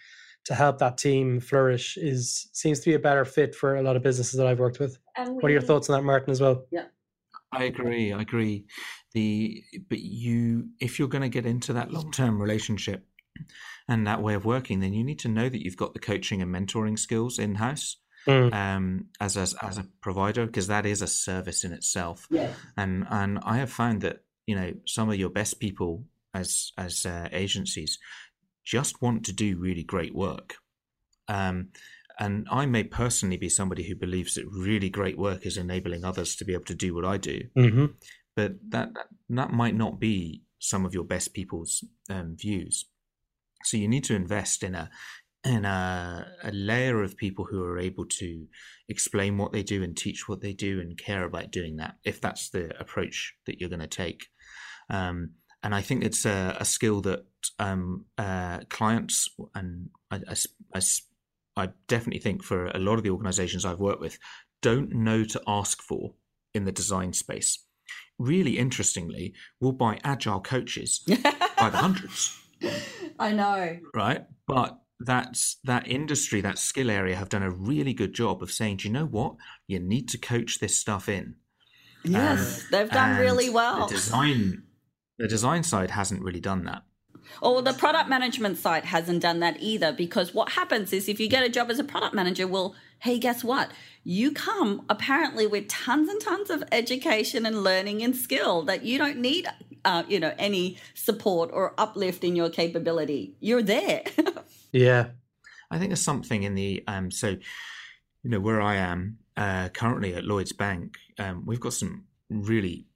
to 0.46 0.54
help 0.54 0.78
that 0.80 0.98
team 0.98 1.40
flourish 1.40 1.98
is 1.98 2.50
seems 2.54 2.80
to 2.82 2.90
be 2.90 2.96
a 2.96 3.00
better 3.00 3.26
fit 3.26 3.56
for 3.56 3.76
a 3.76 3.82
lot 3.82 3.96
of 3.96 4.04
businesses 4.04 4.38
that 4.38 4.48
I've 4.48 4.60
worked 4.60 4.80
with. 4.80 4.98
We, 5.18 5.32
what 5.32 5.46
are 5.46 5.50
your 5.52 5.62
thoughts 5.62 5.90
on 5.90 5.98
that, 5.98 6.04
Martin, 6.04 6.32
as 6.32 6.42
well? 6.42 6.66
Yeah. 6.72 6.86
I 7.52 7.66
agree. 7.66 8.12
I 8.12 8.22
agree. 8.22 8.66
The 9.14 9.64
but 9.90 10.00
you 10.00 10.70
if 10.80 10.98
you're 10.98 11.08
going 11.08 11.22
to 11.22 11.30
get 11.30 11.46
into 11.46 11.74
that 11.74 11.92
long 11.92 12.12
term 12.12 12.42
relationship 12.42 13.06
and 13.88 14.08
that 14.08 14.22
way 14.22 14.34
of 14.34 14.44
working, 14.44 14.80
then 14.80 14.94
you 14.94 15.04
need 15.04 15.20
to 15.20 15.30
know 15.30 15.50
that 15.50 15.64
you've 15.64 15.78
got 15.78 15.94
the 15.94 16.00
coaching 16.00 16.42
and 16.42 16.54
mentoring 16.54 16.98
skills 16.98 17.40
in 17.40 17.56
house. 17.56 17.98
Mm. 18.28 18.54
Um, 18.54 19.06
as 19.20 19.36
a 19.36 19.46
as 19.64 19.78
a 19.78 19.86
provider, 20.02 20.46
because 20.46 20.68
that 20.68 20.86
is 20.86 21.02
a 21.02 21.08
service 21.08 21.66
in 21.66 21.74
itself. 21.74 22.26
Yeah. 22.30 22.54
And 22.78 23.06
and 23.10 23.40
I 23.44 23.58
have 23.58 23.70
found 23.70 24.02
that 24.02 24.24
you 24.48 24.56
know 24.56 24.74
some 24.86 25.10
of 25.10 25.16
your 25.16 25.30
best 25.30 25.60
people 25.60 26.04
as 26.34 26.72
as 26.78 27.06
uh, 27.06 27.28
agencies 27.32 28.00
just 28.64 29.02
want 29.02 29.26
to 29.26 29.34
do 29.34 29.58
really 29.58 29.84
great 29.84 30.16
work 30.16 30.56
um, 31.28 31.70
and 32.20 32.48
I 32.52 32.66
may 32.66 32.84
personally 32.84 33.38
be 33.38 33.50
somebody 33.50 33.84
who 33.84 33.96
believes 33.96 34.36
that 34.36 34.46
really 34.48 34.90
great 34.90 35.18
work 35.18 35.46
is 35.46 35.58
enabling 35.58 36.06
others 36.06 36.36
to 36.38 36.46
be 36.46 36.54
able 36.54 36.66
to 36.66 36.76
do 36.76 36.94
what 36.94 37.06
I 37.06 37.18
do. 37.18 37.42
Mm-hmm. 37.58 37.86
But 38.36 38.54
that, 38.70 38.94
that, 38.94 39.08
that 39.30 39.52
might 39.52 39.76
not 39.76 40.00
be 40.00 40.44
some 40.60 40.86
of 40.86 40.94
your 40.94 41.04
best 41.04 41.34
people's 41.34 41.84
um, 42.10 42.36
views. 42.38 42.86
So 43.64 43.78
you 43.78 43.88
need 43.88 44.04
to 44.06 44.16
invest 44.16 44.64
in 44.64 44.76
a 44.76 44.90
in 45.46 45.66
a, 45.66 46.26
a, 46.46 46.52
layer 46.54 47.04
of 47.04 47.18
people 47.18 47.44
who 47.44 47.62
are 47.66 47.78
able 47.78 48.06
to 48.06 48.48
explain 48.88 49.38
what 49.38 49.52
they 49.52 49.62
do 49.62 49.84
and 49.84 49.98
teach 49.98 50.30
what 50.30 50.40
they 50.40 50.54
do 50.54 50.80
and 50.80 50.98
care 50.98 51.26
about 51.26 51.52
doing 51.52 51.76
that. 51.76 51.96
If 52.06 52.22
that's 52.22 52.50
the 52.50 52.72
approach 52.80 53.34
that 53.46 53.60
you're 53.60 53.70
going 53.70 53.82
to 53.82 53.88
take, 53.88 54.28
um, 54.90 55.32
and 55.64 55.74
I 55.74 55.82
think 55.82 56.04
it's 56.04 56.26
a, 56.26 56.58
a 56.60 56.66
skill 56.66 57.02
that 57.02 57.26
um, 57.60 58.06
uh, 58.18 58.60
clients 58.70 59.30
and 59.56 59.90
I, 60.12 60.20
I, 60.76 60.82
I, 61.56 61.70
definitely 61.88 62.20
think 62.20 62.44
for 62.44 62.68
a 62.68 62.80
lot 62.80 62.96
of 62.96 63.04
the 63.04 63.10
organizations 63.10 63.66
I've 63.66 63.80
worked 63.80 64.02
with 64.02 64.18
don't 64.62 64.94
know 64.94 65.24
to 65.26 65.42
ask 65.48 65.82
for 65.82 66.14
in 66.54 66.66
the 66.66 66.72
design 66.72 67.14
space. 67.14 67.66
Really 68.18 68.58
interestingly, 68.58 69.34
we'll 69.60 69.72
buy 69.74 70.00
agile 70.04 70.40
coaches 70.40 71.00
by 71.58 71.70
the 71.70 71.78
hundreds. 71.78 72.40
I 73.20 73.34
know. 73.34 73.78
Right. 73.94 74.26
But 74.48 74.80
that's 75.00 75.58
that 75.64 75.88
industry, 75.88 76.42
that 76.42 76.58
skill 76.58 76.90
area 76.90 77.16
have 77.16 77.30
done 77.30 77.44
a 77.44 77.52
really 77.52 77.94
good 77.94 78.14
job 78.14 78.42
of 78.42 78.52
saying, 78.52 78.78
do 78.78 78.88
you 78.88 78.94
know 78.94 79.06
what? 79.06 79.36
You 79.68 79.80
need 79.80 80.08
to 80.10 80.18
coach 80.18 80.60
this 80.60 80.80
stuff 80.80 81.10
in. 81.10 81.36
Yes, 82.06 82.62
um, 82.62 82.68
they've 82.72 82.90
done 82.90 83.20
really 83.20 83.50
well. 83.50 83.88
The 83.88 83.96
design 83.96 84.64
the 85.24 85.30
design 85.30 85.64
side 85.64 85.90
hasn't 85.90 86.22
really 86.22 86.42
done 86.42 86.66
that. 86.66 86.84
Or 87.42 87.62
the 87.62 87.72
product 87.72 88.10
management 88.10 88.58
side 88.58 88.84
hasn't 88.84 89.22
done 89.22 89.40
that 89.40 89.56
either 89.62 89.94
because 89.94 90.34
what 90.34 90.50
happens 90.52 90.92
is 90.92 91.08
if 91.08 91.18
you 91.18 91.30
get 91.30 91.46
a 91.46 91.50
job 91.50 91.72
as 91.72 91.80
a 91.80 91.84
product 91.86 92.14
manager, 92.14 92.46
well, 92.46 92.76
hey, 93.00 93.20
guess 93.20 93.42
what? 93.42 93.72
You 94.04 94.34
come 94.34 94.86
apparently 94.90 95.48
with 95.48 95.70
tons 95.70 96.10
and 96.10 96.20
tons 96.20 96.50
of 96.50 96.62
education 96.74 97.46
and 97.46 97.64
learning 97.64 98.04
and 98.04 98.14
skill 98.14 98.64
that 98.64 98.84
you 98.84 98.98
don't 98.98 99.20
need, 99.20 99.48
uh, 99.86 100.04
you 100.10 100.20
know, 100.20 100.34
any 100.38 100.78
support 100.94 101.52
or 101.54 101.74
uplift 101.78 102.26
in 102.26 102.36
your 102.36 102.50
capability. 102.50 103.38
You're 103.40 103.64
there. 103.64 104.04
yeah. 104.74 105.12
I 105.72 105.78
think 105.78 105.92
there's 105.92 106.02
something 106.02 106.44
in 106.44 106.56
the, 106.56 106.84
um, 106.86 107.12
so, 107.12 107.30
you 107.30 108.30
know, 108.30 108.42
where 108.42 108.62
I 108.62 108.76
am 108.76 109.20
uh, 109.38 109.70
currently 109.70 110.16
at 110.16 110.26
Lloyds 110.26 110.52
Bank, 110.52 110.98
um, 111.18 111.46
we've 111.46 111.62
got 111.62 111.72
some 111.72 112.08
really 112.30 112.88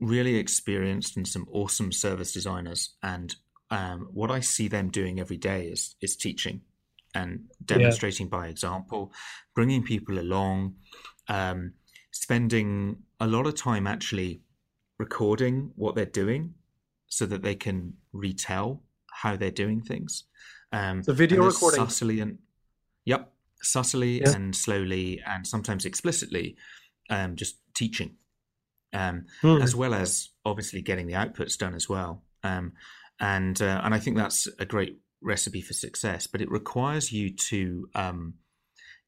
really 0.00 0.36
experienced 0.36 1.16
and 1.16 1.26
some 1.26 1.46
awesome 1.50 1.92
service 1.92 2.32
designers. 2.32 2.94
And 3.02 3.34
um, 3.70 4.08
what 4.12 4.30
I 4.30 4.40
see 4.40 4.68
them 4.68 4.90
doing 4.90 5.20
every 5.20 5.36
day 5.36 5.66
is 5.66 5.96
is 6.00 6.16
teaching 6.16 6.60
and 7.14 7.40
demonstrating 7.64 8.26
yeah. 8.26 8.38
by 8.38 8.48
example, 8.48 9.12
bringing 9.54 9.82
people 9.82 10.18
along, 10.18 10.74
um, 11.28 11.72
spending 12.10 12.96
a 13.20 13.26
lot 13.26 13.46
of 13.46 13.54
time 13.54 13.86
actually 13.86 14.42
recording 14.98 15.70
what 15.76 15.94
they're 15.94 16.04
doing 16.06 16.54
so 17.06 17.26
that 17.26 17.42
they 17.42 17.54
can 17.54 17.94
retell 18.12 18.82
how 19.12 19.36
they're 19.36 19.50
doing 19.50 19.80
things. 19.80 20.24
Um, 20.72 21.02
the 21.02 21.14
video 21.14 21.44
recording. 21.44 21.88
Subtly 21.88 22.20
and, 22.20 22.38
yep, 23.04 23.32
subtly 23.62 24.20
yeah. 24.20 24.30
and 24.30 24.54
slowly 24.54 25.22
and 25.24 25.46
sometimes 25.46 25.84
explicitly, 25.84 26.56
um, 27.10 27.36
just 27.36 27.58
teaching 27.74 28.16
um, 28.94 29.26
mm. 29.42 29.62
as 29.62 29.74
well 29.76 29.92
as 29.92 30.30
obviously 30.44 30.80
getting 30.80 31.06
the 31.06 31.14
outputs 31.14 31.58
done 31.58 31.74
as 31.74 31.88
well. 31.88 32.22
Um, 32.42 32.72
and 33.20 33.60
uh, 33.60 33.80
and 33.84 33.94
I 33.94 33.98
think 33.98 34.16
that's 34.16 34.48
a 34.58 34.64
great 34.64 34.98
recipe 35.22 35.60
for 35.60 35.74
success. 35.74 36.26
But 36.26 36.40
it 36.40 36.50
requires 36.50 37.12
you 37.12 37.34
to 37.48 37.88
um, 37.94 38.34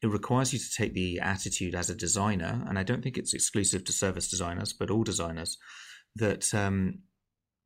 it 0.03 0.09
requires 0.09 0.53
you 0.53 0.59
to 0.59 0.71
take 0.77 0.95
the 0.95 1.21
attitude 1.21 1.75
as 1.75 1.91
a 1.91 1.95
designer, 1.95 2.65
and 2.69 2.79
I 2.79 2.83
don't 2.83 3.03
think 3.03 3.17
it's 3.17 3.35
exclusive 3.35 3.85
to 3.85 3.93
service 3.93 4.29
designers, 4.29 4.73
but 4.73 4.91
all 4.91 5.05
designers 5.05 5.57
that 6.17 6.53
um, 6.55 7.01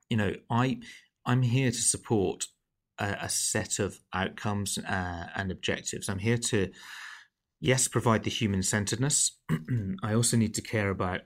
you 0.09 0.16
know 0.16 0.35
I 0.50 0.78
I'm 1.24 1.42
here 1.42 1.70
to 1.70 1.76
support 1.76 2.44
a, 2.98 3.16
a 3.22 3.28
set 3.28 3.79
of 3.79 3.98
outcomes 4.12 4.79
uh, 4.79 5.27
and 5.35 5.50
objectives. 5.50 6.08
I'm 6.08 6.18
here 6.18 6.38
to 6.38 6.71
yes 7.60 7.88
provide 7.88 8.25
the 8.25 8.31
human 8.31 8.62
centeredness. 8.62 9.38
I 10.02 10.14
also 10.14 10.37
need 10.37 10.54
to 10.54 10.62
care 10.62 10.90
about 10.90 11.21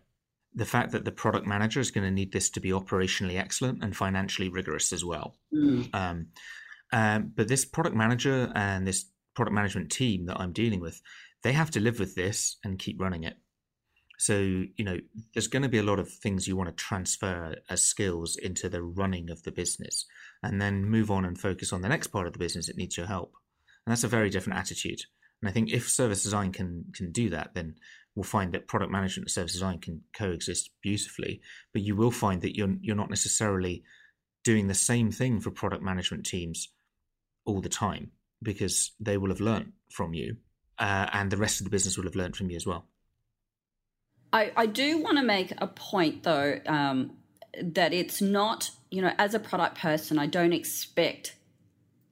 the 0.55 0.65
fact 0.65 0.93
that 0.93 1.05
the 1.05 1.13
product 1.13 1.47
manager 1.47 1.81
is 1.81 1.91
going 1.91 2.05
to 2.05 2.11
need 2.11 2.33
this 2.33 2.51
to 2.51 2.61
be 2.61 2.71
operationally 2.71 3.39
excellent 3.39 3.83
and 3.83 3.97
financially 3.97 4.49
rigorous 4.49 4.93
as 4.93 5.05
well. 5.05 5.37
Mm. 5.53 5.93
Um, 5.95 6.27
um, 6.93 7.33
but 7.35 7.49
this 7.49 7.65
product 7.65 7.97
manager 7.97 8.53
and 8.55 8.87
this 8.87 9.07
product 9.35 9.55
management 9.55 9.91
team 9.91 10.27
that 10.27 10.41
I'm 10.41 10.53
dealing 10.53 10.81
with, 10.81 11.01
they 11.43 11.53
have 11.53 11.71
to 11.73 11.81
live 11.81 11.99
with 11.99 12.15
this 12.15 12.57
and 12.65 12.79
keep 12.79 13.01
running 13.01 13.25
it. 13.25 13.35
So, 14.19 14.39
you 14.39 14.85
know, 14.85 14.99
there's 15.33 15.49
going 15.49 15.65
to 15.65 15.69
be 15.69 15.79
a 15.79 15.83
lot 15.83 15.99
of 15.99 16.09
things 16.09 16.47
you 16.47 16.57
want 16.57 16.69
to 16.69 16.85
transfer 16.85 17.57
as 17.69 17.85
skills 17.85 18.37
into 18.37 18.69
the 18.69 18.83
running 18.83 19.29
of 19.29 19.43
the 19.43 19.51
business 19.51 20.07
and 20.43 20.63
then 20.63 20.85
move 20.85 21.11
on 21.11 21.25
and 21.25 21.39
focus 21.39 21.73
on 21.73 21.83
the 21.83 21.89
next 21.89 22.09
part 22.09 22.29
of 22.29 22.33
the 22.33 22.39
business 22.39 22.69
that 22.69 22.77
needs 22.77 22.97
your 22.97 23.07
help. 23.07 23.33
And 23.85 23.91
that's 23.91 24.05
a 24.05 24.09
very 24.09 24.31
different 24.31 24.59
attitude. 24.59 25.01
And 25.43 25.49
I 25.49 25.53
think 25.53 25.73
if 25.73 25.91
service 25.91 26.23
design 26.23 26.53
can 26.53 26.87
can 26.95 27.13
do 27.13 27.29
that, 27.31 27.55
then 27.55 27.75
will 28.15 28.25
find 28.25 28.53
that 28.53 28.69
product 28.69 28.93
management 28.93 29.25
and 29.25 29.31
service 29.31 29.53
design 29.53 29.79
can 29.79 30.03
coexist 30.17 30.71
beautifully, 30.83 31.41
but 31.73 31.83
you 31.83 31.97
will 31.97 32.11
find 32.11 32.43
that 32.43 32.57
you're 32.57 32.75
you're 32.81 32.97
not 32.97 33.11
necessarily 33.11 33.83
doing 34.45 34.69
the 34.69 34.75
same 34.75 35.11
thing 35.11 35.41
for 35.41 35.51
product 35.51 35.83
management 35.83 36.27
teams 36.27 36.69
all 37.45 37.61
the 37.61 37.69
time 37.69 38.11
because 38.43 38.93
they 39.01 39.17
will 39.17 39.31
have 39.31 39.41
learned 39.41 39.73
from 39.91 40.15
you, 40.15 40.37
uh, 40.79 41.09
and 41.13 41.31
the 41.31 41.37
rest 41.37 41.61
of 41.61 41.65
the 41.65 41.71
business 41.71 41.97
will 41.97 42.05
have 42.05 42.15
learned 42.15 42.37
from 42.37 42.51
you 42.51 42.57
as 42.57 42.67
well. 42.67 42.87
I, 44.33 44.53
I 44.57 44.67
do 44.67 44.99
want 44.99 45.19
to 45.19 45.25
make 45.25 45.53
a 45.59 45.67
point 45.67 46.25
though 46.25 46.59
um, 46.67 47.17
that 47.61 47.93
it's 47.93 48.21
not 48.21 48.71
you 48.91 49.03
know 49.03 49.13
as 49.19 49.35
a 49.35 49.39
product 49.41 49.79
person 49.79 50.19
I 50.19 50.27
don't 50.27 50.53
expect 50.53 51.37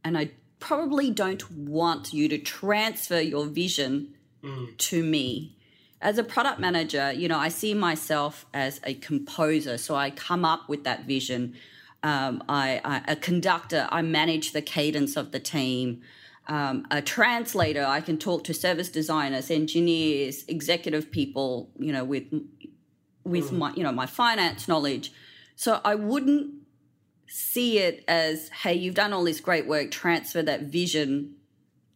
and 0.04 0.16
I 0.18 0.30
probably 0.58 1.10
don't 1.10 1.50
want 1.50 2.12
you 2.12 2.28
to 2.28 2.38
transfer 2.38 3.20
your 3.20 3.46
vision 3.46 4.14
mm. 4.42 4.76
to 4.78 5.02
me 5.02 5.56
as 6.02 6.18
a 6.18 6.24
product 6.24 6.58
manager, 6.58 7.12
you 7.12 7.28
know, 7.28 7.38
I 7.38 7.48
see 7.48 7.74
myself 7.74 8.44
as 8.52 8.80
a 8.84 8.94
composer. 8.94 9.78
So 9.78 9.94
I 9.94 10.10
come 10.10 10.44
up 10.44 10.68
with 10.68 10.84
that 10.84 11.04
vision. 11.04 11.54
Um, 12.02 12.42
I, 12.48 12.80
I, 12.84 13.12
a 13.12 13.16
conductor, 13.16 13.88
I 13.90 14.02
manage 14.02 14.52
the 14.52 14.62
cadence 14.62 15.16
of 15.16 15.30
the 15.30 15.38
team. 15.38 16.02
Um, 16.48 16.84
a 16.90 17.00
translator, 17.00 17.84
I 17.84 18.00
can 18.00 18.18
talk 18.18 18.42
to 18.44 18.54
service 18.54 18.88
designers, 18.88 19.48
engineers, 19.48 20.44
executive 20.48 21.12
people, 21.12 21.70
you 21.78 21.92
know, 21.92 22.04
with 22.04 22.24
with 23.24 23.52
mm. 23.52 23.58
my 23.58 23.72
you 23.74 23.84
know 23.84 23.92
my 23.92 24.06
finance 24.06 24.66
knowledge. 24.66 25.12
So 25.54 25.80
I 25.84 25.94
wouldn't 25.94 26.54
see 27.28 27.78
it 27.78 28.02
as, 28.08 28.48
hey, 28.48 28.74
you've 28.74 28.96
done 28.96 29.12
all 29.12 29.22
this 29.22 29.38
great 29.38 29.68
work, 29.68 29.92
transfer 29.92 30.42
that 30.42 30.62
vision 30.62 31.36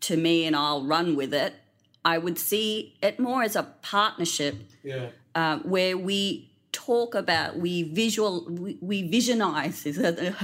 to 0.03 0.17
me, 0.17 0.47
and 0.47 0.55
I'll 0.55 0.87
run 0.87 1.17
with 1.17 1.35
it 1.35 1.55
I 2.07 2.19
would 2.19 2.39
see 2.39 2.95
it 3.03 3.19
more 3.19 3.43
as 3.43 3.57
a 3.57 3.65
partnership 3.83 4.55
yeah. 4.85 5.09
uh, 5.35 5.59
where 5.59 5.99
we 5.99 6.53
talk 6.71 7.17
about, 7.17 7.57
we 7.57 7.83
visual, 7.83 8.47
we, 8.49 8.79
we 8.81 9.11
visionize, 9.11 9.85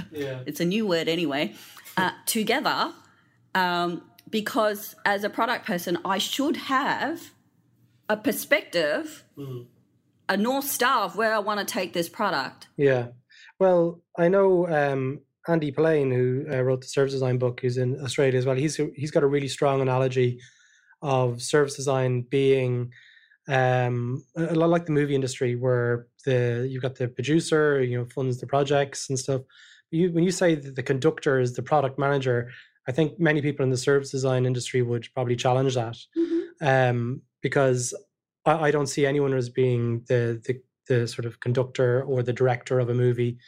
yeah. 0.10 0.40
it's 0.44 0.58
a 0.58 0.64
new 0.64 0.88
word 0.88 1.08
anyway, 1.08 1.54
uh, 1.96 2.10
together. 2.26 2.92
Um, 3.54 4.02
because 4.28 4.96
as 5.04 5.22
a 5.22 5.30
product 5.30 5.64
person, 5.64 5.98
I 6.04 6.18
should 6.18 6.56
have 6.56 7.30
a 8.08 8.16
perspective, 8.16 9.22
mm. 9.38 9.66
a 10.28 10.36
North 10.36 10.64
Star 10.64 11.04
of 11.04 11.14
where 11.14 11.32
I 11.32 11.38
want 11.38 11.60
to 11.60 11.64
take 11.64 11.92
this 11.92 12.08
product. 12.08 12.66
Yeah. 12.76 13.08
Well, 13.60 14.00
I 14.18 14.26
know 14.26 14.66
um, 14.66 15.20
Andy 15.46 15.70
Polaine, 15.70 16.10
who 16.10 16.44
uh, 16.52 16.60
wrote 16.62 16.80
the 16.80 16.88
service 16.88 17.12
design 17.12 17.38
book, 17.38 17.60
who's 17.60 17.76
in 17.76 18.02
Australia 18.02 18.36
as 18.36 18.46
well. 18.46 18.56
He's 18.56 18.80
he's 18.96 19.12
got 19.12 19.22
a 19.22 19.28
really 19.28 19.48
strong 19.48 19.80
analogy 19.80 20.40
of 21.02 21.42
service 21.42 21.76
design 21.76 22.22
being 22.22 22.92
um, 23.48 24.24
a 24.36 24.54
lot 24.54 24.70
like 24.70 24.86
the 24.86 24.92
movie 24.92 25.14
industry, 25.14 25.56
where 25.56 26.06
the 26.24 26.66
you've 26.70 26.82
got 26.82 26.94
the 26.94 27.08
producer, 27.08 27.82
you 27.82 27.98
know, 27.98 28.04
funds 28.04 28.38
the 28.38 28.46
projects 28.46 29.08
and 29.08 29.18
stuff. 29.18 29.42
You, 29.90 30.10
when 30.12 30.24
you 30.24 30.30
say 30.30 30.54
that 30.54 30.76
the 30.76 30.82
conductor 30.82 31.40
is 31.40 31.54
the 31.54 31.62
product 31.62 31.98
manager, 31.98 32.50
I 32.88 32.92
think 32.92 33.18
many 33.18 33.42
people 33.42 33.64
in 33.64 33.70
the 33.70 33.76
service 33.76 34.10
design 34.10 34.46
industry 34.46 34.82
would 34.82 35.06
probably 35.14 35.36
challenge 35.36 35.74
that 35.74 35.96
mm-hmm. 36.16 36.66
um, 36.66 37.22
because 37.42 37.94
I, 38.46 38.52
I, 38.52 38.70
don't 38.70 38.86
see 38.86 39.06
anyone 39.06 39.34
as 39.34 39.48
being 39.48 40.04
the, 40.08 40.40
the 40.46 40.60
the 40.88 41.06
sort 41.06 41.26
of 41.26 41.40
conductor 41.40 42.02
or 42.02 42.22
the 42.22 42.32
director 42.32 42.80
of 42.80 42.88
a 42.88 42.94
movie, 42.94 43.38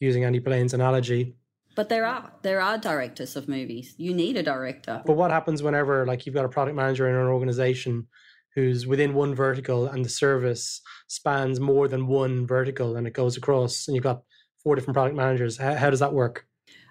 using 0.00 0.24
Andy 0.24 0.40
Polaine's 0.40 0.74
analogy. 0.74 1.36
But 1.74 1.88
there 1.88 2.06
are 2.06 2.32
there 2.42 2.60
are 2.60 2.78
directors 2.78 3.36
of 3.36 3.48
movies. 3.48 3.94
You 3.96 4.14
need 4.14 4.36
a 4.36 4.42
director. 4.42 5.02
But 5.04 5.16
what 5.16 5.30
happens 5.30 5.62
whenever 5.62 6.06
like 6.06 6.26
you've 6.26 6.34
got 6.34 6.44
a 6.44 6.48
product 6.48 6.76
manager 6.76 7.08
in 7.08 7.14
an 7.16 7.26
organization 7.26 8.06
who's 8.54 8.86
within 8.86 9.14
one 9.14 9.34
vertical 9.34 9.86
and 9.86 10.04
the 10.04 10.08
service 10.08 10.80
spans 11.08 11.58
more 11.58 11.88
than 11.88 12.06
one 12.06 12.46
vertical 12.46 12.96
and 12.96 13.06
it 13.06 13.12
goes 13.12 13.36
across 13.36 13.88
and 13.88 13.96
you've 13.96 14.04
got 14.04 14.22
four 14.62 14.76
different 14.76 14.94
product 14.94 15.16
managers. 15.16 15.56
How, 15.56 15.74
how 15.74 15.90
does 15.90 16.00
that 16.00 16.12
work? 16.12 16.46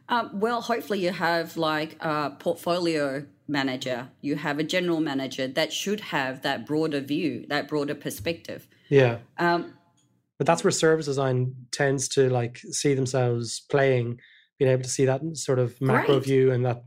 Um, 0.10 0.40
well, 0.40 0.62
hopefully 0.62 1.00
you 1.00 1.12
have 1.12 1.56
like 1.56 1.96
a 2.02 2.32
portfolio 2.38 3.26
manager, 3.48 4.10
you 4.22 4.36
have 4.36 4.60
a 4.60 4.64
general 4.64 5.00
manager 5.00 5.48
that 5.48 5.72
should 5.72 6.02
have 6.02 6.42
that 6.42 6.66
broader 6.66 7.00
view, 7.00 7.46
that 7.48 7.70
broader 7.70 7.96
perspective. 7.96 8.68
Yeah. 8.90 9.20
Um, 9.38 9.74
but 10.38 10.48
that's 10.48 10.64
where 10.64 10.72
service 10.72 11.06
design 11.06 11.56
tends 11.72 12.10
to 12.10 12.30
like 12.30 12.58
see 12.58 12.94
themselves 12.94 13.62
playing 13.70 14.20
being 14.60 14.72
able 14.72 14.84
to 14.84 14.90
see 14.90 15.06
that 15.06 15.22
sort 15.36 15.60
of 15.60 15.80
macro 15.82 16.20
view 16.20 16.52
and 16.52 16.66
that 16.66 16.84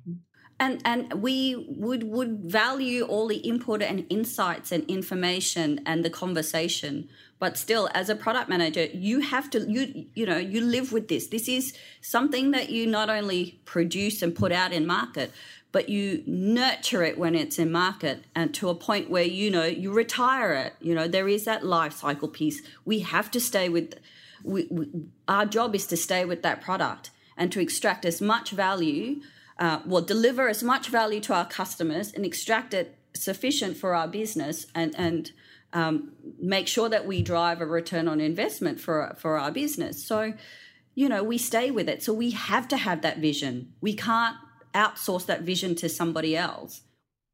and 0.58 0.80
and 0.84 1.12
we 1.14 1.66
would 1.68 2.04
would 2.04 2.40
value 2.44 3.04
all 3.04 3.28
the 3.28 3.36
input 3.36 3.82
and 3.82 4.06
insights 4.08 4.72
and 4.72 4.84
information 4.88 5.80
and 5.84 6.04
the 6.04 6.10
conversation. 6.10 7.08
But 7.38 7.58
still 7.58 7.90
as 7.92 8.08
a 8.08 8.16
product 8.16 8.48
manager 8.48 8.84
you 8.84 9.20
have 9.20 9.50
to 9.50 9.70
you 9.70 10.06
you 10.14 10.24
know 10.24 10.38
you 10.38 10.60
live 10.62 10.92
with 10.92 11.08
this. 11.08 11.26
This 11.26 11.48
is 11.48 11.74
something 12.00 12.52
that 12.52 12.70
you 12.70 12.86
not 12.86 13.10
only 13.10 13.60
produce 13.64 14.22
and 14.22 14.34
put 14.34 14.52
out 14.52 14.72
in 14.72 14.86
market 14.86 15.32
but 15.72 15.90
you 15.90 16.22
nurture 16.26 17.02
it 17.02 17.18
when 17.18 17.34
it's 17.34 17.58
in 17.58 17.70
market 17.70 18.24
and 18.34 18.54
to 18.54 18.70
a 18.70 18.74
point 18.74 19.10
where 19.10 19.24
you 19.24 19.50
know 19.50 19.64
you 19.64 19.92
retire 19.92 20.54
it. 20.54 20.72
You 20.80 20.94
know 20.94 21.06
there 21.06 21.28
is 21.28 21.44
that 21.44 21.66
life 21.66 21.92
cycle 21.92 22.28
piece. 22.28 22.62
We 22.86 23.00
have 23.00 23.30
to 23.32 23.40
stay 23.40 23.68
with 23.68 23.98
we, 24.42 24.68
we, 24.70 24.86
our 25.28 25.44
job 25.44 25.74
is 25.74 25.86
to 25.88 25.96
stay 25.96 26.24
with 26.24 26.42
that 26.42 26.62
product 26.62 27.10
and 27.36 27.52
to 27.52 27.60
extract 27.60 28.04
as 28.04 28.20
much 28.20 28.50
value, 28.50 29.20
uh, 29.58 29.80
well, 29.86 30.02
deliver 30.02 30.48
as 30.48 30.62
much 30.62 30.88
value 30.88 31.20
to 31.20 31.34
our 31.34 31.46
customers 31.46 32.12
and 32.12 32.24
extract 32.24 32.74
it 32.74 32.98
sufficient 33.14 33.76
for 33.76 33.94
our 33.94 34.08
business 34.08 34.66
and, 34.74 34.94
and 34.96 35.32
um, 35.72 36.12
make 36.38 36.68
sure 36.68 36.88
that 36.88 37.06
we 37.06 37.22
drive 37.22 37.60
a 37.60 37.66
return 37.66 38.08
on 38.08 38.20
investment 38.20 38.80
for, 38.80 39.14
for 39.18 39.38
our 39.38 39.50
business. 39.50 40.04
So, 40.04 40.34
you 40.94 41.08
know, 41.08 41.22
we 41.22 41.38
stay 41.38 41.70
with 41.70 41.88
it. 41.88 42.02
So 42.02 42.12
we 42.12 42.30
have 42.30 42.68
to 42.68 42.76
have 42.76 43.02
that 43.02 43.18
vision. 43.18 43.72
We 43.80 43.94
can't 43.94 44.36
outsource 44.74 45.26
that 45.26 45.42
vision 45.42 45.74
to 45.76 45.88
somebody 45.88 46.36
else. 46.36 46.82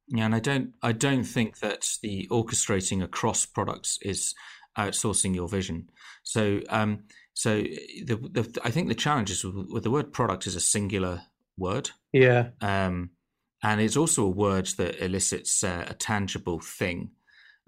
Yeah, 0.09 0.27
and 0.27 0.35
I 0.35 0.41
don't 0.41 0.73
I 0.83 0.93
don't 0.93 1.25
think 1.25 1.61
that 1.61 1.87
the 2.03 2.27
orchestrating 2.31 3.03
across 3.03 3.47
products 3.47 3.99
is 4.03 4.35
outsourcing 4.77 5.35
your 5.35 5.49
vision. 5.49 5.89
So 6.23 6.61
um, 6.69 7.05
so 7.35 7.57
the, 7.61 8.17
the, 8.31 8.61
I 8.65 8.71
think 8.71 8.89
the 8.89 8.95
challenge 8.95 9.31
is 9.31 9.45
with, 9.45 9.67
with, 9.71 9.83
the 9.85 9.91
word 9.91 10.13
product 10.13 10.47
is 10.47 10.55
a 10.55 10.61
singular 10.61 11.23
word. 11.57 11.91
Yeah. 12.13 12.49
Um, 12.61 13.11
and 13.63 13.81
it's 13.81 13.97
also 13.97 14.25
a 14.25 14.31
word 14.31 14.67
that 14.77 15.03
elicits 15.03 15.65
uh, 15.65 15.87
a 15.89 15.95
tangible 15.95 16.61
thing. 16.61 17.13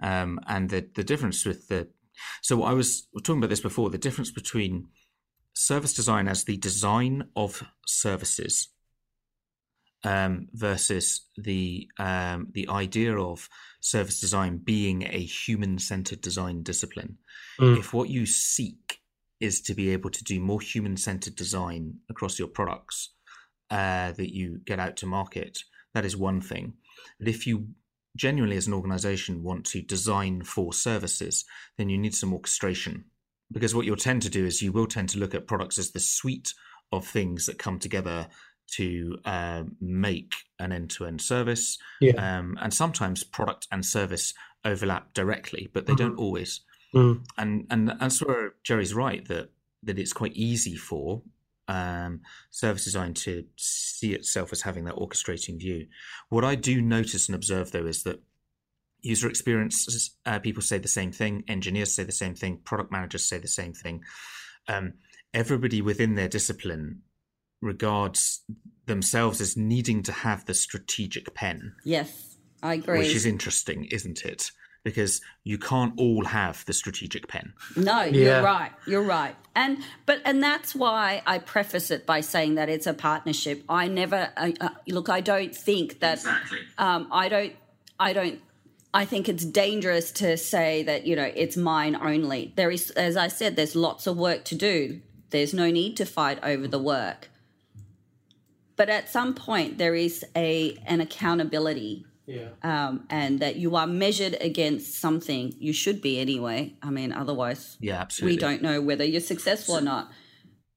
Um, 0.03 0.41
and 0.49 0.69
the 0.71 0.89
the 0.95 1.05
difference 1.05 1.47
with 1.47 1.69
the 1.69 1.89
so 2.43 2.63
I 2.63 2.73
was 2.73 3.07
talking 3.23 3.39
about 3.39 3.51
this 3.51 3.61
before. 3.61 3.91
The 3.91 3.99
difference 3.99 4.31
between 4.31 4.89
service 5.55 5.95
design 5.95 6.29
as 6.29 6.45
the 6.45 6.57
design 6.57 7.29
of 7.37 7.63
services 7.87 8.69
um, 10.05 10.49
versus 10.53 11.23
the 11.37 11.89
um, 11.99 12.49
the 12.53 12.69
idea 12.69 13.17
of 13.17 13.49
service 13.81 14.21
design 14.21 14.59
being 14.59 15.03
a 15.05 15.25
human 15.25 15.79
centered 15.79 16.21
design 16.21 16.63
discipline. 16.63 17.19
Mm. 17.59 17.79
If 17.79 17.93
what 17.93 18.09
you 18.09 18.27
seek 18.27 18.84
is 19.45 19.61
to 19.63 19.75
be 19.75 19.91
able 19.91 20.11
to 20.11 20.25
do 20.25 20.41
more 20.41 20.61
human 20.61 20.97
centered 20.97 21.37
design 21.37 21.95
across 22.09 22.39
your 22.39 22.49
products 22.49 23.15
uh, 23.71 24.13
that 24.13 24.35
you 24.35 24.61
get 24.65 24.79
out 24.79 24.97
to 24.99 25.07
market. 25.07 25.59
That 25.95 26.05
is 26.05 26.17
one 26.17 26.41
thing. 26.41 26.75
But 27.19 27.29
if 27.29 27.47
you 27.47 27.69
genuinely, 28.17 28.57
as 28.57 28.67
an 28.67 28.75
organization, 28.75 29.43
want 29.43 29.67
to 29.67 29.83
design 29.83 30.43
for 30.43 30.73
services, 30.73 31.45
then 31.77 31.89
you 31.89 31.99
need 31.99 32.15
some 32.15 32.33
orchestration. 32.33 33.05
Because 33.53 33.75
what 33.75 33.87
you'll 33.87 33.97
tend 33.97 34.23
to 34.23 34.31
do 34.31 34.47
is 34.47 34.63
you 34.63 34.73
will 34.73 34.87
tend 34.87 35.09
to 35.11 35.19
look 35.19 35.35
at 35.35 35.47
products 35.47 35.79
as 35.79 35.91
the 35.91 36.01
suite 36.01 36.55
of 36.91 37.07
things 37.07 37.47
that 37.47 37.59
come 37.59 37.79
together 37.79 38.27
to 38.77 39.19
uh, 39.25 39.65
make 39.81 40.33
an 40.59 40.73
end-to-end 40.73 41.21
service. 41.21 41.79
Yeah. 42.01 42.39
Um, 42.39 42.57
and 42.61 42.73
sometimes 42.73 43.23
product 43.25 43.67
and 43.71 43.85
service 43.85 44.33
overlap 44.65 45.13
directly, 45.13 45.69
but 45.75 45.87
they 45.87 45.93
mm-hmm. 45.93 46.09
don't 46.09 46.19
always. 46.19 46.61
Mm. 46.95 47.25
And 47.37 47.67
and 47.71 47.89
that's 48.01 48.21
where 48.21 48.55
Gerry's 48.63 48.95
right 48.95 49.27
that 49.29 49.51
that 49.83 49.99
it's 49.99 50.13
quite 50.13 50.35
easy 50.35 50.77
for 50.77 51.23
um, 51.69 52.21
service 52.51 52.85
design 52.85 53.15
to 53.15 53.45
see 53.57 54.15
itself 54.15 54.53
as 54.53 54.63
having 54.63 54.85
that 54.85 54.97
orchestrating 54.97 55.59
view. 55.59 55.87
What 56.29 56.45
I 56.45 56.55
do 56.55 56.81
notice 56.81 57.29
and 57.29 57.35
observe 57.35 57.73
though 57.73 57.87
is 57.87 58.03
that 58.05 58.21
user 59.01 59.29
experience 59.29 60.17
uh, 60.25 60.39
people 60.39 60.63
say 60.63 60.79
the 60.79 60.89
same 60.89 61.13
thing, 61.13 61.45
engineers 61.49 61.93
say 61.93 62.05
the 62.05 62.13
same 62.13 62.35
thing, 62.35 62.59
product 62.65 62.91
managers 62.91 63.25
say 63.25 63.39
the 63.39 63.49
same 63.49 63.73
thing. 63.73 64.03
Um, 64.69 64.95
everybody 65.33 65.83
within 65.83 66.15
their 66.15 66.29
discipline 66.29 67.03
regards 67.61 68.43
themselves 68.87 69.41
as 69.41 69.57
needing 69.57 70.03
to 70.03 70.13
have 70.13 70.45
the 70.45 70.55
strategic 70.55 71.35
pen. 71.35 71.75
Yes, 71.85 72.37
I 72.63 72.75
agree. 72.75 72.99
Which 72.99 73.15
is 73.15 73.27
interesting, 73.27 73.85
isn't 73.87 74.25
it? 74.25 74.51
Because 74.85 75.21
you 75.43 75.59
can't 75.59 75.95
all 75.99 76.25
have 76.25 76.65
the 76.67 76.73
strategic 76.73 77.27
pen. 77.27 77.53
No, 77.77 78.03
yeah. 78.03 78.11
you're 78.11 78.43
right. 78.43 78.73
You're 78.87 79.03
right. 79.03 79.35
And 79.57 79.79
but 80.07 80.21
and 80.25 80.43
that's 80.43 80.75
why 80.75 81.23
I 81.27 81.39
preface 81.39 81.91
it 81.91 82.07
by 82.07 82.21
saying 82.21 82.55
that 82.55 82.69
it's 82.69 82.87
a 82.87 82.95
partnership. 82.95 83.65
I 83.69 83.89
never 83.89 84.31
uh, 84.37 84.69
look. 84.87 85.09
I 85.09 85.21
don't 85.21 85.55
think 85.55 85.99
that. 86.01 86.19
Exactly. 86.19 86.59
Um, 86.79 87.09
I 87.11 87.29
don't. 87.29 87.53
I 87.99 88.13
don't 88.13 88.41
I 88.95 89.05
think 89.05 89.29
it's 89.29 89.45
dangerous 89.45 90.13
to 90.13 90.37
say 90.37 90.85
that, 90.85 91.05
you 91.05 91.17
know, 91.17 91.31
it's 91.35 91.57
mine 91.57 91.97
only. 91.97 92.53
There 92.55 92.71
is, 92.71 92.91
as 92.93 93.17
I 93.17 93.27
said, 93.27 93.57
there's 93.57 93.75
lots 93.75 94.07
of 94.07 94.17
work 94.17 94.45
to 94.45 94.55
do. 94.55 95.01
There's 95.31 95.53
no 95.53 95.69
need 95.73 95.97
to 95.97 96.07
fight 96.07 96.39
over 96.45 96.69
the 96.69 96.79
work. 96.79 97.29
But 98.77 98.89
at 98.89 99.09
some 99.09 99.35
point, 99.35 99.79
there 99.79 99.97
is 99.97 100.25
a 100.37 100.79
an 100.87 101.01
accountability 101.01 102.07
Yeah. 102.27 102.49
um, 102.63 103.05
and 103.11 103.41
that 103.41 103.57
you 103.57 103.77
are 103.77 103.87
measured 103.87 104.37
against 104.41 104.95
something. 105.01 105.53
You 105.59 105.73
should 105.73 106.01
be 106.01 106.19
anyway. 106.19 106.75
I 106.83 106.91
mean, 106.91 107.13
otherwise, 107.13 107.77
Yeah, 107.81 108.01
absolutely. 108.01 108.37
we 108.37 108.41
don't 108.41 108.63
know 108.63 108.81
whether 108.81 109.05
you're 109.05 109.21
successful 109.21 109.77
or 109.77 109.81
not. 109.83 110.11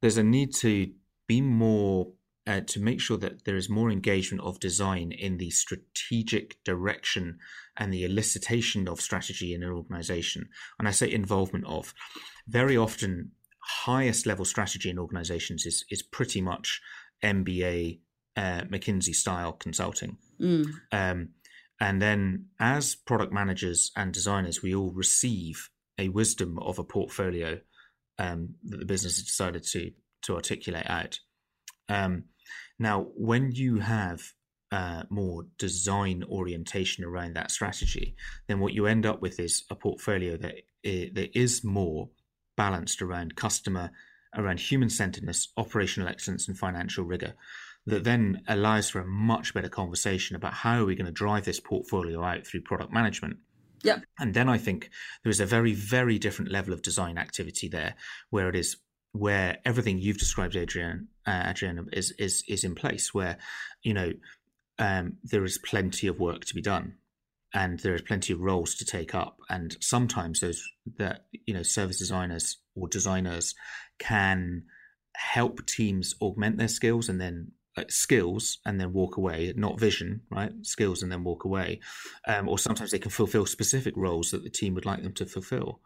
there's 0.02 0.18
a 0.18 0.24
need 0.24 0.54
to 0.56 0.92
be 1.28 1.42
more 1.42 2.12
uh, 2.46 2.62
to 2.62 2.80
make 2.80 3.02
sure 3.02 3.18
that 3.18 3.44
there 3.46 3.58
is 3.58 3.70
more 3.70 3.92
engagement 3.92 4.42
of 4.44 4.60
design 4.60 5.12
in 5.12 5.38
the 5.38 5.50
strategic 5.50 6.64
direction 6.64 7.40
and 7.76 7.94
the 7.94 8.04
elicitation 8.04 8.88
of 8.88 9.02
strategy 9.02 9.54
in 9.54 9.64
an 9.64 9.72
organization 9.72 10.48
and 10.80 10.88
i 10.88 10.92
say 10.92 11.12
involvement 11.12 11.66
of 11.66 11.94
very 12.48 12.78
often 12.78 13.32
highest 13.60 14.26
level 14.26 14.46
strategy 14.46 14.90
in 14.90 14.98
organizations 15.00 15.66
is 15.66 15.84
is 15.90 16.02
pretty 16.02 16.40
much 16.42 16.82
mba 17.22 18.00
uh, 18.38 18.62
mckinsey 18.72 19.14
style 19.16 19.54
consulting 19.54 20.18
Mm. 20.40 20.66
um, 20.92 21.30
and 21.80 22.02
then, 22.02 22.46
as 22.60 22.96
product 22.96 23.32
managers 23.32 23.92
and 23.96 24.12
designers, 24.12 24.64
we 24.64 24.74
all 24.74 24.92
receive 24.92 25.70
a 25.98 26.10
wisdom 26.10 26.58
of 26.60 26.80
a 26.80 26.84
portfolio 26.84 27.60
um, 28.20 28.56
that 28.64 28.80
the 28.80 28.86
business 28.86 29.18
has 29.18 29.26
decided 29.26 29.64
to 29.64 29.92
to 30.24 30.36
articulate 30.36 30.90
out. 30.90 31.20
Um, 31.90 32.26
now, 32.80 33.08
when 33.16 33.52
you 33.52 33.80
have 33.80 34.22
uh, 34.72 35.04
more 35.10 35.46
design 35.58 36.24
orientation 36.30 37.04
around 37.04 37.36
that 37.36 37.52
strategy, 37.52 38.16
then 38.48 38.60
what 38.60 38.74
you 38.74 38.88
end 38.88 39.06
up 39.06 39.22
with 39.22 39.40
is 39.40 39.64
a 39.70 39.76
portfolio 39.76 40.36
that 40.38 40.56
that 40.84 41.38
is 41.38 41.64
more 41.64 42.10
balanced 42.56 43.04
around 43.04 43.36
customer, 43.36 43.92
around 44.36 44.60
human 44.60 44.90
centeredness, 44.90 45.52
operational 45.58 46.10
excellence, 46.10 46.48
and 46.48 46.58
financial 46.58 47.04
rigor 47.04 47.36
that 47.88 48.04
then 48.04 48.42
allows 48.50 48.90
for 48.90 49.00
a 49.00 49.06
much 49.06 49.54
better 49.54 49.70
conversation 49.70 50.36
about 50.36 50.54
how 50.54 50.82
are 50.82 50.86
we 50.86 50.96
going 50.96 51.06
to 51.06 51.12
drive 51.12 51.46
this 51.46 51.60
portfolio 51.60 52.22
out 52.22 52.46
through 52.46 52.62
product 52.62 52.92
management. 52.92 53.38
Yep. 53.84 54.04
And 54.20 54.34
then 54.34 54.50
I 54.50 54.58
think 54.58 54.90
there 55.24 55.30
is 55.30 55.40
a 55.40 55.46
very, 55.46 55.74
very 55.74 56.20
different 56.20 56.52
level 56.52 56.74
of 56.74 56.82
design 56.82 57.18
activity 57.18 57.70
there, 57.70 57.96
where 58.30 58.50
it 58.50 58.56
is 58.56 58.76
where 59.14 59.58
everything 59.66 59.98
you've 59.98 60.18
described, 60.18 60.56
Adrienne, 60.56 61.08
uh, 61.26 61.44
Adrienne, 61.48 61.88
is 61.94 62.12
is 62.20 62.44
is 62.48 62.66
in 62.66 62.76
place. 62.76 63.14
Where 63.14 63.38
you 63.84 63.94
know 63.94 64.12
um, 64.80 65.18
there 65.24 65.46
is 65.46 65.58
plenty 65.58 66.08
of 66.08 66.20
work 66.20 66.44
to 66.46 66.56
be 66.56 66.62
done, 66.62 66.96
and 67.54 67.80
there 67.80 67.96
is 67.96 68.02
plenty 68.02 68.34
of 68.34 68.42
roles 68.42 68.76
to 68.76 68.86
take 68.86 69.16
up, 69.16 69.38
and 69.50 69.78
sometimes 69.80 70.42
those 70.42 70.62
that 70.98 71.28
you 71.46 71.54
know 71.54 71.64
service 71.64 72.00
designers 72.00 72.58
or 72.76 72.90
designers 72.90 73.56
can 73.98 74.64
help 75.16 75.66
teams 75.66 76.14
augment 76.22 76.58
their 76.58 76.68
skills 76.68 77.10
and 77.10 77.20
then 77.20 77.52
skills 77.88 78.60
and 78.66 78.80
then 78.80 78.94
walk 78.94 79.18
away, 79.18 79.54
not 79.56 79.80
vision, 79.80 80.22
right? 80.30 80.52
Skills 80.64 81.04
and 81.04 81.12
then 81.12 81.24
walk 81.24 81.46
away. 81.46 81.80
Um, 82.28 82.50
or 82.50 82.58
sometimes 82.58 82.92
they 82.92 83.00
can 83.00 83.12
fulfill 83.12 83.46
specific 83.46 83.96
roles 83.96 84.32
that 84.32 84.44
the 84.44 84.50
team 84.50 84.74
would 84.76 84.86
like 84.86 85.04
them 85.04 85.14
to 85.14 85.26
fulfill. 85.26 85.82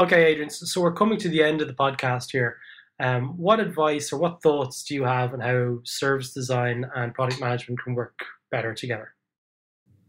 Okay, 0.00 0.30
Adrienne. 0.32 0.50
So 0.50 0.64
so 0.66 0.80
we're 0.80 0.92
coming 0.92 1.18
to 1.18 1.28
the 1.28 1.42
end 1.42 1.60
of 1.60 1.68
the 1.68 1.74
podcast 1.74 2.30
here. 2.30 2.58
Um, 3.00 3.36
what 3.36 3.60
advice 3.60 4.12
or 4.12 4.18
what 4.18 4.42
thoughts 4.42 4.82
do 4.84 4.94
you 4.94 5.04
have 5.04 5.32
on 5.32 5.40
how 5.40 5.78
service 5.84 6.32
design 6.32 6.84
and 6.94 7.14
product 7.14 7.40
management 7.40 7.80
can 7.82 7.94
work 7.94 8.18
better 8.50 8.74
together? 8.74 9.14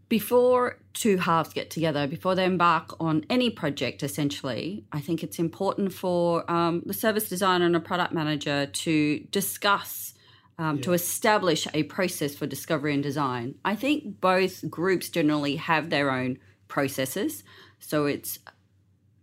Before 0.10 0.80
two 0.94 1.18
halves 1.18 1.54
get 1.54 1.70
together, 1.70 2.08
before 2.08 2.34
they 2.34 2.46
embark 2.46 2.96
on 3.00 3.26
any 3.30 3.52
project, 3.52 4.02
essentially, 4.02 4.84
I 4.92 5.02
think 5.02 5.24
it's 5.24 5.38
important 5.38 5.94
for 5.94 6.50
um, 6.50 6.82
the 6.84 6.96
service 6.96 7.30
designer 7.30 7.68
and 7.68 7.76
a 7.76 7.80
product 7.80 8.12
manager 8.12 8.66
to 8.66 9.20
discuss, 9.32 10.16
um, 10.58 10.82
to 10.82 10.94
establish 10.94 11.68
a 11.76 11.84
process 11.84 12.34
for 12.34 12.48
discovery 12.48 12.96
and 12.96 13.04
design. 13.04 13.54
I 13.64 13.76
think 13.76 14.20
both 14.20 14.68
groups 14.68 15.10
generally 15.10 15.58
have 15.58 15.92
their 15.92 16.10
own 16.10 16.40
processes. 16.68 17.44
So 17.80 18.08
it's 18.08 18.40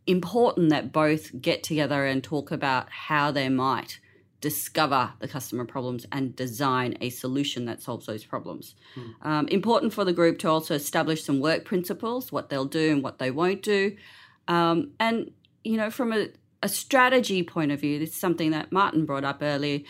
important 0.07 0.70
that 0.70 0.93
both 0.93 1.41
get 1.41 1.64
together 1.64 2.07
and 2.07 2.22
talk 2.22 2.53
about 2.53 2.91
how 2.91 3.32
they 3.32 3.49
might 3.49 3.99
discover 4.41 5.12
the 5.18 5.28
customer 5.28 5.64
problems 5.64 6.07
and 6.12 6.37
design 6.37 6.97
a 7.01 7.11
solution 7.11 7.64
that 7.64 7.82
solves 7.82 8.07
those 8.07 8.24
problems. 8.24 8.74
Um, 9.22 9.49
important 9.49 9.93
for 9.93 10.05
the 10.05 10.12
group 10.12 10.39
to 10.41 10.49
also 10.49 10.74
establish 10.74 11.24
some 11.24 11.41
work 11.41 11.64
principles, 11.64 12.30
what 12.30 12.49
they'll 12.49 12.64
do 12.64 12.93
and 12.93 13.03
what 13.03 13.18
they 13.18 13.30
won't 13.30 13.62
do. 13.62 13.97
Um, 14.49 14.93
and, 15.01 15.30
you 15.64 15.76
know, 15.76 15.91
from 15.91 16.12
a, 16.12 16.28
a 16.62 16.68
strategy 16.68 17.43
point 17.43 17.72
of 17.72 17.80
view, 17.80 17.99
this 17.99 18.11
is 18.11 18.16
something 18.16 18.51
that 18.51 18.72
Martin 18.72 19.07
brought 19.07 19.24
up 19.24 19.39
earlier. 19.43 19.80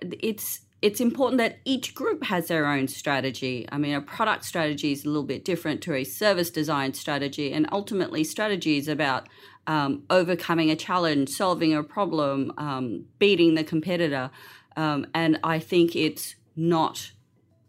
It's 0.00 0.60
it's 0.82 1.00
important 1.00 1.38
that 1.38 1.60
each 1.64 1.94
group 1.94 2.24
has 2.24 2.48
their 2.48 2.66
own 2.66 2.88
strategy. 2.88 3.66
I 3.70 3.78
mean, 3.78 3.94
a 3.94 4.00
product 4.00 4.44
strategy 4.44 4.90
is 4.90 5.04
a 5.04 5.08
little 5.08 5.22
bit 5.22 5.44
different 5.44 5.80
to 5.82 5.94
a 5.94 6.02
service 6.02 6.50
design 6.50 6.92
strategy, 6.94 7.52
and 7.52 7.68
ultimately, 7.70 8.24
strategy 8.24 8.78
is 8.78 8.88
about 8.88 9.28
um, 9.66 10.02
overcoming 10.10 10.70
a 10.70 10.76
challenge, 10.76 11.28
solving 11.28 11.74
a 11.74 11.82
problem, 11.82 12.52
um, 12.58 13.06
beating 13.18 13.54
the 13.54 13.64
competitor. 13.64 14.30
Um, 14.76 15.06
and 15.14 15.38
I 15.44 15.58
think 15.58 15.94
it's 15.94 16.34
not 16.56 17.12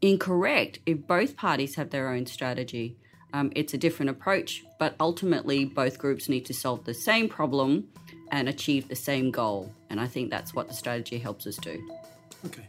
incorrect 0.01 0.79
if 0.85 1.05
both 1.07 1.35
parties 1.35 1.75
have 1.75 1.89
their 1.89 2.09
own 2.09 2.25
strategy. 2.25 2.97
Um, 3.33 3.51
it's 3.55 3.73
a 3.73 3.77
different 3.77 4.11
approach, 4.11 4.63
but 4.77 4.95
ultimately, 4.99 5.65
both 5.65 5.97
groups 5.97 6.29
need 6.29 6.45
to 6.45 6.53
solve 6.53 6.85
the 6.85 6.93
same 6.93 7.27
problem 7.27 7.87
and 8.31 8.47
achieve 8.47 8.87
the 8.87 8.95
same 8.95 9.31
goal. 9.31 9.73
And 9.89 9.99
I 9.99 10.07
think 10.07 10.29
that's 10.29 10.53
what 10.53 10.67
the 10.67 10.73
strategy 10.73 11.17
helps 11.17 11.47
us 11.47 11.55
do. 11.57 11.83
Okay. 12.45 12.67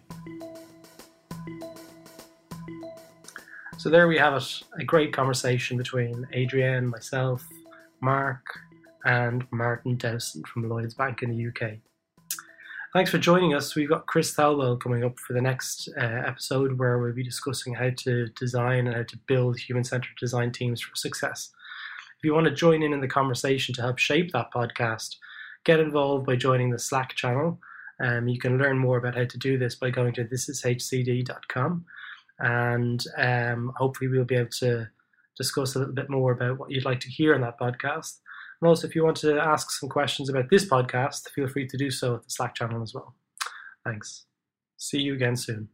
So 3.77 3.91
there 3.91 4.09
we 4.09 4.17
have 4.17 4.35
it. 4.35 4.63
A 4.79 4.85
great 4.85 5.13
conversation 5.13 5.77
between 5.77 6.27
Adrienne, 6.35 6.87
myself, 6.87 7.47
Mark, 8.01 8.61
and 9.05 9.47
Martin 9.51 9.97
Dowson 9.97 10.43
from 10.45 10.69
Lloyds 10.69 10.95
Bank 10.95 11.23
in 11.23 11.31
the 11.31 11.47
UK. 11.49 11.79
Thanks 12.93 13.11
for 13.11 13.19
joining 13.19 13.55
us. 13.55 13.75
We've 13.75 13.89
got 13.89 14.07
Chris 14.07 14.35
Thalwell 14.35 14.81
coming 14.81 15.03
up 15.03 15.19
for 15.19 15.33
the 15.33 15.41
next 15.41 15.89
uh, 15.99 16.23
episode 16.27 16.79
where 16.79 16.99
we'll 16.99 17.13
be 17.13 17.25
discussing 17.25 17.75
how 17.75 17.91
to 17.91 18.29
design 18.29 18.87
and 18.87 18.95
how 18.95 19.03
to 19.03 19.19
build 19.27 19.59
human 19.59 19.83
centered 19.83 20.17
design 20.19 20.53
teams 20.53 20.81
for 20.81 20.95
success. 20.95 21.51
If 22.19 22.25
you 22.25 22.35
want 22.35 22.47
to 22.47 22.55
join 22.55 22.83
in 22.83 22.93
in 22.93 23.01
the 23.01 23.09
conversation 23.09 23.75
to 23.75 23.83
help 23.83 23.99
shape 23.99 24.31
that 24.33 24.53
podcast, 24.55 25.17
get 25.65 25.81
involved 25.81 26.25
by 26.25 26.37
joining 26.37 26.71
the 26.71 26.79
Slack 26.79 27.15
channel. 27.15 27.59
Um, 28.01 28.29
you 28.29 28.39
can 28.39 28.59
learn 28.59 28.79
more 28.79 28.99
about 28.99 29.17
how 29.17 29.25
to 29.25 29.39
do 29.39 29.59
this 29.59 29.75
by 29.75 29.91
going 29.91 30.15
to 30.15 30.25
thisishcd.com 30.25 31.85
and 32.39 33.05
um, 33.17 33.73
hopefully 33.77 34.09
we'll 34.09 34.25
be 34.25 34.37
able 34.37 34.51
to 34.51 34.89
discuss 35.37 35.75
a 35.75 35.79
little 35.79 35.95
bit 35.95 36.11
more 36.11 36.33
about 36.33 36.59
what 36.59 36.71
you'd 36.71 36.85
like 36.85 37.01
to 37.01 37.11
hear 37.11 37.35
in 37.35 37.41
that 37.41 37.59
podcast. 37.59 38.19
And 38.65 38.71
also, 38.71 38.89
if 38.89 38.95
you 38.95 39.05
want 39.05 39.19
to 39.19 39.39
ask 39.39 39.71
some 39.73 39.91
questions 39.91 40.31
about 40.31 40.49
this 40.49 40.65
podcast, 40.65 41.29
feel 41.35 41.47
free 41.47 41.69
to 41.69 41.77
do 41.77 41.91
so 41.91 42.15
at 42.15 42.23
the 42.23 42.31
Slack 42.31 42.55
channel 42.55 42.83
as 42.83 42.95
well. 42.95 43.15
Thanks. 43.85 44.25
See 44.79 45.01
you 45.01 45.13
again 45.13 45.37
soon. 45.37 45.69